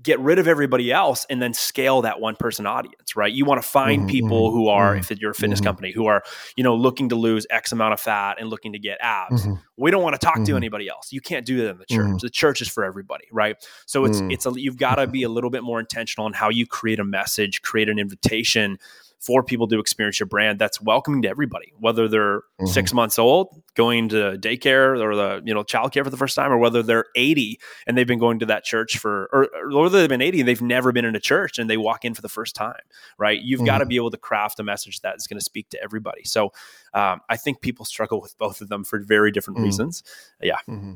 get 0.06 0.20
rid 0.20 0.38
of 0.38 0.46
everybody 0.46 0.92
else 0.92 1.26
and 1.28 1.42
then 1.42 1.52
scale 1.52 2.02
that 2.02 2.20
one 2.20 2.36
person 2.36 2.64
audience, 2.64 3.16
right? 3.16 3.32
You 3.32 3.44
want 3.44 3.60
to 3.60 3.68
find 3.68 4.02
mm-hmm, 4.02 4.10
people 4.10 4.48
mm-hmm, 4.48 4.56
who 4.56 4.68
are, 4.68 4.92
mm-hmm, 4.92 5.12
if 5.12 5.20
you're 5.20 5.32
a 5.32 5.34
fitness 5.34 5.58
mm-hmm. 5.58 5.66
company, 5.66 5.92
who 5.92 6.06
are, 6.06 6.22
you 6.56 6.62
know, 6.62 6.76
looking 6.76 7.08
to 7.08 7.16
lose 7.16 7.44
X 7.50 7.72
amount 7.72 7.92
of 7.92 8.00
fat 8.00 8.36
and 8.40 8.48
looking 8.48 8.72
to 8.72 8.78
get 8.78 8.98
abs. 9.00 9.42
Mm-hmm. 9.42 9.54
We 9.76 9.90
don't 9.90 10.04
want 10.04 10.14
to 10.14 10.24
talk 10.24 10.36
to 10.36 10.40
mm-hmm. 10.42 10.56
anybody 10.56 10.88
else. 10.88 11.12
You 11.12 11.20
can't 11.20 11.44
do 11.44 11.56
that 11.58 11.70
in 11.70 11.78
the 11.78 11.86
church. 11.86 12.22
The 12.22 12.30
church 12.30 12.62
is 12.62 12.68
for 12.68 12.84
everybody, 12.84 13.26
right? 13.32 13.56
So 13.84 14.04
it's 14.04 14.20
it's 14.30 14.46
a, 14.46 14.52
you've 14.54 14.78
got 14.78 14.94
to 14.94 15.08
be 15.08 15.24
a 15.24 15.28
little 15.28 15.50
bit 15.50 15.64
more 15.64 15.80
intentional 15.80 16.24
on 16.24 16.32
how 16.32 16.48
you 16.48 16.66
create 16.66 17.00
a 17.00 17.04
message, 17.04 17.60
create 17.62 17.88
an 17.88 17.98
invitation 17.98 18.78
for 19.26 19.42
people 19.42 19.66
to 19.66 19.80
experience 19.80 20.20
your 20.20 20.28
brand 20.28 20.58
that's 20.58 20.80
welcoming 20.80 21.22
to 21.22 21.28
everybody, 21.28 21.72
whether 21.78 22.06
they're 22.06 22.38
mm-hmm. 22.38 22.66
six 22.66 22.92
months 22.92 23.18
old, 23.18 23.60
going 23.74 24.08
to 24.08 24.38
daycare 24.38 25.02
or 25.02 25.16
the 25.16 25.42
you 25.44 25.52
know 25.52 25.64
childcare 25.64 26.04
for 26.04 26.10
the 26.10 26.16
first 26.16 26.36
time, 26.36 26.52
or 26.52 26.58
whether 26.58 26.82
they're 26.82 27.06
80 27.16 27.58
and 27.86 27.98
they've 27.98 28.06
been 28.06 28.20
going 28.20 28.38
to 28.38 28.46
that 28.46 28.62
church 28.62 28.98
for, 28.98 29.28
or, 29.32 29.48
or 29.54 29.82
whether 29.82 29.98
they've 29.98 30.08
been 30.08 30.22
80 30.22 30.40
and 30.40 30.48
they've 30.48 30.62
never 30.62 30.92
been 30.92 31.04
in 31.04 31.16
a 31.16 31.20
church 31.20 31.58
and 31.58 31.68
they 31.68 31.76
walk 31.76 32.04
in 32.04 32.14
for 32.14 32.22
the 32.22 32.28
first 32.28 32.54
time, 32.54 32.74
right? 33.18 33.40
You've 33.42 33.58
mm-hmm. 33.58 33.66
got 33.66 33.78
to 33.78 33.86
be 33.86 33.96
able 33.96 34.12
to 34.12 34.16
craft 34.16 34.60
a 34.60 34.62
message 34.62 35.00
that 35.00 35.16
is 35.16 35.26
going 35.26 35.38
to 35.38 35.44
speak 35.44 35.68
to 35.70 35.82
everybody. 35.82 36.22
So 36.22 36.52
um, 36.94 37.20
I 37.28 37.36
think 37.36 37.60
people 37.60 37.84
struggle 37.84 38.20
with 38.20 38.38
both 38.38 38.60
of 38.60 38.68
them 38.68 38.84
for 38.84 39.00
very 39.00 39.32
different 39.32 39.58
mm-hmm. 39.58 39.66
reasons. 39.66 40.04
Yeah. 40.40 40.58
Mm-hmm. 40.68 40.94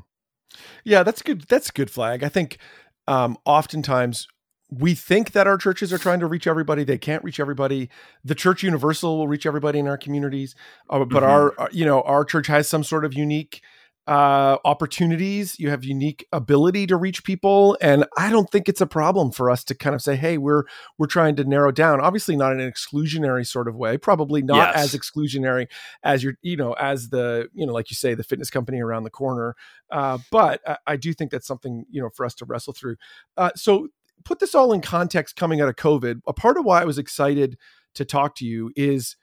Yeah, 0.85 1.03
that's 1.03 1.23
good. 1.23 1.43
That's 1.43 1.71
a 1.71 1.73
good 1.73 1.91
flag. 1.91 2.23
I 2.23 2.29
think 2.29 2.59
um, 3.07 3.37
oftentimes 3.45 4.29
we 4.71 4.95
think 4.95 5.33
that 5.33 5.47
our 5.47 5.57
churches 5.57 5.93
are 5.93 5.99
trying 5.99 6.21
to 6.21 6.27
reach 6.27 6.47
everybody. 6.47 6.85
They 6.85 6.99
can't 6.99 7.25
reach 7.25 7.41
everybody. 7.41 7.91
The 8.25 8.35
church 8.35 8.63
universal 8.63 9.19
will 9.19 9.29
reach 9.29 9.47
everybody 9.47 9.79
in 9.79 9.89
our 9.89 9.99
communities, 9.99 10.55
uh, 10.89 11.01
but 11.01 11.23
mm-hmm. 11.23 11.25
our, 11.25 11.61
uh, 11.61 11.69
you 11.73 11.85
know, 11.85 12.03
our 12.03 12.25
church 12.25 12.47
has 12.47 12.69
some 12.69 12.85
sort 12.85 13.05
of 13.05 13.15
unique 13.15 13.63
uh, 14.07 14.57
opportunities. 14.65 15.59
You 15.59 15.71
have 15.71 15.85
unique 15.85 16.27
ability 16.33 16.87
to 16.89 16.97
reach 16.97 17.23
people, 17.23 17.77
and 17.81 18.07
I 18.17 18.31
don't 18.31 18.51
think 18.51 18.69
it's 18.69 18.81
a 18.81 18.87
problem 18.87 19.31
for 19.31 19.51
us 19.51 19.63
to 19.65 19.75
kind 19.75 19.95
of 19.95 20.03
say, 20.03 20.17
"Hey, 20.17 20.39
we're 20.39 20.65
we're 20.99 21.07
trying 21.07 21.37
to 21.37 21.45
narrow 21.45 21.71
down." 21.71 22.01
Obviously, 22.01 22.35
not 22.35 22.53
in 22.53 22.61
an 22.61 22.71
exclusionary 22.71 23.47
sort 23.47 23.69
of 23.69 23.77
way. 23.77 23.99
Probably 23.99 24.43
not 24.43 24.75
yes. 24.75 24.95
as 24.95 25.01
exclusionary 25.01 25.69
as 26.03 26.25
your, 26.25 26.35
you 26.43 26.57
know, 26.57 26.73
as 26.73 27.11
the, 27.11 27.49
you 27.53 27.67
know, 27.67 27.73
like 27.73 27.91
you 27.91 27.95
say, 27.95 28.15
the 28.15 28.25
fitness 28.25 28.51
company 28.51 28.81
around 28.81 29.05
the 29.05 29.11
corner. 29.11 29.55
Uh, 29.93 30.19
but 30.33 30.61
I, 30.67 30.77
I, 30.87 30.97
do 30.97 31.13
think 31.13 31.31
that's 31.31 31.47
something 31.47 31.85
you 31.91 32.01
know 32.01 32.11
for 32.15 32.25
us 32.25 32.35
to 32.37 32.45
wrestle 32.45 32.73
through. 32.73 32.97
Uh, 33.37 33.51
so 33.55 33.89
put 34.25 34.39
this 34.39 34.55
all 34.55 34.73
in 34.73 34.81
context 34.81 35.37
coming 35.37 35.61
out 35.61 35.69
of 35.69 35.77
COVID, 35.77 36.21
a 36.27 36.33
part 36.33 36.57
of 36.57 36.65
why 36.65 36.83
I 36.83 36.85
was 36.85 36.99
excited 36.99 37.57
to 37.95 38.05
talk 38.05 38.35
to 38.37 38.45
you 38.45 38.71
is 38.77 39.17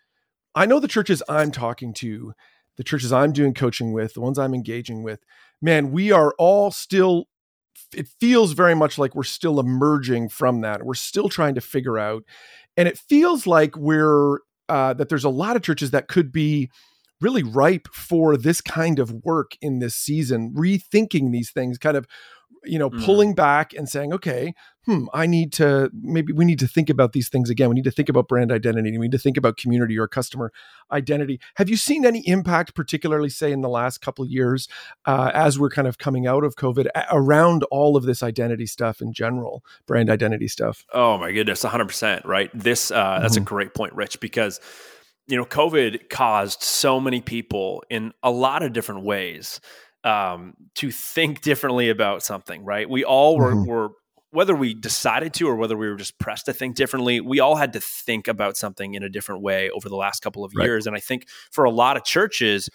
I 0.56 0.66
know 0.66 0.80
the 0.80 0.88
churches 0.88 1.24
I'm 1.30 1.52
talking 1.52 1.94
to, 1.96 2.34
the 2.78 2.84
churches 2.84 3.14
I'm 3.14 3.32
doing 3.32 3.54
coaching 3.54 3.94
with, 3.94 4.14
the 4.14 4.22
ones 4.22 4.38
I'm 4.38 4.54
engaging 4.54 5.04
with, 5.04 5.20
man, 5.62 5.92
we 5.92 6.12
are 6.12 6.34
all 6.38 6.72
still, 6.72 7.26
it 7.94 8.08
feels 8.20 8.54
very 8.54 8.76
much 8.76 8.98
like 8.98 9.16
we're 9.16 9.24
still 9.24 9.60
emerging 9.60 10.30
from 10.30 10.62
that. 10.62 10.84
We're 10.84 10.96
still 10.96 11.30
trying 11.30 11.56
to 11.56 11.62
figure 11.62 11.98
out. 11.98 12.24
And 12.76 12.88
it 12.88 12.98
feels 12.98 13.48
like 13.48 13.76
we're, 13.76 14.40
uh, 14.70 14.94
that 14.96 15.10
there's 15.10 15.24
a 15.24 15.30
lot 15.30 15.56
of 15.56 15.62
churches 15.62 15.92
that 15.92 16.08
could 16.08 16.32
be 16.32 16.70
really 17.22 17.44
ripe 17.44 17.88
for 17.94 18.38
this 18.38 18.62
kind 18.62 19.00
of 19.00 19.12
work 19.24 19.54
in 19.62 19.80
this 19.80 19.96
season, 19.96 20.54
rethinking 20.56 21.32
these 21.32 21.52
things, 21.52 21.78
kind 21.78 21.98
of 21.98 22.06
you 22.68 22.78
know, 22.80 22.90
mm. 22.90 23.04
pulling 23.04 23.34
back 23.34 23.74
and 23.74 23.90
saying, 23.90 24.14
okay, 24.14 24.54
hmm, 24.88 25.06
I 25.14 25.28
need 25.28 25.52
to 25.54 25.92
maybe 25.94 26.32
we 26.34 26.46
need 26.46 26.60
to 26.60 26.68
think 26.68 26.90
about 26.90 27.12
these 27.12 27.30
things 27.30 27.50
again. 27.50 27.70
We 27.70 27.76
need 27.76 27.84
to 27.84 27.92
think 27.92 28.10
about 28.10 28.28
brand 28.28 28.52
identity. 28.52 28.98
We 28.98 29.08
need 29.08 29.12
to 29.12 29.20
think 29.20 29.38
about 29.38 29.58
community 29.58 30.00
or 30.00 30.08
customer 30.08 30.52
identity. 30.92 31.40
Have 31.56 31.70
you 31.70 31.76
seen 31.76 32.06
any 32.06 32.28
impact, 32.28 32.74
particularly 32.74 33.30
say 33.30 33.52
in 33.52 33.62
the 33.62 33.70
last 33.70 34.00
couple 34.00 34.24
of 34.24 34.32
years, 34.32 34.68
uh, 35.06 35.32
as 35.34 35.60
we're 35.60 35.70
kind 35.70 35.88
of 35.88 35.98
coming 35.98 36.26
out 36.26 36.44
of 36.44 36.56
COVID, 36.56 36.88
around 37.12 37.64
all 37.66 37.98
of 37.98 38.04
this 38.04 38.24
identity 38.24 38.66
stuff 38.66 39.02
in 39.02 39.12
general, 39.12 39.64
brand 39.86 40.10
identity 40.10 40.48
stuff? 40.48 40.86
Oh 40.94 41.18
my 41.18 41.34
goodness, 41.34 41.64
hundred 41.64 41.88
percent, 41.88 42.26
right? 42.26 42.50
This 42.54 42.90
uh, 42.90 43.20
that's 43.22 43.36
mm-hmm. 43.36 43.44
a 43.44 43.46
great 43.46 43.74
point, 43.74 43.94
Rich, 43.94 44.22
because 44.22 44.62
you 45.28 45.36
know, 45.36 45.44
COVID 45.44 46.10
caused 46.10 46.64
so 46.64 47.02
many 47.02 47.20
people 47.20 47.84
in 47.90 48.14
a 48.24 48.32
lot 48.32 48.64
of 48.64 48.72
different 48.72 49.04
ways 49.04 49.60
um, 50.06 50.54
to 50.76 50.90
think 50.90 51.42
differently 51.42 51.90
about 51.90 52.24
something, 52.24 52.64
right? 52.64 52.90
We 52.90 53.04
all 53.04 53.38
were, 53.38 53.54
mm-hmm. 53.54 53.70
were, 53.70 53.90
whether 54.38 54.56
we 54.56 54.76
decided 54.76 55.34
to 55.34 55.48
or 55.48 55.56
whether 55.56 55.76
we 55.76 55.90
were 55.90 55.96
just 55.96 56.20
pressed 56.20 56.46
to 56.46 56.54
think 56.54 56.76
differently, 56.76 57.20
we 57.20 57.40
all 57.40 57.56
had 57.56 57.74
to 57.74 57.80
think 57.80 58.28
about 58.28 58.56
something 58.56 58.94
in 58.94 59.02
a 59.02 59.10
different 59.10 59.42
way 59.42 59.68
over 59.72 59.90
the 59.90 59.96
last 59.96 60.20
couple 60.20 60.46
of 60.46 60.54
years. 60.54 60.86
And 60.86 60.96
I 60.96 61.00
think 61.00 61.28
for 61.50 61.64
a 61.64 61.72
lot 61.72 61.98
of 61.98 62.04
churches, 62.04 62.70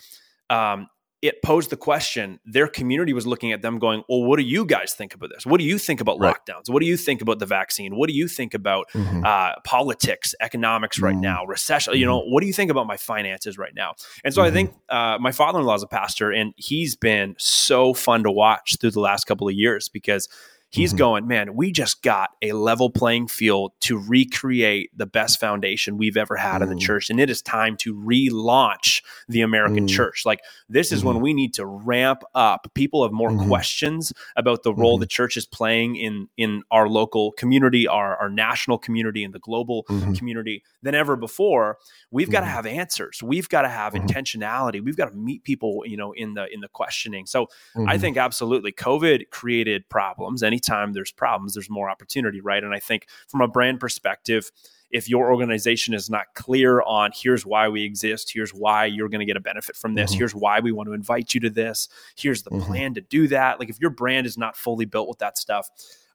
um, 0.50 0.88
it 1.20 1.40
posed 1.40 1.70
the 1.70 1.76
question 1.76 2.40
their 2.44 2.66
community 2.66 3.12
was 3.12 3.28
looking 3.28 3.52
at 3.52 3.62
them 3.62 3.78
going 3.78 4.02
well 4.08 4.24
what 4.24 4.40
do 4.40 4.42
you 4.42 4.66
guys 4.66 4.92
think 4.92 5.14
about 5.14 5.30
this 5.30 5.46
what 5.46 5.58
do 5.58 5.64
you 5.64 5.78
think 5.78 6.00
about 6.00 6.18
right. 6.18 6.34
lockdowns 6.34 6.68
what 6.68 6.80
do 6.80 6.86
you 6.86 6.96
think 6.96 7.22
about 7.22 7.38
the 7.38 7.46
vaccine 7.46 7.94
what 7.94 8.08
do 8.08 8.12
you 8.12 8.26
think 8.26 8.54
about 8.54 8.90
mm-hmm. 8.90 9.24
uh, 9.24 9.52
politics 9.62 10.34
economics 10.40 10.98
right 10.98 11.12
mm-hmm. 11.12 11.20
now 11.20 11.44
recession 11.44 11.92
mm-hmm. 11.92 12.00
you 12.00 12.06
know 12.06 12.22
what 12.22 12.40
do 12.40 12.48
you 12.48 12.52
think 12.52 12.72
about 12.72 12.88
my 12.88 12.96
finances 12.96 13.56
right 13.56 13.76
now 13.76 13.94
and 14.24 14.34
so 14.34 14.42
i 14.42 14.50
think 14.50 14.70
mm-hmm. 14.70 14.96
uh, 14.96 15.18
my 15.20 15.30
father-in-law 15.30 15.76
is 15.76 15.84
a 15.84 15.86
pastor 15.86 16.32
and 16.32 16.54
he's 16.56 16.96
been 16.96 17.36
so 17.38 17.94
fun 17.94 18.24
to 18.24 18.32
watch 18.32 18.76
through 18.80 18.90
the 18.90 18.98
last 18.98 19.24
couple 19.24 19.46
of 19.48 19.54
years 19.54 19.88
because 19.88 20.28
He's 20.72 20.90
mm-hmm. 20.90 20.98
going, 20.98 21.26
man, 21.26 21.54
we 21.54 21.70
just 21.70 22.02
got 22.02 22.30
a 22.40 22.52
level 22.52 22.88
playing 22.88 23.28
field 23.28 23.72
to 23.80 23.98
recreate 23.98 24.90
the 24.96 25.04
best 25.04 25.38
foundation 25.38 25.98
we've 25.98 26.16
ever 26.16 26.34
had 26.34 26.60
mm. 26.60 26.62
in 26.62 26.68
the 26.70 26.76
mm. 26.76 26.80
church. 26.80 27.10
And 27.10 27.20
it 27.20 27.28
is 27.28 27.42
time 27.42 27.76
to 27.78 27.94
relaunch 27.94 29.02
the 29.28 29.42
American 29.42 29.86
mm. 29.86 29.90
church. 29.90 30.24
Like, 30.24 30.40
this 30.70 30.90
is 30.90 31.00
mm-hmm. 31.00 31.08
when 31.08 31.20
we 31.20 31.34
need 31.34 31.52
to 31.54 31.66
ramp 31.66 32.22
up. 32.34 32.70
People 32.72 33.02
have 33.02 33.12
more 33.12 33.30
mm-hmm. 33.30 33.48
questions 33.48 34.14
about 34.34 34.62
the 34.62 34.72
role 34.72 34.94
mm-hmm. 34.94 35.02
the 35.02 35.08
church 35.08 35.36
is 35.36 35.44
playing 35.44 35.96
in, 35.96 36.28
in 36.38 36.62
our 36.70 36.88
local 36.88 37.32
community, 37.32 37.86
our, 37.86 38.16
our 38.16 38.30
national 38.30 38.78
community, 38.78 39.24
and 39.24 39.34
the 39.34 39.40
global 39.40 39.84
mm-hmm. 39.90 40.14
community 40.14 40.64
than 40.82 40.94
ever 40.94 41.16
before. 41.16 41.76
We've 42.10 42.30
got 42.30 42.40
to 42.40 42.46
mm-hmm. 42.46 42.54
have 42.54 42.66
answers. 42.66 43.22
We've 43.22 43.48
got 43.48 43.62
to 43.62 43.68
have 43.68 43.92
intentionality. 43.92 44.82
We've 44.82 44.96
got 44.96 45.10
to 45.10 45.14
meet 45.14 45.44
people, 45.44 45.82
you 45.84 45.98
know, 45.98 46.12
in 46.12 46.32
the 46.32 46.46
in 46.52 46.60
the 46.60 46.68
questioning. 46.68 47.26
So 47.26 47.48
I 47.86 47.98
think 47.98 48.16
absolutely 48.16 48.72
COVID 48.72 49.28
created 49.30 49.86
problems. 49.90 50.42
Any 50.42 50.61
anytime 50.62 50.92
there's 50.92 51.10
problems, 51.10 51.54
there's 51.54 51.70
more 51.70 51.90
opportunity, 51.90 52.40
right? 52.40 52.62
And 52.62 52.74
I 52.74 52.78
think 52.78 53.06
from 53.28 53.40
a 53.40 53.48
brand 53.48 53.80
perspective, 53.80 54.50
if 54.90 55.08
your 55.08 55.30
organization 55.30 55.94
is 55.94 56.10
not 56.10 56.26
clear 56.34 56.82
on 56.82 57.10
here's 57.14 57.46
why 57.46 57.68
we 57.68 57.82
exist, 57.82 58.30
here's 58.32 58.52
why 58.52 58.84
you're 58.84 59.08
going 59.08 59.20
to 59.20 59.26
get 59.26 59.36
a 59.36 59.40
benefit 59.40 59.74
from 59.74 59.94
this, 59.94 60.10
mm-hmm. 60.10 60.18
here's 60.18 60.34
why 60.34 60.60
we 60.60 60.70
want 60.70 60.86
to 60.86 60.92
invite 60.92 61.34
you 61.34 61.40
to 61.40 61.50
this, 61.50 61.88
here's 62.14 62.42
the 62.42 62.50
mm-hmm. 62.50 62.66
plan 62.66 62.94
to 62.94 63.00
do 63.00 63.26
that. 63.28 63.58
Like 63.58 63.70
if 63.70 63.80
your 63.80 63.90
brand 63.90 64.26
is 64.26 64.36
not 64.36 64.56
fully 64.56 64.84
built 64.84 65.08
with 65.08 65.18
that 65.18 65.38
stuff, 65.38 65.68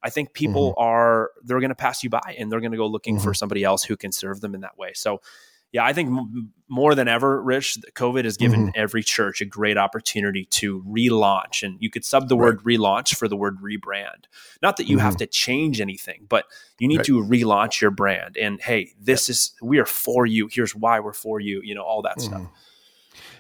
I 0.03 0.11
think 0.11 0.33
people 0.33 0.71
mm-hmm. 0.71 0.83
are 0.83 1.31
they're 1.43 1.59
going 1.59 1.69
to 1.69 1.75
pass 1.75 2.03
you 2.03 2.09
by 2.09 2.35
and 2.37 2.51
they're 2.51 2.59
going 2.59 2.71
to 2.71 2.77
go 2.77 2.87
looking 2.87 3.17
for 3.17 3.29
mm-hmm. 3.29 3.33
somebody 3.33 3.63
else 3.63 3.83
who 3.83 3.97
can 3.97 4.11
serve 4.11 4.41
them 4.41 4.53
in 4.53 4.61
that 4.61 4.77
way. 4.77 4.91
So 4.93 5.21
yeah, 5.71 5.85
I 5.85 5.93
think 5.93 6.09
m- 6.09 6.53
more 6.69 6.95
than 6.95 7.07
ever, 7.07 7.41
Rich, 7.41 7.77
COVID 7.93 8.25
has 8.25 8.37
given 8.37 8.67
mm-hmm. 8.67 8.81
every 8.81 9.03
church 9.03 9.41
a 9.41 9.45
great 9.45 9.77
opportunity 9.77 10.45
to 10.45 10.83
relaunch. 10.83 11.63
And 11.63 11.77
you 11.79 11.89
could 11.89 12.03
sub 12.03 12.29
the 12.29 12.37
right. 12.37 12.45
word 12.45 12.63
relaunch 12.63 13.15
for 13.15 13.27
the 13.27 13.35
word 13.35 13.57
rebrand. 13.61 14.25
Not 14.61 14.77
that 14.77 14.87
you 14.87 14.97
mm-hmm. 14.97 15.05
have 15.05 15.17
to 15.17 15.27
change 15.27 15.79
anything, 15.79 16.25
but 16.27 16.45
you 16.79 16.87
need 16.87 16.97
right. 16.97 17.05
to 17.05 17.23
relaunch 17.23 17.81
your 17.81 17.91
brand. 17.91 18.37
And 18.37 18.61
hey, 18.61 18.93
this 18.99 19.29
is, 19.29 19.53
we 19.61 19.79
are 19.79 19.85
for 19.85 20.25
you. 20.25 20.49
Here's 20.51 20.75
why 20.75 20.99
we're 20.99 21.13
for 21.13 21.39
you, 21.39 21.61
you 21.63 21.75
know, 21.75 21.83
all 21.83 22.01
that 22.03 22.17
mm-hmm. 22.17 22.35
stuff. 22.35 22.47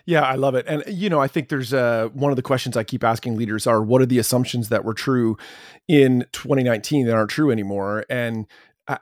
Yeah, 0.05 0.21
I 0.21 0.35
love 0.35 0.55
it. 0.55 0.65
And, 0.69 0.83
you 0.87 1.09
know, 1.09 1.19
I 1.19 1.27
think 1.27 1.49
there's 1.49 1.73
uh, 1.73 2.07
one 2.13 2.31
of 2.31 2.37
the 2.37 2.41
questions 2.41 2.77
I 2.77 2.85
keep 2.85 3.03
asking 3.03 3.35
leaders 3.35 3.67
are 3.67 3.83
what 3.83 4.01
are 4.01 4.05
the 4.05 4.19
assumptions 4.19 4.69
that 4.69 4.85
were 4.85 4.93
true 4.93 5.37
in 5.89 6.25
2019 6.31 7.07
that 7.07 7.13
aren't 7.13 7.29
true 7.29 7.51
anymore? 7.51 8.05
And 8.09 8.47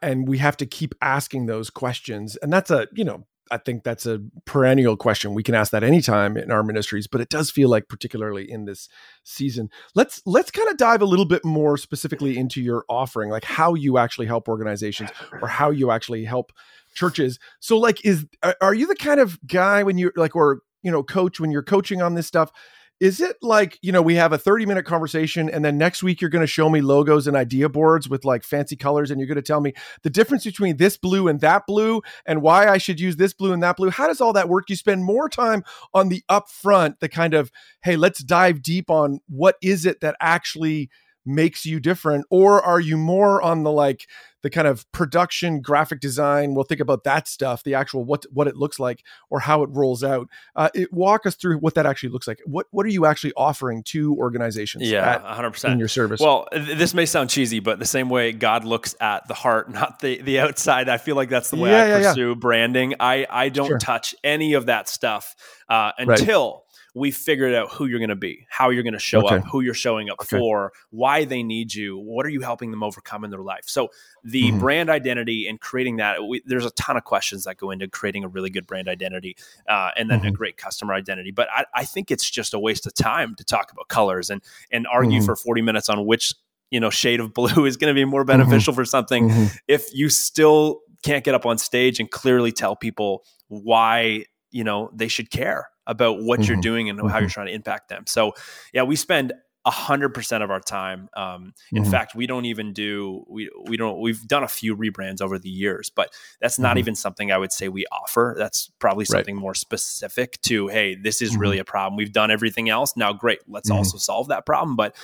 and 0.01 0.27
we 0.27 0.37
have 0.39 0.57
to 0.57 0.65
keep 0.65 0.95
asking 1.01 1.45
those 1.45 1.69
questions. 1.69 2.35
And 2.37 2.51
that's 2.51 2.71
a 2.71 2.87
you 2.93 3.03
know 3.03 3.25
i 3.51 3.57
think 3.57 3.83
that's 3.83 4.05
a 4.05 4.21
perennial 4.45 4.97
question. 4.97 5.33
We 5.33 5.43
can 5.43 5.55
ask 5.55 5.71
that 5.71 5.83
anytime 5.83 6.35
in 6.37 6.51
our 6.51 6.63
ministries 6.63 7.07
but 7.07 7.21
it 7.21 7.29
does 7.29 7.51
feel 7.51 7.69
like 7.69 7.87
particularly 7.87 8.49
in 8.49 8.65
this 8.65 8.89
season. 9.23 9.69
Let's 9.93 10.21
let's 10.25 10.51
kind 10.51 10.69
of 10.69 10.77
dive 10.77 11.01
a 11.01 11.05
little 11.05 11.25
bit 11.25 11.45
more 11.45 11.77
specifically 11.77 12.37
into 12.37 12.61
your 12.61 12.85
offering 12.89 13.29
like 13.29 13.43
how 13.43 13.75
you 13.75 13.97
actually 13.97 14.27
help 14.27 14.47
organizations 14.47 15.11
or 15.41 15.47
how 15.47 15.69
you 15.69 15.91
actually 15.91 16.25
help 16.25 16.51
churches. 16.95 17.39
So 17.59 17.77
like 17.77 18.03
is 18.05 18.25
are 18.61 18.73
you 18.73 18.87
the 18.87 18.95
kind 18.95 19.19
of 19.19 19.39
guy 19.45 19.83
when 19.83 19.97
you're 19.97 20.13
like 20.15 20.35
or 20.35 20.61
you 20.81 20.91
know 20.91 21.03
coach 21.03 21.39
when 21.39 21.51
you're 21.51 21.63
coaching 21.63 22.01
on 22.01 22.15
this 22.15 22.27
stuff 22.27 22.51
is 22.99 23.19
it 23.19 23.35
like 23.41 23.77
you 23.81 23.91
know 23.91 24.01
we 24.01 24.15
have 24.15 24.31
a 24.31 24.37
30 24.37 24.65
minute 24.65 24.85
conversation 24.85 25.49
and 25.49 25.65
then 25.65 25.77
next 25.77 26.01
week 26.01 26.21
you're 26.21 26.29
going 26.29 26.43
to 26.43 26.47
show 26.47 26.69
me 26.69 26.81
logos 26.81 27.27
and 27.27 27.35
idea 27.35 27.67
boards 27.67 28.07
with 28.07 28.23
like 28.23 28.43
fancy 28.43 28.75
colors 28.75 29.11
and 29.11 29.19
you're 29.19 29.27
going 29.27 29.35
to 29.35 29.41
tell 29.41 29.59
me 29.59 29.73
the 30.03 30.09
difference 30.09 30.45
between 30.45 30.77
this 30.77 30.97
blue 30.97 31.27
and 31.27 31.41
that 31.41 31.63
blue 31.67 32.01
and 32.25 32.41
why 32.41 32.67
i 32.67 32.77
should 32.77 32.99
use 32.99 33.17
this 33.17 33.33
blue 33.33 33.53
and 33.53 33.61
that 33.63 33.77
blue? 33.77 33.89
How 33.89 34.07
does 34.07 34.21
all 34.21 34.33
that 34.33 34.49
work? 34.49 34.69
You 34.69 34.75
spend 34.75 35.03
more 35.03 35.29
time 35.29 35.63
on 35.93 36.09
the 36.09 36.23
upfront 36.29 36.99
the 36.99 37.09
kind 37.09 37.33
of 37.33 37.51
hey 37.83 37.95
let's 37.95 38.23
dive 38.23 38.61
deep 38.61 38.89
on 38.89 39.19
what 39.27 39.55
is 39.61 39.85
it 39.85 39.99
that 40.01 40.15
actually 40.21 40.89
makes 41.25 41.65
you 41.65 41.79
different 41.79 42.25
or 42.29 42.61
are 42.61 42.79
you 42.79 42.97
more 42.97 43.41
on 43.41 43.63
the 43.63 43.71
like 43.71 44.07
the 44.45 44.49
kind 44.51 44.67
of 44.67 44.89
production 44.91 45.59
graphic 45.59 45.99
design 45.99 46.53
we'll 46.53 46.63
think 46.63 46.79
about 46.79 47.03
that 47.03 47.27
stuff 47.27 47.63
the 47.63 47.73
actual 47.73 48.05
what 48.05 48.27
what 48.31 48.47
it 48.47 48.55
looks 48.55 48.79
like 48.79 49.03
or 49.31 49.39
how 49.39 49.63
it 49.63 49.69
rolls 49.71 50.03
out. 50.03 50.29
Uh, 50.55 50.69
it, 50.75 50.93
walk 50.93 51.25
us 51.25 51.33
through 51.33 51.57
what 51.57 51.73
that 51.73 51.87
actually 51.87 52.09
looks 52.09 52.27
like. 52.27 52.39
What 52.45 52.67
what 52.69 52.85
are 52.85 52.89
you 52.89 53.07
actually 53.07 53.33
offering 53.35 53.81
to 53.85 54.15
organizations 54.17 54.87
yeah 54.87 55.17
100% 55.17 55.71
in 55.71 55.79
your 55.79 55.87
service? 55.87 56.21
Well 56.21 56.47
this 56.53 56.93
may 56.93 57.07
sound 57.07 57.31
cheesy 57.31 57.59
but 57.59 57.79
the 57.79 57.85
same 57.85 58.07
way 58.07 58.33
god 58.33 58.65
looks 58.65 58.95
at 59.01 59.27
the 59.27 59.33
heart 59.33 59.67
not 59.71 59.99
the 59.99 60.21
the 60.21 60.39
outside 60.39 60.89
i 60.89 60.99
feel 60.99 61.15
like 61.15 61.29
that's 61.29 61.49
the 61.49 61.55
way 61.55 61.71
yeah, 61.71 61.83
i 61.83 61.87
yeah, 61.87 62.09
pursue 62.09 62.29
yeah. 62.29 62.35
branding. 62.35 62.93
I 62.99 63.25
i 63.27 63.49
don't 63.49 63.67
sure. 63.67 63.79
touch 63.79 64.13
any 64.23 64.53
of 64.53 64.67
that 64.67 64.87
stuff 64.87 65.35
uh, 65.69 65.91
until 65.97 66.51
right 66.51 66.61
we 66.95 67.11
figured 67.11 67.53
out 67.53 67.69
who 67.73 67.87
you're 67.87 67.99
going 67.99 68.07
to 68.07 68.15
be, 68.15 68.47
how 68.49 68.69
you're 68.69 68.81
going 68.81 68.93
to 68.93 68.99
show 68.99 69.19
okay. 69.25 69.35
up, 69.35 69.43
who 69.43 69.59
you're 69.59 69.73
showing 69.73 70.09
up 70.09 70.17
okay. 70.21 70.39
for, 70.39 70.71
why 70.91 71.25
they 71.25 71.43
need 71.43 71.73
you, 71.73 71.97
what 71.97 72.25
are 72.25 72.29
you 72.29 72.39
helping 72.39 72.71
them 72.71 72.81
overcome 72.81 73.25
in 73.25 73.31
their 73.31 73.41
life. 73.41 73.65
So 73.65 73.89
the 74.23 74.43
mm-hmm. 74.43 74.59
brand 74.59 74.89
identity 74.89 75.45
and 75.45 75.59
creating 75.59 75.97
that, 75.97 76.23
we, 76.25 76.41
there's 76.45 76.65
a 76.65 76.71
ton 76.71 76.95
of 76.95 77.03
questions 77.03 77.43
that 77.43 77.57
go 77.57 77.69
into 77.69 77.89
creating 77.89 78.23
a 78.23 78.29
really 78.29 78.49
good 78.49 78.65
brand 78.65 78.87
identity 78.87 79.35
uh, 79.67 79.89
and 79.97 80.09
then 80.09 80.19
mm-hmm. 80.19 80.29
a 80.29 80.31
great 80.31 80.55
customer 80.55 80.93
identity. 80.93 81.31
But 81.31 81.49
I, 81.51 81.65
I, 81.75 81.83
think 81.83 82.11
it's 82.11 82.29
just 82.29 82.53
a 82.53 82.59
waste 82.59 82.87
of 82.87 82.93
time 82.93 83.35
to 83.35 83.43
talk 83.43 83.73
about 83.73 83.89
colors 83.89 84.29
and 84.29 84.41
and 84.71 84.87
argue 84.87 85.19
mm-hmm. 85.19 85.25
for 85.25 85.35
40 85.35 85.61
minutes 85.61 85.89
on 85.89 86.05
which 86.05 86.33
you 86.71 86.79
know 86.79 86.89
shade 86.89 87.19
of 87.19 87.33
blue 87.33 87.65
is 87.65 87.75
going 87.75 87.93
to 87.93 87.97
be 87.97 88.05
more 88.05 88.21
mm-hmm. 88.21 88.39
beneficial 88.39 88.73
for 88.73 88.85
something 88.85 89.29
mm-hmm. 89.29 89.45
if 89.67 89.93
you 89.93 90.09
still 90.09 90.79
can't 91.03 91.23
get 91.23 91.35
up 91.35 91.45
on 91.45 91.57
stage 91.57 91.99
and 91.99 92.09
clearly 92.09 92.51
tell 92.51 92.75
people 92.75 93.23
why 93.47 94.25
you 94.51 94.63
know 94.63 94.89
they 94.93 95.07
should 95.07 95.29
care 95.29 95.69
about 95.87 96.21
what 96.21 96.39
mm-hmm. 96.39 96.53
you're 96.53 96.61
doing 96.61 96.89
and 96.89 96.99
mm-hmm. 96.99 97.07
how 97.07 97.19
you're 97.19 97.27
mm-hmm. 97.27 97.33
trying 97.33 97.47
to 97.47 97.53
impact 97.53 97.89
them. 97.89 98.03
So 98.07 98.33
yeah, 98.73 98.83
we 98.83 98.95
spend 98.95 99.33
a 99.65 99.71
hundred 99.71 100.09
percent 100.09 100.43
of 100.43 100.51
our 100.51 100.59
time. 100.59 101.09
Um, 101.15 101.53
in 101.71 101.81
mm-hmm. 101.81 101.91
fact, 101.91 102.13
we 102.13 102.27
don't 102.27 102.45
even 102.45 102.71
do 102.71 103.25
we 103.27 103.49
we 103.65 103.77
don't 103.77 103.99
we've 103.99 104.25
done 104.27 104.43
a 104.43 104.47
few 104.47 104.77
rebrands 104.77 105.21
over 105.21 105.39
the 105.39 105.49
years, 105.49 105.89
but 105.89 106.13
that's 106.39 106.59
not 106.59 106.71
mm-hmm. 106.71 106.79
even 106.79 106.95
something 106.95 107.31
I 107.31 107.37
would 107.37 107.51
say 107.51 107.67
we 107.67 107.85
offer. 107.91 108.35
That's 108.37 108.69
probably 108.77 109.05
something 109.05 109.35
right. 109.35 109.41
more 109.41 109.55
specific 109.55 110.39
to 110.43 110.67
hey, 110.67 110.95
this 110.95 111.21
is 111.21 111.35
really 111.35 111.55
mm-hmm. 111.55 111.61
a 111.61 111.65
problem. 111.65 111.97
We've 111.97 112.13
done 112.13 112.29
everything 112.29 112.69
else. 112.69 112.95
Now, 112.95 113.11
great, 113.11 113.39
let's 113.47 113.69
mm-hmm. 113.69 113.79
also 113.79 113.97
solve 113.97 114.27
that 114.27 114.45
problem. 114.45 114.75
But 114.75 114.95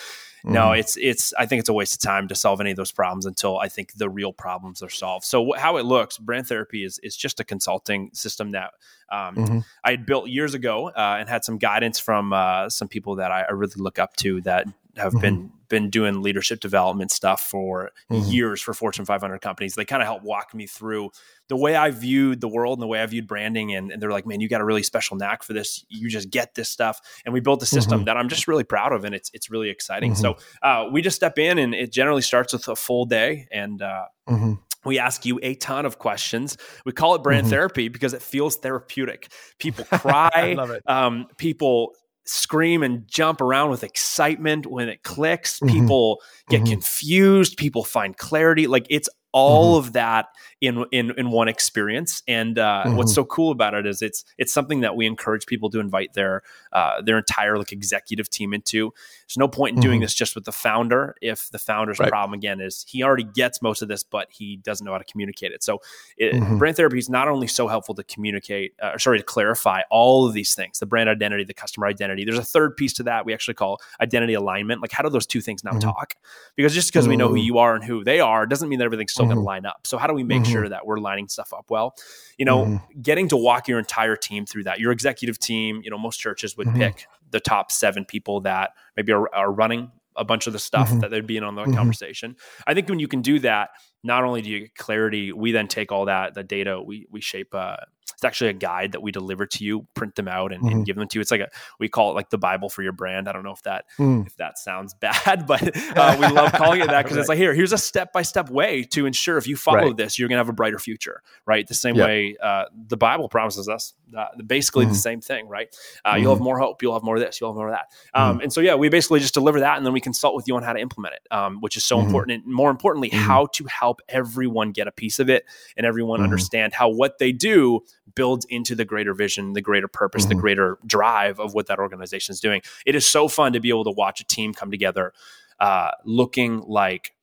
Mm-hmm. 0.43 0.54
No, 0.54 0.71
it's 0.71 0.97
it's. 0.97 1.34
I 1.36 1.45
think 1.45 1.60
it's 1.60 1.69
a 1.69 1.73
waste 1.73 1.93
of 1.93 1.99
time 1.99 2.27
to 2.27 2.36
solve 2.36 2.62
any 2.62 2.71
of 2.71 2.77
those 2.77 2.91
problems 2.91 3.25
until 3.25 3.60
I 3.60 3.67
think 3.67 3.93
the 3.93 4.10
real 4.10 4.34
problems 4.34 4.82
are 4.82 4.89
solved. 4.89 5.25
So 5.25 5.54
how 5.54 5.77
it 5.77 5.86
looks, 5.86 6.17
brand 6.17 6.47
therapy 6.47 6.84
is 6.84 6.99
is 7.04 7.15
just 7.15 7.39
a 7.39 7.43
consulting 7.43 8.10
system 8.13 8.51
that 8.51 8.71
um, 9.12 9.36
mm-hmm. 9.36 9.60
I 9.84 9.91
had 9.91 10.06
built 10.06 10.30
years 10.30 10.54
ago 10.54 10.88
uh, 10.89 11.17
and 11.19 11.30
had 11.30 11.43
some 11.43 11.58
guidance 11.58 11.99
from 11.99 12.34
uh, 12.34 12.69
some 12.69 12.88
people 12.88 13.15
that 13.17 13.32
I, 13.32 13.41
I, 13.41 13.51
really 13.51 13.73
look 13.75 13.99
up 13.99 14.15
to 14.17 14.39
that 14.41 14.67
have 14.97 15.13
mm-hmm. 15.13 15.21
been 15.21 15.51
been 15.71 15.89
doing 15.89 16.21
leadership 16.21 16.60
development 16.60 17.10
stuff 17.10 17.41
for 17.41 17.91
mm-hmm. 18.12 18.30
years 18.30 18.62
for 18.62 18.73
Fortune 18.73 19.06
500 19.06 19.39
companies. 19.39 19.73
They 19.73 19.86
kind 19.86 20.01
of 20.04 20.06
helped 20.06 20.25
walk 20.25 20.54
me 20.54 20.67
through 20.67 21.12
the 21.47 21.56
way 21.56 21.75
I 21.75 21.89
viewed 21.91 22.41
the 22.41 22.49
world 22.49 22.77
and 22.77 22.84
the 22.84 22.88
way 22.88 23.01
I 23.01 23.06
viewed 23.06 23.25
branding. 23.25 23.73
And, 23.73 23.89
and 23.89 24.01
they're 24.01 24.12
like, 24.12 24.27
man, 24.27 24.41
you 24.41 24.49
got 24.49 24.62
a 24.62 24.65
really 24.65 24.84
special 24.84 25.15
knack 25.17 25.43
for 25.43 25.54
this. 25.54 25.84
You 25.88 26.10
just 26.10 26.30
get 26.30 26.54
this 26.54 26.69
stuff. 26.69 26.99
And 27.25 27.34
we 27.34 27.39
built 27.39 27.63
a 27.63 27.65
system 27.65 27.99
mm-hmm. 27.99 28.06
that 28.06 28.17
I'm 28.17 28.27
just 28.27 28.47
really 28.49 28.65
proud 28.65 28.91
of. 28.91 29.06
And 29.06 29.15
it's, 29.15 29.32
it's 29.34 29.49
really 29.49 29.69
exciting. 29.69 30.12
Mm-hmm. 30.12 30.21
So 30.21 30.38
uh, 30.62 30.89
we 30.91 31.01
just 31.01 31.15
step 31.15 31.39
in 31.39 31.58
and 31.58 31.73
it 31.73 31.91
generally 31.91 32.21
starts 32.21 32.51
with 32.51 32.67
a 32.67 32.75
full 32.75 33.06
day. 33.06 33.47
And 33.49 33.82
uh, 33.82 34.06
mm-hmm. 34.30 34.54
we 34.84 34.99
ask 34.99 35.25
you 35.25 35.39
a 35.41 35.56
ton 35.56 35.86
of 35.86 35.99
questions. 35.99 36.58
We 36.86 36.91
call 36.91 37.15
it 37.15 37.23
brand 37.23 37.45
mm-hmm. 37.45 37.51
therapy 37.51 37.88
because 37.88 38.13
it 38.13 38.21
feels 38.21 38.58
therapeutic. 38.58 39.32
People 39.58 39.86
cry. 39.99 40.58
um, 40.86 41.27
people 41.38 41.93
scream 42.25 42.84
and 42.84 43.07
jump 43.07 43.41
around 43.41 43.69
with 43.69 43.84
excitement 43.84 44.67
when 44.67 44.89
it 44.89 45.03
clicks. 45.03 45.60
Mm-hmm. 45.60 45.79
People 45.79 46.21
get 46.49 46.62
mm-hmm. 46.62 46.71
confused. 46.71 47.57
People 47.57 47.84
find 47.84 48.17
clarity. 48.17 48.67
Like 48.67 48.86
it's 48.89 49.10
all 49.31 49.77
mm-hmm. 49.77 49.88
of 49.88 49.93
that 49.93 50.27
in 50.62 50.86
in 50.91 51.12
in 51.17 51.32
one 51.32 51.47
experience. 51.47 52.21
And 52.28 52.58
uh, 52.58 52.84
mm-hmm. 52.86 52.95
what's 52.95 53.13
so 53.13 53.26
cool 53.26 53.52
about 53.52 53.74
it 53.74 53.88
is 53.88 54.02
it's 54.04 54.24
it's 54.38 54.54
something 54.54 54.82
that 54.82 54.95
we 54.95 55.08
encourage 55.08 55.47
people 55.47 55.71
to 55.71 55.80
invite 55.80 56.13
their 56.13 56.43
uh, 56.71 57.02
their 57.02 57.17
entire 57.17 57.58
like 57.58 57.71
executive 57.71 58.30
team 58.30 58.54
into. 58.54 58.93
There's 59.28 59.38
no 59.38 59.47
point 59.47 59.71
in 59.71 59.76
mm-hmm. 59.78 59.89
doing 59.89 60.02
this 60.02 60.13
just 60.13 60.36
with 60.36 60.45
the 60.45 60.52
founder 60.52 61.15
if 61.21 61.50
the 61.50 61.58
founder's 61.58 62.00
right. 62.00 62.10
problem 62.10 62.38
again 62.38 62.62
is 62.62 62.86
he 62.88 63.02
already 63.02 63.24
gets 63.24 63.62
most 63.62 63.82
of 63.82 63.88
this, 63.88 64.04
but 64.04 64.28
he 64.30 64.58
doesn't 64.58 64.86
know 64.86 64.91
how 64.91 65.00
to 65.00 65.04
communicate 65.06 65.52
it. 65.52 65.63
So 65.63 65.82
it, 66.15 66.36
mm-hmm. 66.36 66.60
brand 66.60 66.78
therapy 66.78 67.00
is 67.00 67.10
not 67.10 67.28
only 67.28 67.47
so 67.47 67.67
helpful 67.67 67.95
to 67.95 68.04
communicate, 68.04 68.74
uh, 68.82 68.97
sorry 69.00 69.17
to 69.17 69.24
clarify 69.24 69.82
all 69.89 70.28
of 70.28 70.34
these 70.34 70.54
things: 70.54 70.78
the 70.78 70.86
brand 70.86 71.10
identity, 71.10 71.43
the 71.43 71.56
customer 71.56 71.88
identity. 71.88 72.24
There's 72.24 72.38
a 72.38 72.43
third 72.43 72.78
piece 72.78 72.93
to 72.93 73.04
that 73.04 73.26
we 73.26 73.34
actually 73.34 73.56
call 73.56 73.80
identity 74.00 74.36
alignment. 74.36 74.82
Like 74.82 74.91
how 74.91 75.02
do 75.02 75.10
those 75.10 75.26
two 75.26 75.41
things 75.41 75.63
now 75.63 75.71
mm-hmm. 75.71 75.80
talk? 75.80 76.15
Because 76.56 76.76
just 76.76 76.91
because 76.93 77.08
we 77.08 77.17
know 77.17 77.30
who 77.30 77.36
you 77.36 77.58
are 77.58 77.74
and 77.74 77.84
who 77.84 78.04
they 78.04 78.19
are 78.19 78.45
doesn't 78.45 78.69
mean 78.69 78.78
that 78.78 78.86
everything's 78.86 79.13
still 79.13 79.26
going 79.26 79.38
to 79.38 79.39
mm-hmm. 79.39 79.47
line 79.47 79.65
up. 79.65 79.88
So 79.88 79.97
how 79.97 80.06
do 80.06 80.13
we 80.13 80.24
make 80.24 80.43
mm-hmm. 80.43 80.51
Sure 80.52 80.70
that 80.70 80.86
we're 80.86 81.00
lining 81.00 81.28
stuff 81.28 81.54
up 81.54 81.66
well? 81.70 81.96
You 82.38 82.46
know, 82.46 82.66
mm-hmm. 82.66 83.02
getting 83.02 83.28
to 83.30 83.38
walk 83.38 83.68
your 83.68 83.80
entire 83.80 84.16
team 84.16 84.46
through 84.46 84.66
that. 84.66 84.80
Your 84.80 84.92
executive 84.92 85.40
team, 85.40 85.82
you 85.84 85.90
know, 85.90 85.98
most 85.98 86.18
churches 86.18 86.58
would 86.58 86.68
mm-hmm. 86.68 86.80
pick 86.80 87.08
the 87.32 87.40
top 87.40 87.72
seven 87.72 88.06
people 88.06 88.42
that 88.42 88.72
maybe 88.96 89.12
are, 89.12 89.34
are 89.34 89.52
running 89.52 89.92
a 90.16 90.26
bunch 90.26 90.48
of 90.48 90.54
the 90.54 90.60
stuff 90.60 90.90
mm-hmm. 90.90 91.00
that 91.00 91.12
they'd 91.12 91.26
be 91.26 91.38
in 91.38 91.44
on 91.44 91.56
the 91.56 91.64
mm-hmm. 91.64 91.74
conversation. 91.74 92.36
I 92.68 92.74
think 92.74 92.90
when 92.90 93.00
you 93.00 93.08
can 93.08 93.22
do 93.22 93.40
that, 93.40 93.70
not 94.04 94.24
only 94.24 94.42
do 94.42 94.50
you 94.50 94.60
get 94.62 94.76
clarity, 94.76 95.32
we 95.32 95.52
then 95.52 95.68
take 95.68 95.92
all 95.92 96.06
that 96.06 96.34
the 96.34 96.44
data, 96.44 96.82
we 96.82 97.08
we 97.10 97.22
shape 97.22 97.54
uh, 97.54 97.78
it's 98.13 98.24
actually 98.24 98.50
a 98.50 98.54
guide 98.54 98.93
that 98.93 99.02
we 99.02 99.12
deliver 99.12 99.45
to 99.45 99.63
you, 99.63 99.88
print 99.93 100.15
them 100.15 100.28
out, 100.28 100.52
and, 100.52 100.63
mm-hmm. 100.63 100.78
and, 100.78 100.86
give 100.86 100.95
them 100.95 101.08
to 101.08 101.17
you. 101.17 101.21
It's 101.21 101.32
like 101.32 101.41
a 101.41 101.50
we 101.80 101.89
call 101.89 102.12
it 102.12 102.13
like 102.13 102.30
the 102.30 102.38
Bible 102.38 102.69
for 102.69 102.84
your 102.84 102.91
brand. 102.91 103.28
I 103.28 103.32
don't 103.32 103.43
know 103.43 103.52
if 103.52 103.62
that 103.63 103.86
mm. 103.97 104.26
if 104.26 104.36
that 104.38 104.58
sounds 104.58 104.93
bad, 105.00 105.45
but 105.47 105.62
uh, 105.97 106.17
we 106.19 106.28
love 106.28 106.52
calling 106.54 106.82
it 106.82 106.88
that 106.88 107.04
because 107.04 107.17
right. 107.17 107.21
it's 107.21 107.30
like 107.30 107.38
here, 107.38 107.54
here's 107.54 107.74
a 107.74 107.78
step 107.78 108.13
by 108.13 108.21
step 108.21 108.50
way 108.50 108.84
to 108.84 109.06
ensure 109.06 109.38
if 109.38 109.47
you 109.47 109.56
follow 109.56 109.88
right. 109.88 109.97
this, 109.97 110.17
you're 110.17 110.30
gonna 110.30 110.39
have 110.39 110.50
a 110.50 110.54
brighter 110.54 110.80
future, 110.80 111.21
right? 111.45 111.67
The 111.67 111.74
same 111.74 111.95
yep. 111.95 112.08
way 112.08 112.36
uh, 112.41 112.65
the 112.88 112.97
Bible 112.97 113.30
promises 113.30 113.69
us, 113.69 113.93
uh, 114.17 114.26
basically 114.45 114.86
mm-hmm. 114.86 114.93
the 114.93 115.00
same 115.00 115.21
thing, 115.21 115.47
right? 115.47 115.76
Mm-hmm. 116.06 116.21
You'll 116.21 116.32
have 116.32 116.38
mm-hmm. 116.38 116.45
more 116.45 116.60
hope, 116.60 116.82
you'll 116.82 116.93
have 116.93 117.04
more 117.04 117.15
of 117.15 117.21
this, 117.21 117.39
you'll 117.39 117.52
have 117.52 117.58
more 117.58 117.69
of 117.69 117.76
that, 117.76 117.88
um, 118.13 118.34
mm-hmm. 118.34 118.43
and 118.43 118.54
so 118.54 118.62
yeah, 118.62 118.76
we 118.76 118.89
basically 118.89 119.19
just 119.19 119.34
deliver 119.34 119.60
that, 119.60 119.78
and 119.78 119.86
then 119.86 119.93
we 119.93 120.02
consult 120.02 120.36
with 120.36 120.47
you 120.47 120.56
on 120.56 120.63
how 120.63 120.74
to 120.74 120.80
implement 120.80 121.15
it, 121.15 121.21
um, 121.32 121.58
which 121.62 121.78
is 121.78 121.86
so 121.86 121.97
mm-hmm. 121.97 122.08
important, 122.08 122.45
and 122.45 122.54
more 122.54 122.69
importantly, 122.69 123.10
how 123.10 123.47
to 123.47 123.65
help 123.65 124.02
everyone 124.10 124.71
get 124.71 124.88
a 124.88 124.91
piece 124.91 125.19
of 125.19 125.30
it 125.30 125.45
and 125.78 125.86
everyone 125.86 126.21
understand 126.21 126.74
how 126.74 126.89
what 126.89 127.17
they 127.17 127.32
do 127.32 127.82
builds 128.15 128.45
into 128.50 128.76
the 128.76 128.86
greater 128.86 129.13
vision, 129.13 129.54
the 129.54 129.62
greater 129.62 129.88
purpose, 129.88 130.24
mm-hmm. 130.24 130.36
the 130.36 130.41
greater 130.41 130.78
drive 130.86 131.39
of 131.39 131.54
what 131.54 131.67
that 131.67 131.80
organization 131.80 132.34
is 132.34 132.39
doing. 132.39 132.62
It 132.86 132.95
is 132.95 133.08
so 133.08 133.28
fun 133.28 133.54
to 133.54 133.60
be 133.60 133.69
able 133.69 133.86
to 133.86 133.91
watch 133.91 134.21
a 134.21 134.26
team 134.26 134.54
come 134.54 134.71
together 134.71 135.13
uh, 135.60 135.91
looking 136.06 136.62
like 136.62 137.13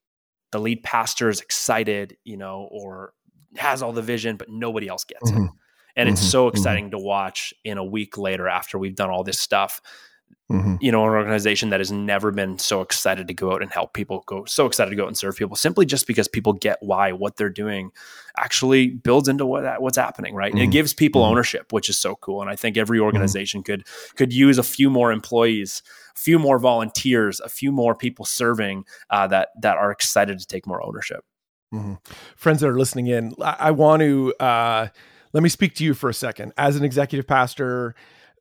the 0.52 0.60
lead 0.60 0.82
pastor 0.82 1.28
is 1.28 1.40
excited, 1.40 2.16
you 2.24 2.36
know, 2.36 2.68
or 2.70 3.12
has 3.56 3.82
all 3.82 3.92
the 3.92 4.00
vision, 4.00 4.36
but 4.36 4.48
nobody 4.48 4.88
else 4.88 5.04
gets 5.04 5.30
mm-hmm. 5.30 5.44
it. 5.44 5.50
And 5.96 6.08
it's 6.08 6.20
mm-hmm. 6.20 6.30
so 6.30 6.46
mm-hmm. 6.46 6.56
exciting 6.56 6.90
to 6.92 6.98
watch 6.98 7.52
in 7.64 7.76
a 7.76 7.84
week 7.84 8.16
later 8.16 8.48
after 8.48 8.78
we've 8.78 8.94
done 8.94 9.10
all 9.10 9.24
this 9.24 9.40
stuff 9.40 9.82
Mm-hmm. 10.50 10.76
You 10.80 10.92
know, 10.92 11.04
an 11.04 11.10
organization 11.10 11.68
that 11.68 11.80
has 11.80 11.92
never 11.92 12.30
been 12.30 12.58
so 12.58 12.80
excited 12.80 13.28
to 13.28 13.34
go 13.34 13.52
out 13.52 13.60
and 13.60 13.70
help 13.70 13.92
people, 13.92 14.24
go 14.24 14.46
so 14.46 14.64
excited 14.64 14.88
to 14.88 14.96
go 14.96 15.02
out 15.02 15.08
and 15.08 15.16
serve 15.16 15.36
people, 15.36 15.56
simply 15.56 15.84
just 15.84 16.06
because 16.06 16.26
people 16.26 16.54
get 16.54 16.78
why 16.80 17.12
what 17.12 17.36
they're 17.36 17.50
doing 17.50 17.90
actually 18.38 18.88
builds 18.88 19.28
into 19.28 19.44
what 19.44 19.82
what's 19.82 19.98
happening, 19.98 20.34
right? 20.34 20.54
Mm-hmm. 20.54 20.62
It 20.62 20.70
gives 20.70 20.94
people 20.94 21.20
mm-hmm. 21.20 21.32
ownership, 21.32 21.70
which 21.70 21.90
is 21.90 21.98
so 21.98 22.16
cool. 22.16 22.40
And 22.40 22.48
I 22.48 22.56
think 22.56 22.78
every 22.78 22.96
mm-hmm. 22.96 23.04
organization 23.04 23.62
could 23.62 23.86
could 24.16 24.32
use 24.32 24.56
a 24.56 24.62
few 24.62 24.88
more 24.88 25.12
employees, 25.12 25.82
a 26.16 26.18
few 26.18 26.38
more 26.38 26.58
volunteers, 26.58 27.40
a 27.40 27.50
few 27.50 27.70
more 27.70 27.94
people 27.94 28.24
serving 28.24 28.86
uh, 29.10 29.26
that 29.26 29.50
that 29.60 29.76
are 29.76 29.90
excited 29.90 30.38
to 30.38 30.46
take 30.46 30.66
more 30.66 30.82
ownership. 30.82 31.26
Mm-hmm. 31.74 31.94
Friends 32.36 32.62
that 32.62 32.68
are 32.70 32.78
listening 32.78 33.08
in, 33.08 33.34
I, 33.42 33.56
I 33.58 33.70
want 33.72 34.00
to 34.00 34.32
uh, 34.40 34.88
let 35.34 35.42
me 35.42 35.50
speak 35.50 35.74
to 35.74 35.84
you 35.84 35.92
for 35.92 36.08
a 36.08 36.14
second 36.14 36.54
as 36.56 36.76
an 36.76 36.84
executive 36.84 37.26
pastor 37.26 37.94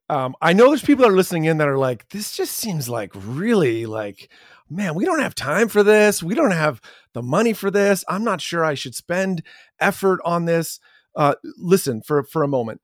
um, 0.09 0.35
I 0.41 0.53
know 0.53 0.69
there's 0.69 0.81
people 0.81 1.03
that 1.03 1.11
are 1.11 1.17
listening 1.17 1.45
in 1.45 1.57
that 1.57 1.67
are 1.67 1.77
like, 1.77 2.09
this 2.09 2.35
just 2.35 2.55
seems 2.55 2.87
like 2.87 3.11
really 3.13 3.85
like, 3.85 4.29
man, 4.69 4.95
we 4.95 5.05
don't 5.05 5.19
have 5.19 5.35
time 5.35 5.67
for 5.67 5.83
this. 5.83 6.23
We 6.23 6.35
don't 6.35 6.51
have 6.51 6.81
the 7.13 7.21
money 7.21 7.53
for 7.53 7.69
this. 7.69 8.05
I'm 8.07 8.23
not 8.23 8.41
sure 8.41 8.63
I 8.63 8.73
should 8.73 8.95
spend 8.95 9.43
effort 9.79 10.19
on 10.23 10.45
this. 10.45 10.79
Uh, 11.15 11.35
listen 11.57 12.01
for 12.01 12.23
for 12.23 12.43
a 12.43 12.47
moment. 12.47 12.81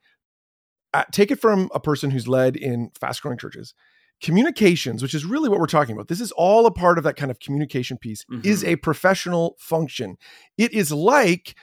Uh, 0.94 1.04
take 1.12 1.32
it 1.32 1.40
from 1.40 1.70
a 1.74 1.80
person 1.80 2.12
who's 2.12 2.28
led 2.28 2.56
in 2.56 2.92
fast 3.00 3.22
growing 3.22 3.38
churches. 3.38 3.74
Communications, 4.22 5.02
which 5.02 5.14
is 5.14 5.26
really 5.26 5.50
what 5.50 5.60
we're 5.60 5.66
talking 5.66 5.94
about, 5.94 6.08
this 6.08 6.22
is 6.22 6.32
all 6.34 6.66
a 6.66 6.72
part 6.72 6.98
of 6.98 7.04
that 7.04 7.16
kind 7.16 7.32
of 7.32 7.40
communication 7.40 7.98
piece, 7.98 8.24
mm-hmm. 8.26 8.48
is 8.48 8.64
a 8.64 8.76
professional 8.78 9.56
function. 9.60 10.18
It 10.58 10.72
is 10.72 10.92
like 10.92 11.56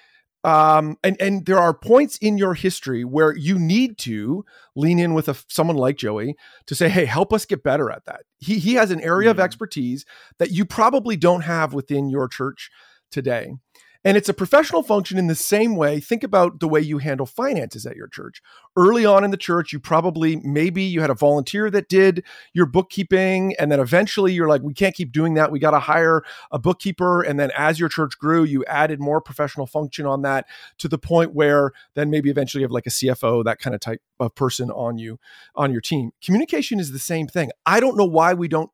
um, 0.42 0.96
and 1.04 1.20
and 1.20 1.44
there 1.44 1.58
are 1.58 1.74
points 1.74 2.16
in 2.18 2.38
your 2.38 2.54
history 2.54 3.04
where 3.04 3.36
you 3.36 3.58
need 3.58 3.98
to 3.98 4.44
lean 4.74 4.98
in 4.98 5.12
with 5.12 5.28
a, 5.28 5.36
someone 5.48 5.76
like 5.76 5.96
Joey 5.96 6.34
to 6.66 6.74
say, 6.74 6.88
"Hey, 6.88 7.04
help 7.04 7.32
us 7.32 7.44
get 7.44 7.62
better 7.62 7.90
at 7.90 8.04
that." 8.06 8.22
He 8.38 8.58
he 8.58 8.74
has 8.74 8.90
an 8.90 9.00
area 9.00 9.30
mm-hmm. 9.30 9.38
of 9.38 9.44
expertise 9.44 10.06
that 10.38 10.50
you 10.50 10.64
probably 10.64 11.16
don't 11.16 11.42
have 11.42 11.74
within 11.74 12.08
your 12.08 12.26
church 12.26 12.70
today. 13.10 13.52
And 14.02 14.16
it's 14.16 14.30
a 14.30 14.34
professional 14.34 14.82
function 14.82 15.18
in 15.18 15.26
the 15.26 15.34
same 15.34 15.76
way. 15.76 16.00
Think 16.00 16.24
about 16.24 16.60
the 16.60 16.68
way 16.68 16.80
you 16.80 16.98
handle 16.98 17.26
finances 17.26 17.84
at 17.84 17.96
your 17.96 18.08
church. 18.08 18.40
Early 18.74 19.04
on 19.04 19.24
in 19.24 19.30
the 19.30 19.36
church, 19.36 19.74
you 19.74 19.78
probably, 19.78 20.36
maybe 20.36 20.82
you 20.82 21.02
had 21.02 21.10
a 21.10 21.14
volunteer 21.14 21.70
that 21.70 21.88
did 21.88 22.24
your 22.54 22.64
bookkeeping. 22.64 23.54
And 23.58 23.70
then 23.70 23.78
eventually 23.78 24.32
you're 24.32 24.48
like, 24.48 24.62
we 24.62 24.72
can't 24.72 24.94
keep 24.94 25.12
doing 25.12 25.34
that. 25.34 25.52
We 25.52 25.58
got 25.58 25.72
to 25.72 25.80
hire 25.80 26.22
a 26.50 26.58
bookkeeper. 26.58 27.20
And 27.20 27.38
then 27.38 27.50
as 27.54 27.78
your 27.78 27.90
church 27.90 28.18
grew, 28.18 28.42
you 28.42 28.64
added 28.64 29.00
more 29.00 29.20
professional 29.20 29.66
function 29.66 30.06
on 30.06 30.22
that 30.22 30.46
to 30.78 30.88
the 30.88 30.98
point 30.98 31.34
where 31.34 31.72
then 31.94 32.08
maybe 32.08 32.30
eventually 32.30 32.62
you 32.62 32.64
have 32.64 32.72
like 32.72 32.86
a 32.86 32.90
CFO, 32.90 33.44
that 33.44 33.58
kind 33.58 33.74
of 33.74 33.80
type 33.80 34.00
of 34.18 34.34
person 34.34 34.70
on 34.70 34.96
you, 34.96 35.18
on 35.54 35.72
your 35.72 35.82
team. 35.82 36.12
Communication 36.24 36.80
is 36.80 36.92
the 36.92 36.98
same 36.98 37.26
thing. 37.26 37.50
I 37.66 37.80
don't 37.80 37.98
know 37.98 38.06
why 38.06 38.32
we 38.32 38.48
don't 38.48 38.70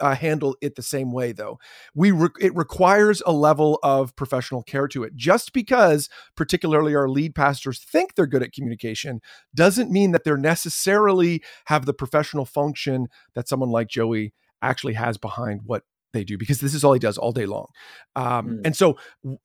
uh, 0.00 0.14
handle 0.14 0.56
it 0.60 0.76
the 0.76 0.82
same 0.82 1.12
way 1.12 1.32
though. 1.32 1.58
We 1.94 2.10
re- 2.10 2.28
it 2.40 2.54
requires 2.54 3.22
a 3.26 3.32
level 3.32 3.78
of 3.82 4.14
professional 4.16 4.62
care 4.62 4.88
to 4.88 5.04
it. 5.04 5.14
Just 5.14 5.52
because 5.52 6.08
particularly 6.36 6.94
our 6.94 7.08
lead 7.08 7.34
pastors 7.34 7.80
think 7.80 8.14
they're 8.14 8.26
good 8.26 8.42
at 8.42 8.52
communication 8.52 9.20
doesn't 9.54 9.90
mean 9.90 10.12
that 10.12 10.24
they're 10.24 10.36
necessarily 10.36 11.42
have 11.66 11.86
the 11.86 11.94
professional 11.94 12.44
function 12.44 13.08
that 13.34 13.48
someone 13.48 13.70
like 13.70 13.88
joey 13.88 14.32
actually 14.62 14.94
has 14.94 15.18
behind 15.18 15.60
what 15.64 15.82
they 16.16 16.24
do 16.24 16.38
because 16.38 16.60
this 16.60 16.74
is 16.74 16.82
all 16.82 16.92
he 16.92 16.98
does 16.98 17.18
all 17.18 17.32
day 17.32 17.46
long. 17.46 17.66
Um, 18.14 18.48
mm. 18.48 18.60
And 18.64 18.76
so, 18.76 18.96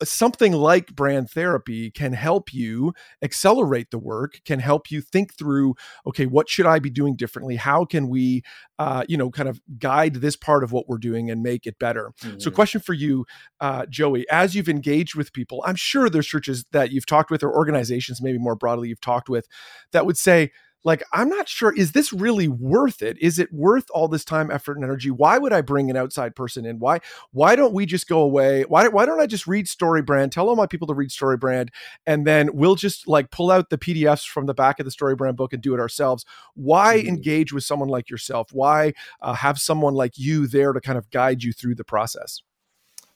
something 0.04 0.54
like 0.54 0.96
brand 0.96 1.30
therapy 1.30 1.92
can 1.92 2.14
help 2.14 2.54
you 2.54 2.94
accelerate 3.22 3.92
the 3.92 4.00
work, 4.00 4.40
can 4.46 4.60
help 4.60 4.90
you 4.90 5.02
think 5.02 5.36
through, 5.38 5.76
okay, 6.08 6.26
what 6.26 6.50
should 6.50 6.66
I 6.66 6.80
be 6.80 6.90
doing 6.90 7.16
differently? 7.16 7.58
How 7.58 7.86
can 7.86 8.08
we, 8.08 8.44
uh, 8.80 9.04
you 9.08 9.18
know, 9.18 9.30
kind 9.30 9.50
of 9.50 9.60
guide 9.78 10.16
this 10.16 10.36
part 10.36 10.64
of 10.64 10.72
what 10.72 10.88
we're 10.88 10.98
doing 10.98 11.30
and 11.30 11.44
make 11.44 11.68
it 11.68 11.78
better? 11.80 12.14
Mm. 12.22 12.42
So, 12.42 12.50
hmm. 12.50 12.56
question 12.56 12.82
for 12.82 12.94
you, 12.94 13.26
uh, 13.60 13.86
Joey, 13.88 14.28
as 14.30 14.56
you've 14.56 14.70
engaged 14.70 15.16
with 15.16 15.34
people, 15.34 15.64
I'm 15.66 15.76
sure 15.76 16.10
there's 16.10 16.28
churches 16.28 16.66
that 16.72 16.92
you've 16.92 17.06
talked 17.06 17.30
with 17.30 17.44
or 17.44 17.54
organizations, 17.54 18.22
maybe 18.22 18.38
more 18.38 18.56
broadly, 18.56 18.90
you've 18.90 19.02
talked 19.02 19.30
with 19.30 19.48
that 19.92 20.06
would 20.06 20.18
say, 20.18 20.52
like 20.84 21.04
i'm 21.14 21.30
not 21.30 21.48
sure 21.48 21.74
is 21.76 21.92
this 21.92 22.12
really 22.14 22.48
worth 22.48 23.02
it? 23.02 23.18
Is 23.20 23.40
it 23.40 23.52
worth 23.54 23.86
all 23.92 24.08
this 24.08 24.26
time 24.26 24.52
effort 24.52 24.78
and 24.78 24.84
energy? 24.84 25.12
Why 25.12 25.38
would 25.38 25.54
i 25.54 25.62
bring 25.62 25.90
an 25.90 25.98
outside 25.98 26.36
person 26.36 26.66
in? 26.66 26.80
Why 26.80 27.00
why 27.32 27.56
don't 27.56 27.74
we 27.74 27.86
just 27.86 28.08
go 28.08 28.22
away? 28.22 28.64
Why, 28.64 28.88
why 28.88 29.06
don't 29.06 29.20
i 29.20 29.28
just 29.28 29.48
read 29.48 29.66
storybrand 29.66 30.32
tell 30.32 30.50
all 30.50 30.56
my 30.56 30.66
people 30.66 30.88
to 30.88 30.94
read 30.94 31.10
storybrand 31.10 31.70
and 32.06 32.26
then 32.26 32.50
we'll 32.54 32.76
just 32.76 33.08
like 33.08 33.32
pull 33.32 33.52
out 33.52 33.70
the 33.70 33.78
pdfs 33.78 34.28
from 34.28 34.46
the 34.46 34.54
back 34.54 34.80
of 34.80 34.86
the 34.86 34.92
storybrand 34.92 35.36
book 35.36 35.54
and 35.54 35.62
do 35.62 35.74
it 35.74 35.80
ourselves? 35.80 36.26
Why 36.56 36.98
mm-hmm. 36.98 37.10
engage 37.10 37.54
with 37.54 37.64
someone 37.64 37.90
like 37.90 38.10
yourself? 38.10 38.50
Why 38.52 38.94
uh, 39.22 39.34
have 39.34 39.58
someone 39.58 39.94
like 39.94 40.18
you 40.18 40.48
there 40.48 40.74
to 40.74 40.82
kind 40.82 40.98
of 40.98 41.10
guide 41.10 41.44
you 41.44 41.54
through 41.54 41.76
the 41.76 41.84
process? 41.84 42.42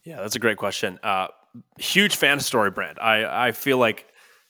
Yeah 0.04 0.18
that's 0.18 0.36
a 0.36 0.40
great 0.40 0.58
question. 0.58 1.00
Uh, 1.04 1.28
huge 1.78 2.18
fan 2.18 2.34
of 2.38 2.44
storybrand 2.44 3.00
i 3.00 3.48
i 3.48 3.52
feel 3.54 3.78
like 3.78 4.08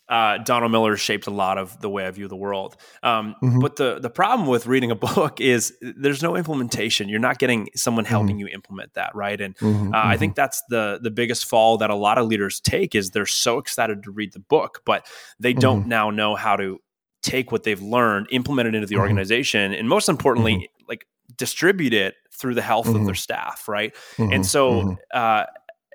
uh, 0.07 0.37
Donald 0.39 0.71
Miller 0.71 0.97
shaped 0.97 1.27
a 1.27 1.31
lot 1.31 1.57
of 1.57 1.79
the 1.81 1.89
way 1.89 2.05
I 2.05 2.11
view 2.11 2.27
the 2.27 2.35
world. 2.35 2.77
Um, 3.01 3.35
mm-hmm. 3.41 3.59
But 3.59 3.77
the 3.77 3.99
the 3.99 4.09
problem 4.09 4.47
with 4.47 4.67
reading 4.67 4.91
a 4.91 4.95
book 5.15 5.41
is 5.41 5.73
there's 5.81 6.21
no 6.21 6.35
implementation. 6.35 7.09
You're 7.09 7.19
not 7.19 7.39
getting 7.39 7.69
someone 7.75 8.05
helping 8.05 8.37
mm-hmm. 8.37 8.47
you 8.47 8.47
implement 8.47 8.93
that, 8.93 9.15
right? 9.15 9.39
And 9.39 9.57
mm-hmm. 9.57 9.93
uh, 9.93 10.01
I 10.03 10.17
think 10.17 10.31
mm-hmm. 10.31 10.41
that's 10.41 10.63
the 10.69 10.99
the 11.01 11.11
biggest 11.11 11.45
fall 11.45 11.77
that 11.77 11.89
a 11.89 11.95
lot 11.95 12.17
of 12.17 12.27
leaders 12.27 12.59
take 12.59 12.93
is 12.93 13.11
they're 13.11 13.25
so 13.25 13.57
excited 13.57 14.03
to 14.03 14.11
read 14.11 14.33
the 14.33 14.39
book, 14.39 14.81
but 14.85 15.07
they 15.39 15.53
don't 15.53 15.81
mm-hmm. 15.81 15.89
now 15.89 16.09
know 16.11 16.35
how 16.35 16.55
to 16.55 16.79
take 17.23 17.51
what 17.51 17.63
they've 17.63 17.81
learned, 17.81 18.27
implement 18.29 18.67
it 18.67 18.75
into 18.75 18.85
the 18.85 18.95
mm-hmm. 18.95 19.01
organization, 19.01 19.73
and 19.73 19.89
most 19.89 20.07
importantly, 20.07 20.69
like 20.87 21.07
distribute 21.35 21.93
it 21.93 22.13
through 22.31 22.53
the 22.53 22.61
health 22.61 22.87
of 22.87 23.05
their 23.05 23.15
staff, 23.15 23.67
right? 23.67 23.95
And 24.17 24.45
so. 24.45 24.97
Uh, 25.11 25.45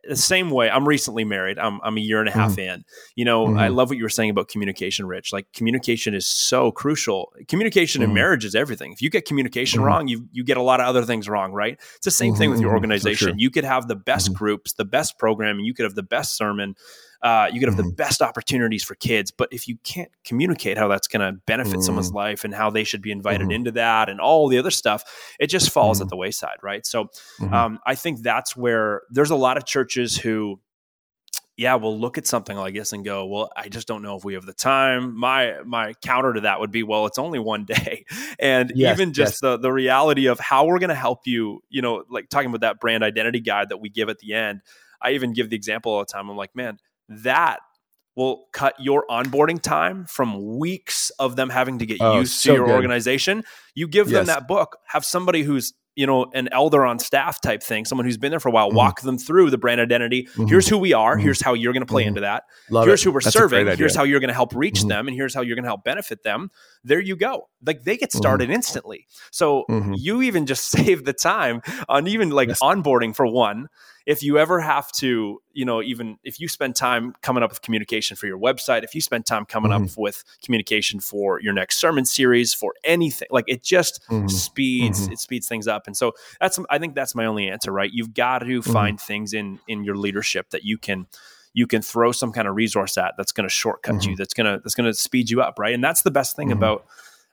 the 0.04 0.16
same 0.16 0.50
way 0.50 0.70
i'm 0.70 0.86
recently 0.86 1.24
married 1.24 1.58
i'm, 1.58 1.80
I'm 1.82 1.96
a 1.96 2.00
year 2.00 2.20
and 2.20 2.28
a 2.28 2.32
half 2.32 2.52
mm-hmm. 2.52 2.60
in 2.60 2.84
you 3.14 3.24
know 3.24 3.46
mm-hmm. 3.46 3.58
i 3.58 3.68
love 3.68 3.88
what 3.88 3.98
you 3.98 4.04
were 4.04 4.08
saying 4.08 4.30
about 4.30 4.48
communication 4.48 5.06
rich 5.06 5.32
like 5.32 5.46
communication 5.52 6.14
is 6.14 6.26
so 6.26 6.70
crucial 6.70 7.32
communication 7.48 8.02
mm-hmm. 8.02 8.10
in 8.10 8.14
marriage 8.14 8.44
is 8.44 8.54
everything 8.54 8.92
if 8.92 9.02
you 9.02 9.10
get 9.10 9.26
communication 9.26 9.78
mm-hmm. 9.78 9.86
wrong 9.86 10.08
you 10.08 10.28
you 10.32 10.44
get 10.44 10.56
a 10.56 10.62
lot 10.62 10.80
of 10.80 10.86
other 10.86 11.04
things 11.04 11.28
wrong 11.28 11.52
right 11.52 11.78
it's 11.96 12.04
the 12.04 12.10
same 12.10 12.34
thing 12.34 12.50
with 12.50 12.60
your 12.60 12.70
mm-hmm. 12.70 12.76
organization 12.76 13.28
sure. 13.28 13.34
you 13.36 13.50
could 13.50 13.64
have 13.64 13.88
the 13.88 13.96
best 13.96 14.28
mm-hmm. 14.28 14.38
groups 14.38 14.72
the 14.74 14.84
best 14.84 15.18
programming 15.18 15.64
you 15.64 15.74
could 15.74 15.84
have 15.84 15.94
the 15.94 16.02
best 16.02 16.36
sermon 16.36 16.74
uh, 17.22 17.48
you 17.52 17.61
could 17.61 17.68
have 17.68 17.78
mm-hmm. 17.78 17.88
the 17.88 17.94
best 17.94 18.22
opportunities 18.22 18.83
for 18.83 18.94
kids, 18.94 19.30
but 19.30 19.48
if 19.52 19.68
you 19.68 19.76
can't 19.85 20.11
communicate 20.24 20.78
how 20.78 20.88
that's 20.88 21.06
going 21.06 21.20
to 21.20 21.38
benefit 21.46 21.74
mm-hmm. 21.74 21.83
someone's 21.83 22.12
life 22.12 22.44
and 22.44 22.54
how 22.54 22.70
they 22.70 22.85
should 22.85 23.02
be 23.02 23.12
invited 23.12 23.42
mm-hmm. 23.42 23.52
into 23.52 23.72
that 23.72 24.09
and 24.09 24.20
all 24.20 24.48
the 24.48 24.59
other 24.59 24.70
stuff, 24.70 25.04
it 25.38 25.48
just 25.48 25.70
falls 25.70 26.00
at 26.00 26.04
mm-hmm. 26.04 26.11
the 26.11 26.16
wayside, 26.16 26.56
right? 26.62 26.87
So 26.87 27.04
mm-hmm. 27.38 27.52
um, 27.52 27.78
I 27.85 27.94
think 27.94 28.22
that's 28.22 28.56
where 28.56 29.02
there's 29.11 29.30
a 29.30 29.37
lot 29.37 29.56
of 29.56 29.66
churches 29.66 30.16
who 30.16 30.61
yeah, 31.61 31.74
we'll 31.74 31.98
look 31.98 32.16
at 32.16 32.26
something 32.26 32.56
like 32.56 32.72
this 32.72 32.94
and 32.94 33.04
go, 33.04 33.26
well, 33.26 33.50
I 33.54 33.68
just 33.68 33.87
don't 33.87 34.00
know 34.00 34.16
if 34.16 34.24
we 34.24 34.33
have 34.33 34.46
the 34.46 34.54
time. 34.54 35.14
My 35.14 35.56
my 35.66 35.92
counter 36.02 36.33
to 36.33 36.40
that 36.42 36.59
would 36.59 36.70
be, 36.70 36.83
well, 36.83 37.04
it's 37.04 37.18
only 37.18 37.38
one 37.38 37.64
day. 37.66 38.06
And 38.38 38.72
yes, 38.74 38.96
even 38.96 39.12
just 39.12 39.33
yes. 39.35 39.40
the 39.40 39.59
the 39.59 39.70
reality 39.70 40.24
of 40.24 40.40
how 40.40 40.64
we're 40.64 40.78
going 40.78 40.88
to 40.88 40.94
help 40.94 41.26
you, 41.26 41.61
you 41.68 41.83
know, 41.83 42.02
like 42.09 42.30
talking 42.30 42.48
about 42.48 42.62
that 42.62 42.80
brand 42.80 43.04
identity 43.04 43.40
guide 43.40 43.68
that 43.68 43.76
we 43.76 43.90
give 43.90 44.09
at 44.09 44.20
the 44.20 44.33
end. 44.33 44.62
I 45.02 45.11
even 45.11 45.35
give 45.35 45.50
the 45.50 45.56
example 45.56 45.92
all 45.92 45.98
the 45.98 46.06
time. 46.06 46.30
I'm 46.30 46.37
like, 46.37 46.56
man, 46.56 46.78
that 47.11 47.61
will 48.16 48.46
cut 48.53 48.75
your 48.79 49.05
onboarding 49.11 49.61
time 49.61 50.05
from 50.07 50.59
weeks 50.59 51.11
of 51.18 51.37
them 51.37 51.49
having 51.49 51.79
to 51.79 51.87
get 51.87 51.99
oh, 52.01 52.18
used 52.18 52.33
so 52.33 52.51
to 52.51 52.57
your 52.57 52.66
good. 52.66 52.75
organization. 52.75 53.44
You 53.75 53.88
give 53.88 54.11
yes. 54.11 54.18
them 54.18 54.27
that 54.27 54.49
book, 54.49 54.79
have 54.87 55.05
somebody 55.05 55.42
who's 55.42 55.73
you 55.96 56.07
know 56.07 56.31
an 56.35 56.49
elder 56.53 56.85
on 56.85 56.99
staff 56.99 57.40
type 57.40 57.62
thing 57.62 57.85
someone 57.85 58.07
who's 58.07 58.16
been 58.16 58.31
there 58.31 58.40
for 58.40 58.49
a 58.49 58.53
while 58.53 58.68
mm-hmm. 58.68 58.77
walk 58.77 59.01
them 59.01 59.18
through 59.18 59.51
the 59.51 59.59
brand 59.59 59.81
identity 59.81 60.23
mm-hmm. 60.23 60.46
here's 60.46 60.68
who 60.68 60.79
we 60.79 60.92
are 60.92 61.14
mm-hmm. 61.14 61.25
here's 61.25 61.42
how 61.42 61.53
you're 61.53 61.73
going 61.73 61.85
to 61.85 61.90
play 61.90 62.05
into 62.05 62.20
that 62.20 62.44
Love 62.70 62.87
here's 62.87 63.01
it. 63.01 63.05
who 63.05 63.11
we're 63.11 63.20
That's 63.20 63.35
serving 63.35 63.66
here's 63.77 63.94
how 63.94 64.05
you're 64.05 64.20
going 64.20 64.29
to 64.29 64.35
help 64.35 64.55
reach 64.55 64.81
mm-hmm. 64.81 64.88
them 64.88 65.09
and 65.09 65.16
here's 65.16 65.35
how 65.35 65.40
you're 65.40 65.57
going 65.57 65.64
to 65.64 65.68
help 65.68 65.83
benefit 65.85 66.23
them 66.23 66.51
there 66.85 67.01
you 67.01 67.16
go 67.16 67.49
like 67.66 67.83
they 67.83 67.96
get 67.96 68.12
started 68.12 68.44
mm-hmm. 68.44 68.55
instantly 68.55 69.07
so 69.33 69.64
mm-hmm. 69.68 69.94
you 69.96 70.23
even 70.23 70.46
just 70.46 70.68
save 70.70 71.05
the 71.05 71.12
time 71.12 71.61
on 71.88 72.07
even 72.07 72.31
like 72.31 72.49
yes. 72.49 72.61
onboarding 72.61 73.14
for 73.14 73.27
one 73.27 73.68
if 74.06 74.22
you 74.22 74.38
ever 74.38 74.60
have 74.60 74.90
to, 74.92 75.40
you 75.52 75.64
know, 75.64 75.82
even 75.82 76.18
if 76.24 76.40
you 76.40 76.48
spend 76.48 76.76
time 76.76 77.14
coming 77.22 77.42
up 77.42 77.50
with 77.50 77.62
communication 77.62 78.16
for 78.16 78.26
your 78.26 78.38
website, 78.38 78.82
if 78.82 78.94
you 78.94 79.00
spend 79.00 79.26
time 79.26 79.44
coming 79.44 79.70
mm-hmm. 79.70 79.84
up 79.84 79.90
with 79.96 80.24
communication 80.44 81.00
for 81.00 81.40
your 81.40 81.52
next 81.52 81.78
sermon 81.78 82.04
series, 82.04 82.54
for 82.54 82.74
anything, 82.84 83.28
like 83.30 83.44
it 83.46 83.62
just 83.62 84.00
mm-hmm. 84.08 84.28
speeds 84.28 85.02
mm-hmm. 85.02 85.12
it 85.12 85.18
speeds 85.18 85.48
things 85.48 85.68
up. 85.68 85.86
And 85.86 85.96
so 85.96 86.12
that's 86.40 86.58
I 86.70 86.78
think 86.78 86.94
that's 86.94 87.14
my 87.14 87.26
only 87.26 87.48
answer, 87.48 87.72
right? 87.72 87.90
You've 87.92 88.14
got 88.14 88.40
to 88.40 88.46
mm-hmm. 88.46 88.72
find 88.72 89.00
things 89.00 89.32
in 89.32 89.58
in 89.68 89.84
your 89.84 89.96
leadership 89.96 90.50
that 90.50 90.64
you 90.64 90.78
can 90.78 91.06
you 91.52 91.66
can 91.66 91.82
throw 91.82 92.12
some 92.12 92.32
kind 92.32 92.46
of 92.46 92.54
resource 92.54 92.96
at 92.96 93.14
that's 93.16 93.32
going 93.32 93.48
to 93.48 93.52
shortcut 93.52 94.04
you, 94.04 94.12
mm-hmm. 94.12 94.14
that's 94.16 94.34
going 94.34 94.46
to 94.46 94.60
that's 94.62 94.74
going 94.74 94.90
to 94.90 94.94
speed 94.94 95.30
you 95.30 95.42
up, 95.42 95.58
right? 95.58 95.74
And 95.74 95.82
that's 95.82 96.02
the 96.02 96.10
best 96.10 96.36
thing 96.36 96.48
mm-hmm. 96.48 96.58
about 96.58 96.86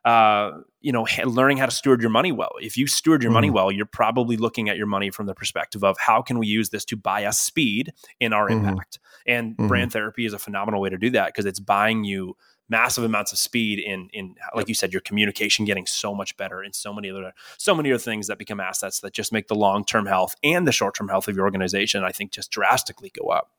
uh, 0.08 0.62
you 0.80 0.94
know, 0.94 1.06
learning 1.26 1.58
how 1.58 1.66
to 1.66 1.72
steward 1.72 2.00
your 2.00 2.10
money 2.10 2.32
well. 2.32 2.54
If 2.62 2.78
you 2.78 2.88
steward 2.88 3.22
your 3.22 3.32
mm. 3.32 3.36
money 3.36 3.50
well, 3.50 3.70
you're 3.74 3.86
probably 3.86 4.38
looking 4.38 4.70
at 4.70 4.78
your 4.78 4.86
money 4.86 5.10
from 5.10 5.26
the 5.26 5.36
perspective 5.36 5.84
of 5.84 5.98
how 6.00 6.22
can 6.22 6.40
we 6.40 6.48
use 6.48 6.70
this 6.70 6.86
to 6.86 6.96
buy 6.96 7.26
us 7.26 7.38
speed 7.38 7.92
in 8.22 8.32
our 8.32 8.48
mm-hmm. 8.48 8.70
impact. 8.70 9.00
And 9.26 9.52
mm-hmm. 9.54 9.68
brand 9.68 9.92
therapy 9.92 10.26
is 10.26 10.32
a 10.32 10.40
phenomenal 10.40 10.80
way 10.80 10.90
to 10.90 10.98
do 10.98 11.10
that 11.10 11.28
because 11.28 11.46
it's 11.46 11.60
buying 11.60 12.06
you 12.06 12.38
massive 12.70 13.04
amounts 13.04 13.34
of 13.34 13.38
speed 13.38 13.80
in 13.80 14.10
in 14.14 14.36
like 14.56 14.68
you 14.70 14.74
said 14.74 14.94
your 14.94 15.02
communication 15.02 15.64
getting 15.64 15.86
so 15.86 16.14
much 16.14 16.36
better 16.36 16.62
and 16.62 16.76
so 16.76 16.94
many 16.94 17.10
other 17.10 17.34
so 17.58 17.74
many 17.74 17.92
other 17.92 18.00
things 18.00 18.28
that 18.28 18.38
become 18.38 18.60
assets 18.60 19.00
that 19.00 19.14
just 19.14 19.32
make 19.32 19.48
the 19.48 19.56
long-term 19.56 20.06
health 20.06 20.36
and 20.44 20.68
the 20.68 20.72
short-term 20.74 21.08
health 21.08 21.30
of 21.30 21.36
your 21.38 21.46
organization 21.46 22.04
I 22.04 22.12
think 22.12 22.32
just 22.32 22.52
drastically 22.52 23.10
go 23.10 23.30
up. 23.30 23.52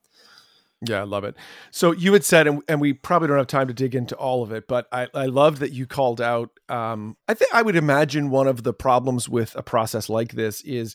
Yeah, 0.86 1.00
I 1.00 1.04
love 1.04 1.24
it. 1.24 1.34
So 1.72 1.92
you 1.92 2.12
had 2.12 2.24
said, 2.24 2.46
and, 2.46 2.62
and 2.68 2.80
we 2.80 2.92
probably 2.92 3.28
don't 3.28 3.38
have 3.38 3.48
time 3.48 3.66
to 3.66 3.74
dig 3.74 3.96
into 3.96 4.14
all 4.14 4.44
of 4.44 4.52
it, 4.52 4.68
but 4.68 4.86
I, 4.92 5.08
I 5.12 5.26
love 5.26 5.58
that 5.58 5.72
you 5.72 5.86
called 5.86 6.20
out. 6.20 6.50
Um, 6.68 7.16
I 7.26 7.34
think 7.34 7.52
I 7.52 7.62
would 7.62 7.74
imagine 7.74 8.30
one 8.30 8.46
of 8.46 8.62
the 8.62 8.72
problems 8.72 9.28
with 9.28 9.56
a 9.56 9.62
process 9.62 10.08
like 10.08 10.32
this 10.32 10.60
is 10.62 10.94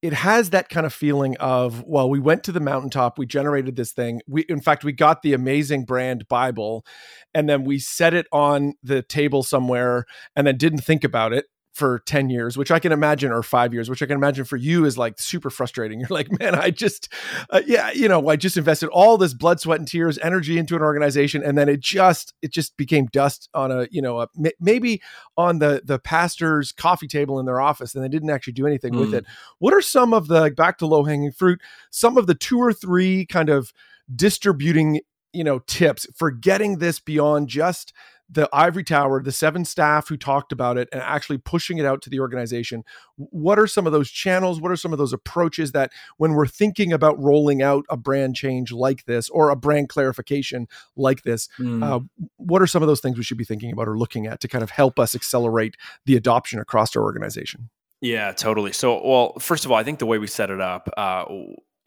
it 0.00 0.12
has 0.12 0.50
that 0.50 0.68
kind 0.68 0.86
of 0.86 0.92
feeling 0.94 1.36
of 1.38 1.82
well 1.84 2.08
we 2.08 2.20
went 2.20 2.44
to 2.44 2.52
the 2.52 2.60
mountaintop 2.60 3.18
we 3.18 3.26
generated 3.26 3.74
this 3.74 3.92
thing 3.92 4.20
we 4.28 4.42
in 4.42 4.60
fact 4.60 4.84
we 4.84 4.92
got 4.92 5.22
the 5.22 5.34
amazing 5.34 5.84
brand 5.84 6.28
bible 6.28 6.86
and 7.34 7.48
then 7.48 7.64
we 7.64 7.80
set 7.80 8.14
it 8.14 8.26
on 8.30 8.74
the 8.80 9.02
table 9.02 9.42
somewhere 9.42 10.04
and 10.36 10.46
then 10.46 10.56
didn't 10.56 10.82
think 10.82 11.02
about 11.02 11.32
it 11.32 11.46
for 11.78 12.00
10 12.00 12.28
years 12.28 12.58
which 12.58 12.72
i 12.72 12.80
can 12.80 12.90
imagine 12.90 13.30
or 13.30 13.40
five 13.42 13.72
years 13.72 13.88
which 13.88 14.02
i 14.02 14.06
can 14.06 14.16
imagine 14.16 14.44
for 14.44 14.56
you 14.56 14.84
is 14.84 14.98
like 14.98 15.18
super 15.18 15.48
frustrating 15.48 16.00
you're 16.00 16.08
like 16.10 16.28
man 16.40 16.54
i 16.56 16.70
just 16.70 17.10
uh, 17.50 17.62
yeah 17.66 17.92
you 17.92 18.08
know 18.08 18.28
i 18.28 18.34
just 18.34 18.56
invested 18.56 18.88
all 18.88 19.16
this 19.16 19.32
blood 19.32 19.60
sweat 19.60 19.78
and 19.78 19.86
tears 19.86 20.18
energy 20.18 20.58
into 20.58 20.74
an 20.74 20.82
organization 20.82 21.42
and 21.44 21.56
then 21.56 21.68
it 21.68 21.78
just 21.78 22.34
it 22.42 22.52
just 22.52 22.76
became 22.76 23.06
dust 23.06 23.48
on 23.54 23.70
a 23.70 23.86
you 23.92 24.02
know 24.02 24.20
a, 24.20 24.28
maybe 24.58 25.00
on 25.36 25.60
the 25.60 25.80
the 25.84 26.00
pastor's 26.00 26.72
coffee 26.72 27.08
table 27.08 27.38
in 27.38 27.46
their 27.46 27.60
office 27.60 27.94
and 27.94 28.02
they 28.02 28.08
didn't 28.08 28.30
actually 28.30 28.52
do 28.52 28.66
anything 28.66 28.92
mm. 28.92 29.00
with 29.00 29.14
it 29.14 29.24
what 29.60 29.72
are 29.72 29.80
some 29.80 30.12
of 30.12 30.26
the 30.26 30.50
back 30.56 30.78
to 30.78 30.86
low 30.86 31.04
hanging 31.04 31.30
fruit 31.30 31.60
some 31.90 32.16
of 32.18 32.26
the 32.26 32.34
two 32.34 32.58
or 32.58 32.72
three 32.72 33.24
kind 33.24 33.48
of 33.48 33.72
distributing 34.14 35.00
you 35.32 35.44
know 35.44 35.60
tips 35.60 36.06
for 36.16 36.30
getting 36.32 36.78
this 36.78 36.98
beyond 36.98 37.48
just 37.48 37.92
the 38.30 38.48
ivory 38.52 38.84
tower 38.84 39.22
the 39.22 39.32
seven 39.32 39.64
staff 39.64 40.08
who 40.08 40.16
talked 40.16 40.52
about 40.52 40.76
it 40.76 40.88
and 40.92 41.00
actually 41.02 41.38
pushing 41.38 41.78
it 41.78 41.86
out 41.86 42.02
to 42.02 42.10
the 42.10 42.20
organization. 42.20 42.84
What 43.16 43.58
are 43.58 43.66
some 43.66 43.86
of 43.86 43.92
those 43.92 44.10
channels? 44.10 44.60
What 44.60 44.70
are 44.70 44.76
some 44.76 44.92
of 44.92 44.98
those 44.98 45.12
approaches 45.12 45.72
that 45.72 45.92
when 46.18 46.32
we're 46.34 46.46
thinking 46.46 46.92
about 46.92 47.20
rolling 47.22 47.62
out 47.62 47.84
a 47.88 47.96
brand 47.96 48.36
change 48.36 48.72
like 48.72 49.04
this 49.06 49.28
or 49.30 49.50
a 49.50 49.56
brand 49.56 49.88
clarification 49.88 50.68
like 50.96 51.22
this 51.22 51.48
mm. 51.58 51.82
uh, 51.82 52.00
what 52.36 52.60
are 52.60 52.66
some 52.66 52.82
of 52.82 52.88
those 52.88 53.00
things 53.00 53.16
we 53.16 53.24
should 53.24 53.38
be 53.38 53.44
thinking 53.44 53.72
about 53.72 53.88
or 53.88 53.98
looking 53.98 54.26
at 54.26 54.40
to 54.40 54.48
kind 54.48 54.62
of 54.62 54.70
help 54.70 54.98
us 54.98 55.14
accelerate 55.14 55.76
the 56.04 56.16
adoption 56.16 56.58
across 56.58 56.94
our 56.96 57.02
organization? 57.02 57.70
Yeah 58.00 58.32
totally. 58.32 58.72
So 58.72 59.04
well 59.06 59.38
first 59.38 59.64
of 59.64 59.72
all 59.72 59.78
i 59.78 59.84
think 59.84 59.98
the 59.98 60.06
way 60.06 60.18
we 60.18 60.26
set 60.26 60.50
it 60.50 60.60
up 60.60 60.88
uh, 60.96 61.24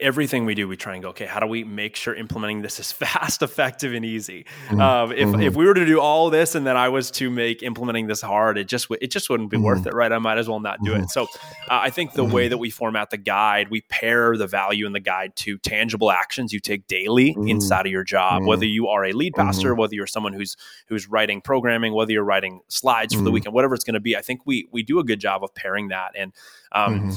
everything 0.02 0.44
we 0.44 0.54
do, 0.54 0.68
we 0.68 0.76
try 0.76 0.94
and 0.94 1.02
go, 1.02 1.10
okay, 1.10 1.24
how 1.26 1.40
do 1.40 1.46
we 1.46 1.64
make 1.64 1.96
sure 1.96 2.14
implementing 2.14 2.60
this 2.62 2.78
is 2.80 2.92
fast, 3.02 3.42
effective, 3.42 3.94
and 3.94 4.04
easy? 4.04 4.44
Mm-hmm. 4.68 4.80
Um, 4.80 5.12
if, 5.12 5.28
Mhm. 5.28 5.44
if 5.46 5.54
we 5.54 5.64
were 5.64 5.74
to 5.74 5.86
do 5.86 6.00
all 6.00 6.28
this 6.30 6.54
and 6.54 6.66
then 6.66 6.76
I 6.76 6.88
was 6.90 7.10
to 7.12 7.30
make 7.30 7.62
implementing 7.62 8.06
this 8.08 8.20
hard, 8.20 8.58
it 8.58 8.68
just 8.68 8.86
w- 8.86 8.98
it 9.00 9.10
just 9.10 9.30
wouldn't 9.30 9.50
be 9.50 9.56
Mhm. 9.56 9.62
worth 9.64 9.86
it, 9.86 9.94
right? 9.94 10.12
I 10.12 10.18
might 10.18 10.38
as 10.38 10.48
well 10.48 10.60
not 10.60 10.78
do 10.82 10.92
it. 10.94 11.08
So 11.10 11.22
uh, 11.22 11.26
I 11.70 11.90
think 11.90 12.12
the 12.12 12.24
way 12.24 12.48
that 12.48 12.58
we 12.58 12.68
format 12.70 13.10
the 13.10 13.16
guide, 13.16 13.68
we 13.70 13.80
pair 13.82 14.36
the 14.36 14.46
value 14.46 14.86
in 14.86 14.92
the 14.92 15.00
guide 15.00 15.36
to 15.36 15.56
tangible 15.58 16.10
actions 16.10 16.52
you 16.52 16.60
take 16.60 16.86
daily 16.86 17.34
Mhm. 17.34 17.48
inside 17.50 17.86
of 17.86 17.92
your 17.92 18.04
job. 18.04 18.44
Whether 18.44 18.66
you 18.66 18.88
are 18.88 19.04
a 19.04 19.12
lead 19.12 19.34
pastor, 19.34 19.74
whether 19.74 19.94
you're 19.94 20.06
someone 20.06 20.32
who's 20.32 20.56
who's 20.88 21.08
writing 21.08 21.40
programming, 21.40 21.94
whether 21.94 22.12
you're 22.12 22.24
writing 22.24 22.60
slides 22.68 23.14
for 23.14 23.22
the 23.22 23.30
weekend, 23.30 23.54
whatever 23.54 23.74
it's 23.74 23.84
going 23.84 23.94
to 23.94 24.00
be, 24.00 24.16
I 24.16 24.20
think 24.20 24.40
we 24.44 24.68
we 24.72 24.82
do 24.82 24.98
a 24.98 25.04
good 25.04 25.20
job 25.20 25.42
of 25.44 25.54
pairing 25.54 25.88
that 25.88 26.12
and. 26.16 26.32
Um. 26.72 27.12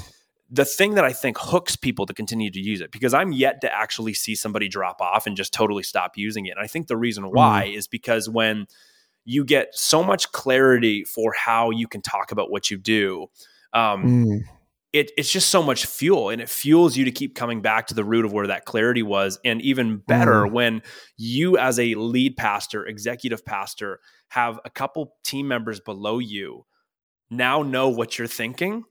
The 0.49 0.65
thing 0.65 0.93
that 0.95 1.03
I 1.03 1.11
think 1.11 1.37
hooks 1.39 1.75
people 1.75 2.05
to 2.05 2.13
continue 2.13 2.51
to 2.51 2.59
use 2.59 2.79
it 2.81 2.91
because 2.91 3.13
I'm 3.13 3.31
yet 3.31 3.61
to 3.61 3.73
actually 3.75 4.13
see 4.13 4.35
somebody 4.35 4.67
drop 4.67 5.01
off 5.01 5.25
and 5.25 5.35
just 5.35 5.53
totally 5.53 5.83
stop 5.83 6.17
using 6.17 6.45
it. 6.45 6.51
And 6.51 6.59
I 6.59 6.67
think 6.67 6.87
the 6.87 6.97
reason 6.97 7.23
why 7.31 7.65
is 7.65 7.87
because 7.87 8.29
when 8.29 8.67
you 9.25 9.43
get 9.43 9.69
so 9.73 10.03
much 10.03 10.31
clarity 10.31 11.03
for 11.03 11.33
how 11.33 11.71
you 11.71 11.87
can 11.87 12.01
talk 12.01 12.31
about 12.31 12.51
what 12.51 12.69
you 12.69 12.77
do, 12.77 13.25
um, 13.73 14.03
Mm. 14.03 14.39
it, 14.93 15.11
it's 15.17 15.31
just 15.31 15.49
so 15.49 15.63
much 15.63 15.87
fuel 15.87 16.29
and 16.29 16.39
it 16.39 16.47
fuels 16.47 16.95
you 16.95 17.05
to 17.05 17.11
keep 17.11 17.33
coming 17.35 17.61
back 17.61 17.87
to 17.87 17.95
the 17.95 18.03
root 18.03 18.23
of 18.23 18.31
where 18.31 18.47
that 18.47 18.65
clarity 18.65 19.01
was. 19.03 19.39
And 19.43 19.61
even 19.63 19.97
better, 19.97 20.45
when 20.47 20.83
you, 21.17 21.57
as 21.57 21.79
a 21.79 21.95
lead 21.95 22.37
pastor, 22.37 22.85
executive 22.85 23.43
pastor, 23.43 23.99
have 24.29 24.59
a 24.63 24.69
couple 24.69 25.15
team 25.23 25.47
members 25.47 25.79
below 25.79 26.19
you 26.19 26.65
now 27.31 27.63
know 27.63 27.89
what 27.89 28.17
you're 28.19 28.27
thinking 28.27 28.83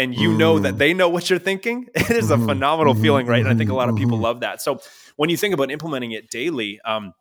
and 0.00 0.14
you 0.14 0.32
know 0.36 0.58
that 0.58 0.74
Mm. 0.74 0.78
they 0.78 0.94
know 0.94 1.08
what 1.08 1.28
you're 1.30 1.38
thinking, 1.38 1.86
it 1.94 2.10
is 2.10 2.30
a 2.30 2.36
Mhm, 2.36 2.46
phenomenal 2.46 2.94
mhm, 2.94 3.02
feeling, 3.02 3.26
right? 3.26 3.40
And 3.44 3.48
I 3.48 3.54
think 3.54 3.70
a 3.70 3.74
lot 3.74 3.88
of 3.88 3.96
people 3.96 4.18
mhm. 4.18 4.22
love 4.22 4.40
that. 4.40 4.60
So 4.62 4.80
when 5.16 5.30
you 5.30 5.36
think 5.36 5.54
about 5.54 5.70
implementing 5.70 6.12
it 6.12 6.30
daily, 6.30 6.80
um, 6.84 7.12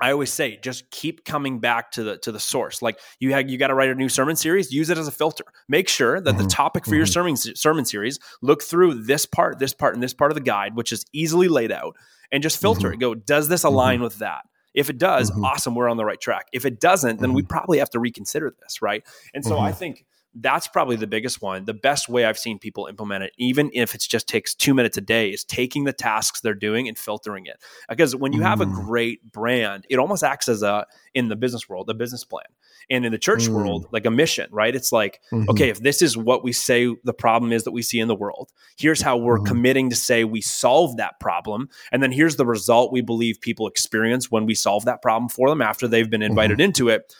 I 0.00 0.12
always 0.12 0.32
say 0.32 0.58
just 0.62 0.90
keep 0.92 1.24
coming 1.24 1.58
back 1.58 1.90
to 1.92 2.04
the 2.04 2.18
to 2.18 2.30
the 2.30 2.38
source. 2.38 2.82
Like 2.82 3.00
you 3.18 3.32
had 3.32 3.50
you 3.50 3.58
got 3.58 3.68
to 3.68 3.74
write 3.74 3.88
a 3.90 3.94
new 3.96 4.08
sermon 4.08 4.36
series, 4.36 4.70
use 4.70 4.90
it 4.90 4.98
as 4.98 5.08
a 5.08 5.10
filter. 5.10 5.44
Make 5.68 5.88
sure 5.88 6.20
that 6.20 6.38
the 6.38 6.46
topic 6.46 6.84
for 6.86 6.94
your 6.94 7.06
sermon 7.06 7.36
sermon 7.36 7.84
series 7.84 8.20
look 8.40 8.62
through 8.62 9.02
this 9.10 9.26
part, 9.26 9.58
this 9.58 9.74
part, 9.74 9.94
and 9.94 10.02
this 10.02 10.14
part 10.14 10.30
of 10.30 10.36
the 10.36 10.44
guide, 10.54 10.76
which 10.76 10.92
is 10.92 11.04
easily 11.12 11.48
laid 11.48 11.72
out, 11.72 11.96
and 12.30 12.42
just 12.44 12.60
filter 12.60 12.90
Mhm. 12.90 12.94
it. 12.94 13.00
Go, 13.00 13.14
does 13.14 13.48
this 13.48 13.64
align 13.64 14.00
with 14.00 14.18
that? 14.18 14.42
If 14.74 14.88
it 14.88 14.98
does, 14.98 15.32
Mhm. 15.32 15.42
awesome, 15.42 15.74
we're 15.74 15.88
on 15.88 15.96
the 15.96 16.04
right 16.04 16.20
track. 16.20 16.46
If 16.52 16.64
it 16.64 16.78
doesn't, 16.78 17.20
then 17.20 17.32
we 17.32 17.42
Mm-hmm. 17.42 17.48
probably 17.48 17.78
have 17.78 17.90
to 17.90 17.98
reconsider 17.98 18.54
this, 18.62 18.80
right? 18.80 19.02
And 19.34 19.44
so 19.44 19.58
I 19.58 19.72
think 19.72 20.04
that's 20.40 20.68
probably 20.68 20.96
the 20.96 21.06
biggest 21.06 21.42
one. 21.42 21.64
The 21.64 21.74
best 21.74 22.08
way 22.08 22.24
I've 22.24 22.38
seen 22.38 22.58
people 22.58 22.86
implement 22.86 23.24
it, 23.24 23.32
even 23.38 23.70
if 23.74 23.94
it 23.94 24.06
just 24.08 24.28
takes 24.28 24.54
two 24.54 24.74
minutes 24.74 24.96
a 24.96 25.00
day, 25.00 25.30
is 25.30 25.44
taking 25.44 25.84
the 25.84 25.92
tasks 25.92 26.40
they're 26.40 26.54
doing 26.54 26.88
and 26.88 26.98
filtering 26.98 27.46
it. 27.46 27.60
Because 27.88 28.14
when 28.14 28.32
you 28.32 28.42
have 28.42 28.60
a 28.60 28.66
Mm. 28.66 28.72
great 28.72 29.32
brand, 29.32 29.86
it 29.88 29.98
almost 29.98 30.22
acts 30.22 30.48
as 30.48 30.62
a 30.62 30.86
in 31.14 31.28
the 31.28 31.36
business 31.36 31.68
world, 31.68 31.88
a 31.90 31.94
business 31.94 32.24
plan. 32.24 32.44
And 32.90 33.04
in 33.04 33.12
the 33.12 33.18
church 33.18 33.48
Mm. 33.48 33.54
world, 33.54 33.86
like 33.92 34.06
a 34.06 34.10
mission, 34.10 34.48
right? 34.50 34.74
It's 34.74 34.92
like, 34.92 35.20
Mhm. 35.32 35.48
okay, 35.48 35.68
if 35.68 35.80
this 35.80 36.00
is 36.00 36.16
what 36.16 36.42
we 36.44 36.52
say 36.52 36.94
the 37.04 37.12
problem 37.12 37.52
is 37.52 37.64
that 37.64 37.72
we 37.72 37.82
see 37.82 37.98
in 37.98 38.08
the 38.08 38.14
world, 38.14 38.50
here's 38.78 39.02
how 39.02 39.16
we're 39.16 39.38
Mhm. 39.40 39.46
committing 39.46 39.90
to 39.90 39.96
say 39.96 40.24
we 40.24 40.40
solve 40.40 40.96
that 40.96 41.20
problem. 41.20 41.68
And 41.92 42.02
then 42.02 42.12
here's 42.12 42.36
the 42.36 42.46
result 42.46 42.92
we 42.92 43.00
believe 43.00 43.40
people 43.40 43.66
experience 43.66 44.30
when 44.30 44.46
we 44.46 44.54
solve 44.54 44.84
that 44.86 45.02
problem 45.02 45.28
for 45.28 45.48
them 45.48 45.60
after 45.60 45.86
they've 45.88 46.08
been 46.08 46.22
invited 46.22 46.60
into 46.60 46.88
it. 46.88 47.14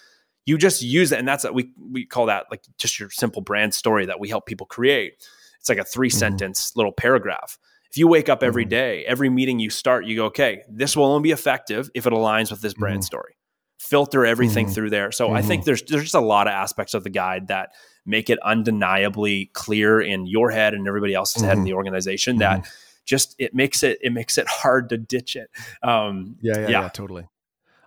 You 0.48 0.56
just 0.56 0.80
use 0.82 1.12
it. 1.12 1.18
And 1.18 1.28
that's 1.28 1.44
we 1.50 1.70
we 1.90 2.06
call 2.06 2.26
that 2.26 2.46
like 2.50 2.62
just 2.78 2.98
your 2.98 3.10
simple 3.10 3.42
brand 3.42 3.74
story 3.74 4.06
that 4.06 4.18
we 4.18 4.28
help 4.28 4.46
people 4.46 4.66
create. 4.66 5.12
It's 5.60 5.68
like 5.68 5.78
a 5.78 5.84
three 5.84 6.08
sentence 6.10 6.72
little 6.76 6.92
paragraph. 6.92 7.58
If 7.90 7.96
you 7.98 8.06
wake 8.08 8.28
up 8.28 8.42
every 8.42 8.64
Mhm. 8.66 9.04
every 9.06 9.28
meeting 9.30 9.58
you 9.58 9.70
start, 9.70 10.04
you 10.06 10.16
go, 10.16 10.26
okay, 10.26 10.62
this 10.68 10.96
will 10.96 11.04
only 11.04 11.22
be 11.28 11.32
effective 11.32 11.90
if 11.94 12.06
it 12.06 12.12
aligns 12.12 12.50
with 12.50 12.60
this 12.62 12.74
brand 12.74 13.00
Mhm. 13.00 13.04
story. 13.04 13.34
Filter 13.78 14.24
everything 14.26 14.66
Mhm. 14.66 14.74
through 14.74 14.90
there. 14.90 15.12
So 15.12 15.32
I 15.32 15.42
think 15.42 15.62
Mhm. 15.62 15.66
there's 15.66 15.82
there's 15.82 16.02
just 16.04 16.14
a 16.14 16.20
lot 16.20 16.46
of 16.46 16.52
aspects 16.52 16.94
of 16.94 17.04
the 17.04 17.10
guide 17.10 17.48
that 17.48 17.70
make 18.06 18.30
it 18.30 18.38
undeniably 18.42 19.50
clear 19.52 20.00
in 20.00 20.26
your 20.26 20.50
head 20.50 20.72
and 20.74 20.86
everybody 20.88 21.14
else's 21.14 21.42
head 21.42 21.58
in 21.58 21.64
the 21.64 21.74
organization 21.74 22.38
that 22.38 22.66
just 23.04 23.34
it 23.38 23.54
makes 23.54 23.82
it 23.82 23.98
it 24.02 24.12
makes 24.12 24.38
it 24.38 24.46
hard 24.48 24.88
to 24.88 24.96
ditch 24.96 25.36
it. 25.36 25.50
Um, 25.82 26.36
Yeah, 26.40 26.58
yeah, 26.60 26.68
yeah, 26.68 26.88
totally. 26.88 27.26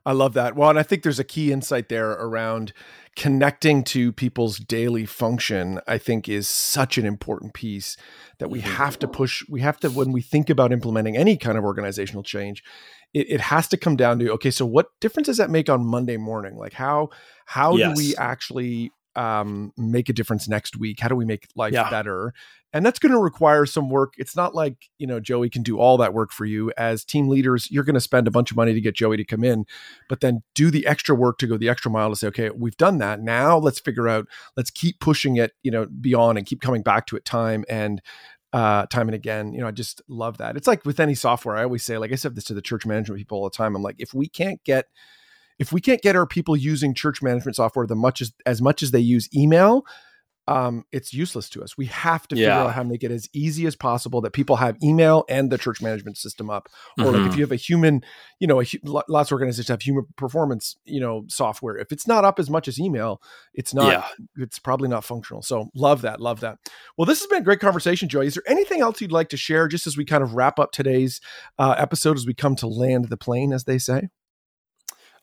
I 0.06 0.14
love 0.14 0.34
that. 0.34 0.56
Well, 0.56 0.70
and 0.70 0.80
I 0.80 0.84
think 0.84 1.04
there's 1.04 1.20
a 1.20 1.24
key 1.24 1.52
insight 1.52 1.90
there 1.90 2.12
around 2.12 2.74
connecting 3.16 3.84
to 3.84 4.12
people's 4.12 4.58
daily 4.58 5.06
function. 5.06 5.80
I 5.88 5.98
think 5.98 6.28
is 6.28 6.48
such 6.48 6.98
an 6.98 7.06
important 7.06 7.54
piece 7.54 7.98
that 8.40 8.50
we 8.50 8.62
have 8.62 8.98
to 9.00 9.08
push. 9.08 9.44
We 9.48 9.62
have 9.62 9.80
to 9.82 9.90
when 9.90 10.12
we 10.12 10.22
think 10.22 10.50
about 10.50 10.72
implementing 10.72 11.16
any 11.18 11.38
kind 11.38 11.58
of 11.58 11.64
organizational 11.64 12.24
change, 12.24 12.64
it, 13.14 13.30
it 13.30 13.42
has 13.42 13.68
to 13.70 13.78
come 13.78 13.96
down 13.96 14.20
to 14.20 14.32
okay. 14.34 14.52
So, 14.52 14.66
what 14.66 14.88
difference 15.00 15.28
does 15.28 15.38
that 15.38 15.50
make 15.50 15.70
on 15.70 15.86
Monday 15.86 16.18
morning? 16.18 16.58
Like 16.58 16.74
how 16.74 17.10
how 17.46 17.76
do 17.78 17.94
we 17.96 18.16
actually 18.16 18.92
um, 19.16 19.74
make 19.78 20.10
a 20.10 20.14
difference 20.14 20.48
next 20.48 20.78
week? 20.78 21.00
How 21.00 21.10
do 21.10 21.16
we 21.16 21.26
make 21.26 21.48
life 21.56 21.74
Yeah. 21.74 21.90
better? 21.90 22.34
And 22.73 22.86
that's 22.86 22.99
going 22.99 23.12
to 23.12 23.17
require 23.17 23.65
some 23.65 23.89
work. 23.89 24.13
It's 24.17 24.36
not 24.36 24.55
like, 24.55 24.89
you 24.97 25.05
know, 25.05 25.19
Joey 25.19 25.49
can 25.49 25.62
do 25.62 25.77
all 25.77 25.97
that 25.97 26.13
work 26.13 26.31
for 26.31 26.45
you. 26.45 26.71
As 26.77 27.03
team 27.03 27.27
leaders, 27.27 27.69
you're 27.69 27.84
going 27.84 27.95
to 27.95 28.01
spend 28.01 28.27
a 28.27 28.31
bunch 28.31 28.49
of 28.51 28.57
money 28.57 28.73
to 28.73 28.81
get 28.81 28.95
Joey 28.95 29.17
to 29.17 29.25
come 29.25 29.43
in, 29.43 29.65
but 30.07 30.21
then 30.21 30.43
do 30.55 30.71
the 30.71 30.88
extra 30.88 31.13
work 31.13 31.38
to 31.39 31.47
go 31.47 31.57
the 31.57 31.69
extra 31.69 31.91
mile 31.91 32.10
to 32.10 32.15
say, 32.15 32.27
okay, 32.27 32.49
we've 32.49 32.77
done 32.77 32.99
that. 32.99 33.19
Now 33.21 33.57
let's 33.57 33.79
figure 33.79 34.07
out, 34.07 34.27
let's 34.55 34.71
keep 34.71 34.99
pushing 34.99 35.36
it, 35.36 35.51
you 35.63 35.71
know, 35.71 35.86
beyond 35.86 36.38
and 36.38 36.47
keep 36.47 36.62
coming 36.62 36.81
back 36.81 37.07
to 37.07 37.17
it 37.17 37.25
time 37.25 37.65
and 37.67 38.01
uh, 38.53 38.86
time 38.86 39.07
and 39.07 39.15
again. 39.15 39.53
You 39.53 39.62
know, 39.62 39.67
I 39.67 39.71
just 39.71 40.01
love 40.07 40.38
that. 40.38 40.55
It's 40.55 40.67
like 40.67 40.86
with 40.86 40.99
any 40.99 41.15
software, 41.15 41.57
I 41.57 41.63
always 41.63 41.84
say, 41.84 41.97
like 41.97 42.12
I 42.12 42.15
said 42.15 42.36
this 42.36 42.45
to 42.45 42.53
the 42.53 42.62
church 42.62 42.86
management 42.86 43.19
people 43.19 43.38
all 43.38 43.49
the 43.49 43.55
time. 43.55 43.75
I'm 43.75 43.84
like, 43.84 43.95
if 43.99 44.13
we 44.13 44.27
can't 44.27 44.63
get 44.63 44.86
if 45.60 45.71
we 45.71 45.79
can't 45.79 46.01
get 46.01 46.15
our 46.15 46.25
people 46.25 46.57
using 46.57 46.95
church 46.95 47.21
management 47.21 47.55
software 47.55 47.86
the 47.86 47.95
much 47.95 48.21
as 48.21 48.34
as 48.45 48.62
much 48.62 48.81
as 48.81 48.91
they 48.91 48.99
use 48.99 49.29
email, 49.36 49.86
um, 50.47 50.84
it's 50.91 51.13
useless 51.13 51.49
to 51.51 51.63
us. 51.63 51.77
We 51.77 51.86
have 51.86 52.27
to 52.30 52.36
figure 52.36 52.49
Yeah. 52.49 52.63
out 52.63 52.73
how 52.73 52.84
to 52.84 52.89
make 52.89 53.04
it 53.04 53.12
as 53.12 53.30
easy 53.34 53.65
as 53.67 53.75
possible 53.75 54.21
that 54.21 54.32
people 54.32 54.56
have 54.58 54.75
email 54.84 55.23
and 55.30 55.51
the 55.51 55.58
church 55.58 55.82
management 55.82 56.17
system 56.17 56.49
up. 56.49 56.67
Or 56.99 57.06
like 57.06 57.15
Mhm. 57.15 57.27
if 57.27 57.36
you 57.36 57.43
have 57.43 57.51
a 57.51 57.56
human, 57.58 58.01
you 58.39 58.47
know, 58.47 58.62
a, 58.62 58.65
lots 58.84 59.30
of 59.30 59.34
organizations 59.34 59.67
have 59.67 59.82
human 59.82 60.06
performance, 60.17 60.75
you 60.84 60.99
know, 60.99 61.23
software. 61.27 61.77
If 61.77 61.91
it's 61.91 62.08
not 62.08 62.25
up 62.25 62.39
as 62.39 62.49
much 62.49 62.67
as 62.67 62.80
email, 62.80 63.21
it's 63.54 63.73
not. 63.73 63.88
Yeah. 63.91 64.08
It's 64.43 64.58
probably 64.60 64.89
not 64.89 65.04
functional. 65.04 65.41
So 65.43 65.69
love 65.75 66.01
that, 66.01 66.19
love 66.19 66.39
that. 66.39 66.58
Well, 66.97 67.06
this 67.06 67.19
has 67.19 67.27
been 67.27 67.41
a 67.41 67.45
great 67.45 67.60
conversation, 67.60 68.10
Joey. 68.10 68.27
Is 68.27 68.34
there 68.34 68.43
anything 68.47 68.82
else 68.82 68.99
you'd 68.99 69.12
like 69.12 69.30
to 69.30 69.38
share, 69.38 69.67
just 69.67 69.86
as 69.88 69.95
we 69.95 70.06
kind 70.06 70.23
of 70.23 70.34
wrap 70.34 70.60
up 70.60 70.71
today's 70.71 71.21
uh, 71.60 71.75
episode, 71.77 72.17
as 72.17 72.25
we 72.25 72.34
come 72.34 72.56
to 72.58 72.67
land 72.67 73.10
the 73.10 73.17
plane, 73.17 73.54
as 73.54 73.65
they 73.65 73.77
say? 73.77 74.10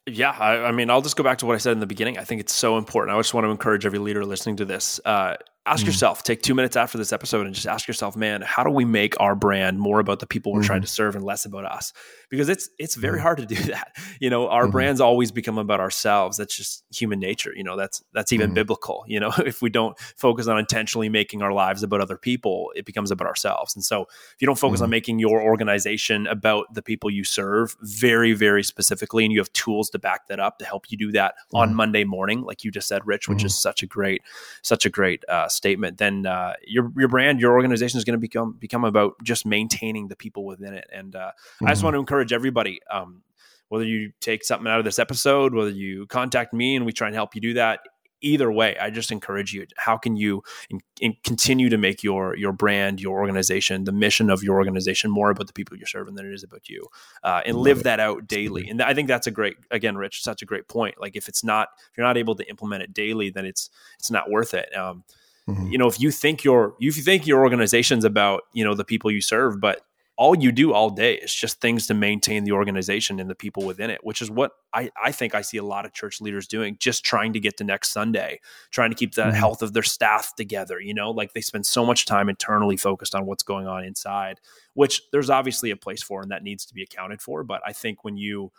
Yeah, 0.09 0.31
I, 0.31 0.64
I 0.64 0.73
mean, 0.73 0.90
I'll 0.90 1.03
just 1.03 1.16
go 1.16 1.25
back 1.25 1.38
to 1.38 1.47
what 1.47 1.55
I 1.55 1.59
said 1.59 1.73
in 1.73 1.81
the 1.81 1.87
beginning. 1.87 2.18
I 2.18 2.25
think 2.25 2.40
it's 2.40 2.55
so 2.55 2.79
important. 2.79 3.16
I 3.16 3.18
just 3.18 3.35
want 3.35 3.44
to 3.47 3.51
encourage 3.51 3.87
every 3.87 3.99
leader 3.99 4.25
listening 4.25 4.57
to 4.57 4.64
this. 4.64 5.01
Uh, 5.05 5.37
ask 5.66 5.83
Mm. 5.83 5.88
yourself, 5.88 6.23
take 6.23 6.40
two 6.40 6.55
minutes 6.55 6.77
after 6.77 6.97
this 6.97 7.12
episode 7.12 7.44
and 7.44 7.55
just 7.55 7.66
ask 7.66 7.87
yourself, 7.87 8.16
man, 8.16 8.40
how 8.40 8.64
do 8.64 8.71
we 8.71 8.87
make 8.87 9.14
our 9.21 9.35
brand 9.35 9.79
more 9.79 10.01
about 10.01 10.18
the 10.18 10.27
people 10.27 10.51
we're 10.53 10.61
Mm-hmm. 10.61 10.66
trying 10.66 10.81
to 10.81 10.87
serve 10.87 11.14
and 11.14 11.23
less 11.23 11.44
about 11.44 11.66
us? 11.66 11.92
Because 12.31 12.49
it's 12.49 12.71
it's 12.79 12.94
very 12.94 13.21
hard 13.21 13.37
to 13.38 13.47
do 13.47 13.55
that. 13.73 13.94
You 14.18 14.31
know, 14.31 14.49
our 14.49 14.66
Mhm. 14.66 14.71
brands 14.73 15.01
always 15.01 15.31
become 15.31 15.59
about 15.59 15.79
ourselves. 15.81 16.38
That's 16.38 16.57
just 16.57 16.85
human 16.90 17.21
nature. 17.21 17.53
You 17.55 17.64
know, 17.64 17.77
that's 17.77 18.03
that's 18.14 18.33
even 18.33 18.51
Mhm. 18.53 18.55
biblical. 18.55 19.05
You 19.07 19.21
know, 19.21 19.31
if 19.44 19.61
we 19.61 19.68
don't 19.68 19.99
focus 20.16 20.47
on 20.47 20.59
intentionally 20.59 21.11
making 21.11 21.42
our 21.42 21.53
lives 21.53 21.83
about 21.83 22.01
other 22.01 22.16
people, 22.16 22.73
it 22.75 22.87
becomes 22.87 23.11
about 23.11 23.27
ourselves. 23.29 23.75
And 23.77 23.85
so, 23.85 24.03
if 24.03 24.37
you 24.40 24.47
don't 24.47 24.59
focus 24.59 24.81
on 24.81 24.88
making 24.88 25.18
your 25.18 25.42
organization 25.42 26.27
about 26.29 26.73
the 26.73 26.83
people 26.83 27.11
you 27.11 27.25
serve 27.25 27.77
very, 27.83 28.33
very 28.33 28.62
specifically, 28.62 29.25
and 29.25 29.33
you 29.35 29.38
have 29.40 29.53
tools 29.53 29.90
to 29.90 29.99
back 29.99 30.29
that 30.29 30.40
up 30.40 30.59
to 30.59 30.64
help 30.64 30.87
you 30.90 30.97
do 30.97 31.12
that 31.12 31.35
on. 31.53 31.75
Monday 31.75 32.05
morning, 32.05 32.42
like 32.42 32.64
you 32.64 32.71
just 32.71 32.88
said, 32.88 33.07
Rich, 33.07 33.29
which 33.29 33.44
is 33.44 33.55
such 33.61 33.83
a 33.83 33.87
great, 33.87 34.23
such 34.62 34.87
a 34.87 34.90
great 34.90 35.23
uh, 35.29 35.49
statement, 35.59 35.99
then 35.99 36.25
uh, 36.25 36.55
your 36.66 36.90
your 36.97 37.09
brand, 37.09 37.40
your 37.40 37.53
organization 37.53 37.99
is 37.99 38.05
going 38.05 38.16
to 38.16 38.21
become 38.21 38.53
become 38.59 38.85
about 38.85 39.12
just 39.23 39.44
maintaining 39.44 40.09
the 40.09 40.16
people 40.16 40.47
within 40.47 40.73
it. 40.73 40.88
And 40.90 41.14
uh, 41.14 41.33
I 41.62 41.71
just 41.73 41.81
Mhm. 41.81 41.85
want 41.85 41.94
to 41.94 42.01
encourage 42.01 42.33
everybody. 42.33 42.81
Um, 42.90 43.23
whether 43.68 43.85
you 43.85 44.12
take 44.21 44.44
something 44.44 44.66
out 44.66 44.79
of 44.79 44.87
this 44.87 44.99
episode, 44.99 45.53
whether 45.53 45.68
you 45.71 46.07
contact 46.07 46.55
me 46.55 46.75
and 46.77 46.87
we 46.87 46.92
try 46.92 47.07
and 47.09 47.14
help 47.14 47.35
you 47.35 47.42
do 47.42 47.53
that, 47.55 47.81
either 48.23 48.51
way, 48.51 48.77
I 48.81 48.88
just 48.90 49.12
encourage 49.12 49.53
you. 49.53 49.66
How 49.77 49.97
can 49.99 50.16
you 50.16 50.42
in, 50.71 50.81
in 51.01 51.14
continue 51.23 51.68
to 51.68 51.77
make 51.77 52.03
your 52.03 52.35
your 52.37 52.53
brand, 52.53 52.99
your 53.01 53.18
organization, 53.21 53.85
the 53.85 53.92
mission 53.92 54.31
of 54.31 54.42
your 54.42 54.57
organization 54.57 55.11
more 55.11 55.31
about 55.31 55.47
the 55.49 55.53
people 55.53 55.77
you're 55.77 55.87
serving 55.87 56.14
than 56.16 56.27
it 56.27 56.33
is 56.33 56.42
about 56.42 56.68
you, 56.68 56.88
uh, 57.23 57.42
and 57.47 57.57
live 57.59 57.81
it. 57.81 57.85
that 57.85 58.01
out 58.01 58.27
daily. 58.27 58.68
And 58.71 58.81
I 58.83 58.94
think 58.94 59.07
that's 59.07 59.27
a 59.27 59.31
great, 59.31 59.57
again, 59.71 59.97
Rich, 59.97 60.23
such 60.23 60.40
a 60.42 60.47
great 60.47 60.66
point. 60.66 60.94
Like 61.01 61.14
if 61.14 61.29
it's 61.29 61.44
not, 61.44 61.68
if 61.90 61.97
you're 61.99 62.07
not 62.07 62.16
able 62.16 62.35
to 62.37 62.49
implement 62.49 62.83
it 62.83 62.94
daily, 62.94 63.31
then 63.31 63.44
it's 63.44 63.71
it's 63.99 64.11
not 64.11 64.31
worth 64.31 64.55
it. 64.55 64.75
Um, 64.75 65.05
Mhm. 65.48 65.72
you 65.72 65.78
know, 65.78 65.88
if 65.88 66.00
you 66.00 66.11
think 66.11 66.44
your 66.44 66.74
if 66.80 66.96
you 66.96 67.02
think 67.02 67.26
your 67.26 67.40
organization's 67.40 68.04
about 68.04 68.42
you 68.52 68.64
know 68.64 68.74
the 68.74 68.84
people 68.84 69.11
you 69.11 69.20
serve, 69.20 69.61
but 69.61 69.82
all 70.18 70.37
you 70.37 70.50
do 70.50 70.72
all 70.72 70.90
day 70.90 71.14
is 71.14 71.32
just 71.32 71.61
things 71.61 71.87
to 71.87 71.94
maintain 71.94 72.42
the 72.42 72.50
organization 72.50 73.20
and 73.20 73.30
the 73.30 73.37
people 73.37 73.62
within 73.62 73.88
it, 73.88 74.00
which 74.02 74.20
is 74.20 74.28
what 74.28 74.50
I, 74.74 74.90
I 75.00 75.12
think 75.12 75.32
I 75.32 75.42
see 75.42 75.58
a 75.58 75.62
lot 75.62 75.87
of 75.87 75.92
church 75.92 76.20
leaders 76.20 76.48
doing, 76.48 76.76
just 76.80 77.04
trying 77.04 77.32
to 77.34 77.40
get 77.40 77.56
to 77.58 77.64
next 77.64 77.90
Sunday, 77.90 78.40
trying 78.72 78.90
to 78.90 78.96
keep 78.96 79.14
the 79.14 79.22
mm-hmm. 79.22 79.37
health 79.37 79.62
of 79.62 79.74
their 79.74 79.84
staff 79.84 80.34
together. 80.34 80.80
You 80.80 80.92
know, 80.92 81.12
like 81.12 81.34
they 81.34 81.40
spend 81.40 81.66
so 81.66 81.87
much 81.87 82.04
time 82.04 82.28
internally 82.28 82.76
focused 82.76 83.14
on 83.14 83.26
what's 83.26 83.44
going 83.44 83.68
on 83.68 83.84
inside, 83.84 84.40
which 84.74 85.02
there's 85.12 85.30
obviously 85.30 85.70
a 85.70 85.76
place 85.76 86.02
for 86.02 86.20
and 86.20 86.32
that 86.32 86.42
needs 86.42 86.66
to 86.66 86.74
be 86.74 86.82
accounted 86.82 87.22
for. 87.22 87.44
But 87.44 87.62
I 87.64 87.72
think 87.72 88.02
when 88.02 88.16
you 88.16 88.50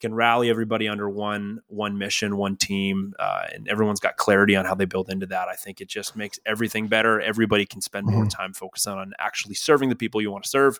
can 0.00 0.14
rally 0.14 0.50
everybody 0.50 0.88
under 0.88 1.08
one 1.08 1.60
one 1.68 1.98
mission, 1.98 2.36
one 2.36 2.56
team, 2.56 3.14
uh, 3.18 3.44
and 3.52 3.68
everyone's 3.68 4.00
got 4.00 4.16
clarity 4.16 4.56
on 4.56 4.64
how 4.64 4.74
they 4.74 4.84
build 4.84 5.08
into 5.08 5.26
that. 5.26 5.48
I 5.48 5.54
think 5.54 5.80
it 5.80 5.88
just 5.88 6.16
makes 6.16 6.38
everything 6.46 6.86
better. 6.88 7.20
Everybody 7.20 7.66
can 7.66 7.80
spend 7.80 8.06
more 8.06 8.22
mm-hmm. 8.22 8.28
time 8.28 8.52
focusing 8.52 8.92
on 8.92 9.12
actually 9.18 9.54
serving 9.54 9.88
the 9.88 9.96
people 9.96 10.20
you 10.20 10.30
want 10.30 10.44
to 10.44 10.50
serve, 10.50 10.78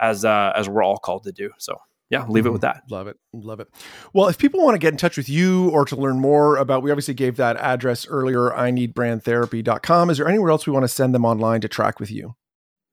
as 0.00 0.24
uh, 0.24 0.52
as 0.54 0.68
we're 0.68 0.82
all 0.82 0.98
called 0.98 1.24
to 1.24 1.32
do. 1.32 1.50
So 1.58 1.78
yeah, 2.08 2.24
leave 2.26 2.42
mm-hmm. 2.42 2.48
it 2.48 2.52
with 2.52 2.60
that. 2.62 2.82
Love 2.88 3.08
it. 3.08 3.18
Love 3.32 3.60
it. 3.60 3.68
Well, 4.12 4.28
if 4.28 4.38
people 4.38 4.62
want 4.62 4.74
to 4.74 4.78
get 4.78 4.92
in 4.92 4.96
touch 4.96 5.16
with 5.16 5.28
you 5.28 5.70
or 5.70 5.84
to 5.86 5.96
learn 5.96 6.20
more 6.20 6.56
about, 6.56 6.82
we 6.82 6.90
obviously 6.90 7.14
gave 7.14 7.36
that 7.36 7.56
address 7.56 8.06
earlier, 8.06 8.54
I 8.54 8.70
need 8.70 8.94
brand 8.94 9.24
brandtherapy.com. 9.24 10.10
Is 10.10 10.18
there 10.18 10.28
anywhere 10.28 10.50
else 10.50 10.66
we 10.66 10.72
want 10.72 10.84
to 10.84 10.88
send 10.88 11.14
them 11.14 11.24
online 11.24 11.60
to 11.62 11.68
track 11.68 11.98
with 11.98 12.10
you? 12.10 12.36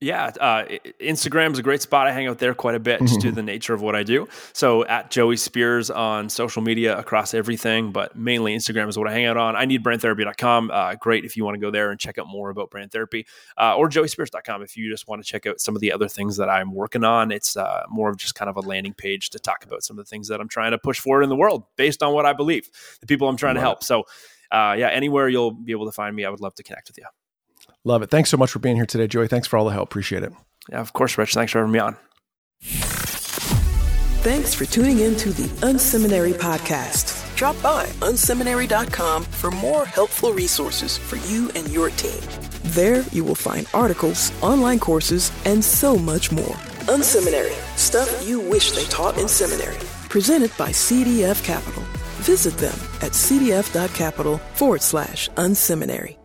Yeah, 0.04 0.32
uh, 0.42 0.66
Instagram 1.00 1.54
is 1.54 1.60
a 1.60 1.64
great 1.64 1.82
spot. 1.82 2.08
I 2.08 2.12
hang 2.12 2.28
out 2.28 2.38
there 2.38 2.54
quite 2.54 2.76
a 2.76 2.80
bit 2.80 3.00
just 3.00 3.22
due 3.22 3.22
to 3.22 3.28
mm-hmm. 3.28 3.36
the 3.36 3.44
nature 3.44 3.74
of 3.74 3.82
what 3.82 3.96
I 3.96 4.04
do. 4.04 4.28
So 4.52 4.86
at 4.86 5.10
Joey 5.10 5.38
Speers 5.38 5.90
on 5.90 6.28
social 6.28 6.62
media 6.62 6.98
across 6.98 7.34
everything, 7.34 7.94
but 7.94 8.14
mainly 8.14 8.54
Instagram 8.54 8.90
is 8.90 8.98
what 8.98 9.08
I 9.08 9.14
hang 9.14 9.26
out 9.26 9.38
on. 9.38 9.56
I 9.56 9.64
need 9.64 9.82
brandtherapy.com. 9.82 10.72
Uh, 10.72 10.96
great 10.96 11.24
if 11.24 11.38
you 11.38 11.46
want 11.46 11.56
to 11.56 11.60
go 11.60 11.72
there 11.72 11.90
and 11.90 11.98
check 11.98 12.18
out 12.18 12.28
more 12.28 12.50
about 12.50 12.70
brand 12.70 12.92
therapy 12.92 13.26
uh, 13.58 13.78
or 13.78 13.88
joeyspeers.com 13.88 14.62
if 14.62 14.76
you 14.76 14.92
just 14.92 15.08
want 15.08 15.24
to 15.24 15.26
check 15.26 15.46
out 15.46 15.62
some 15.62 15.74
of 15.74 15.80
the 15.80 15.94
other 15.94 16.10
things 16.10 16.36
that 16.36 16.50
I'm 16.50 16.74
working 16.74 17.06
on. 17.06 17.32
It's 17.32 17.56
uh, 17.56 17.84
more 17.90 18.10
of 18.10 18.18
just 18.18 18.36
kind 18.36 18.50
of 18.50 18.58
a 18.58 18.62
landing 18.62 18.94
page 18.94 19.30
to 19.30 19.40
talk 19.40 19.64
about 19.64 19.84
some 19.84 19.98
of 19.98 20.06
the 20.06 20.10
things 20.10 20.28
that 20.28 20.42
I'm 20.42 20.50
trying 20.50 20.72
to 20.72 20.78
push 20.78 21.00
forward 21.00 21.24
in 21.24 21.30
the 21.30 21.38
world 21.38 21.64
based 21.78 22.04
on 22.04 22.14
what 22.14 22.26
I 22.26 22.34
believe, 22.34 22.70
the 23.00 23.08
people 23.08 23.30
I'm 23.30 23.38
trying 23.38 23.56
to 23.56 23.62
help. 23.62 23.86
So 23.86 24.04
uh, 24.52 24.76
yeah, 24.78 24.90
anywhere 24.90 25.30
you'll 25.30 25.52
be 25.52 25.72
able 25.72 25.86
to 25.86 25.94
find 25.94 26.14
me, 26.14 26.26
I 26.26 26.30
would 26.30 26.42
love 26.42 26.56
to 26.56 26.64
connect 26.64 26.90
with 26.90 26.98
you. 26.98 27.06
Love 27.86 28.02
it. 28.02 28.10
Thanks 28.10 28.30
so 28.30 28.38
much 28.38 28.52
for 28.52 28.60
being 28.60 28.76
here 28.78 28.86
today, 28.86 29.08
Joey. 29.08 29.28
Thanks 29.28 29.48
for 29.48 29.58
all 29.58 29.66
the 29.66 29.72
help. 29.72 29.90
Appreciate 29.90 30.24
it. 30.24 30.32
Yeah, 30.70 30.80
of 30.80 30.94
course, 30.94 31.18
Rich. 31.18 31.34
Thanks 31.34 31.52
for 31.52 31.60
having 31.60 31.74
me 31.74 31.80
on. 31.80 31.98
Thanks 34.24 34.54
for 34.54 34.64
tuning 34.64 35.00
in 35.00 35.18
to 35.18 35.32
the 35.32 35.50
Unseminary 35.68 36.34
Podcast. 36.34 37.20
Drop 37.36 37.62
by 37.62 37.88
unseminary.com 38.00 39.24
for 39.24 39.52
more 39.52 39.86
helpful 39.86 40.32
resources 40.32 40.98
for 40.98 41.18
you 41.28 41.52
and 41.56 41.70
your 41.70 41.90
team. 41.90 42.22
There, 42.64 43.04
you 43.12 43.26
will 43.26 43.36
find 43.36 43.68
articles, 43.74 44.32
online 44.42 44.80
courses, 44.80 45.30
and 45.46 45.62
so 45.64 45.98
much 45.98 46.32
more. 46.32 46.56
Unseminary, 46.88 47.52
stuff 47.78 48.26
you 48.26 48.40
wish 48.40 48.72
they 48.72 48.86
taught 48.86 49.18
in 49.18 49.28
seminary. 49.28 49.76
Presented 50.08 50.52
by 50.58 50.70
CDF 50.70 51.44
Capital. 51.44 51.84
Visit 52.22 52.58
them 52.58 52.80
at 53.02 53.12
cdf.capital 53.12 54.38
forward 54.38 54.82
slash 54.82 55.28
unseminary. 55.32 56.16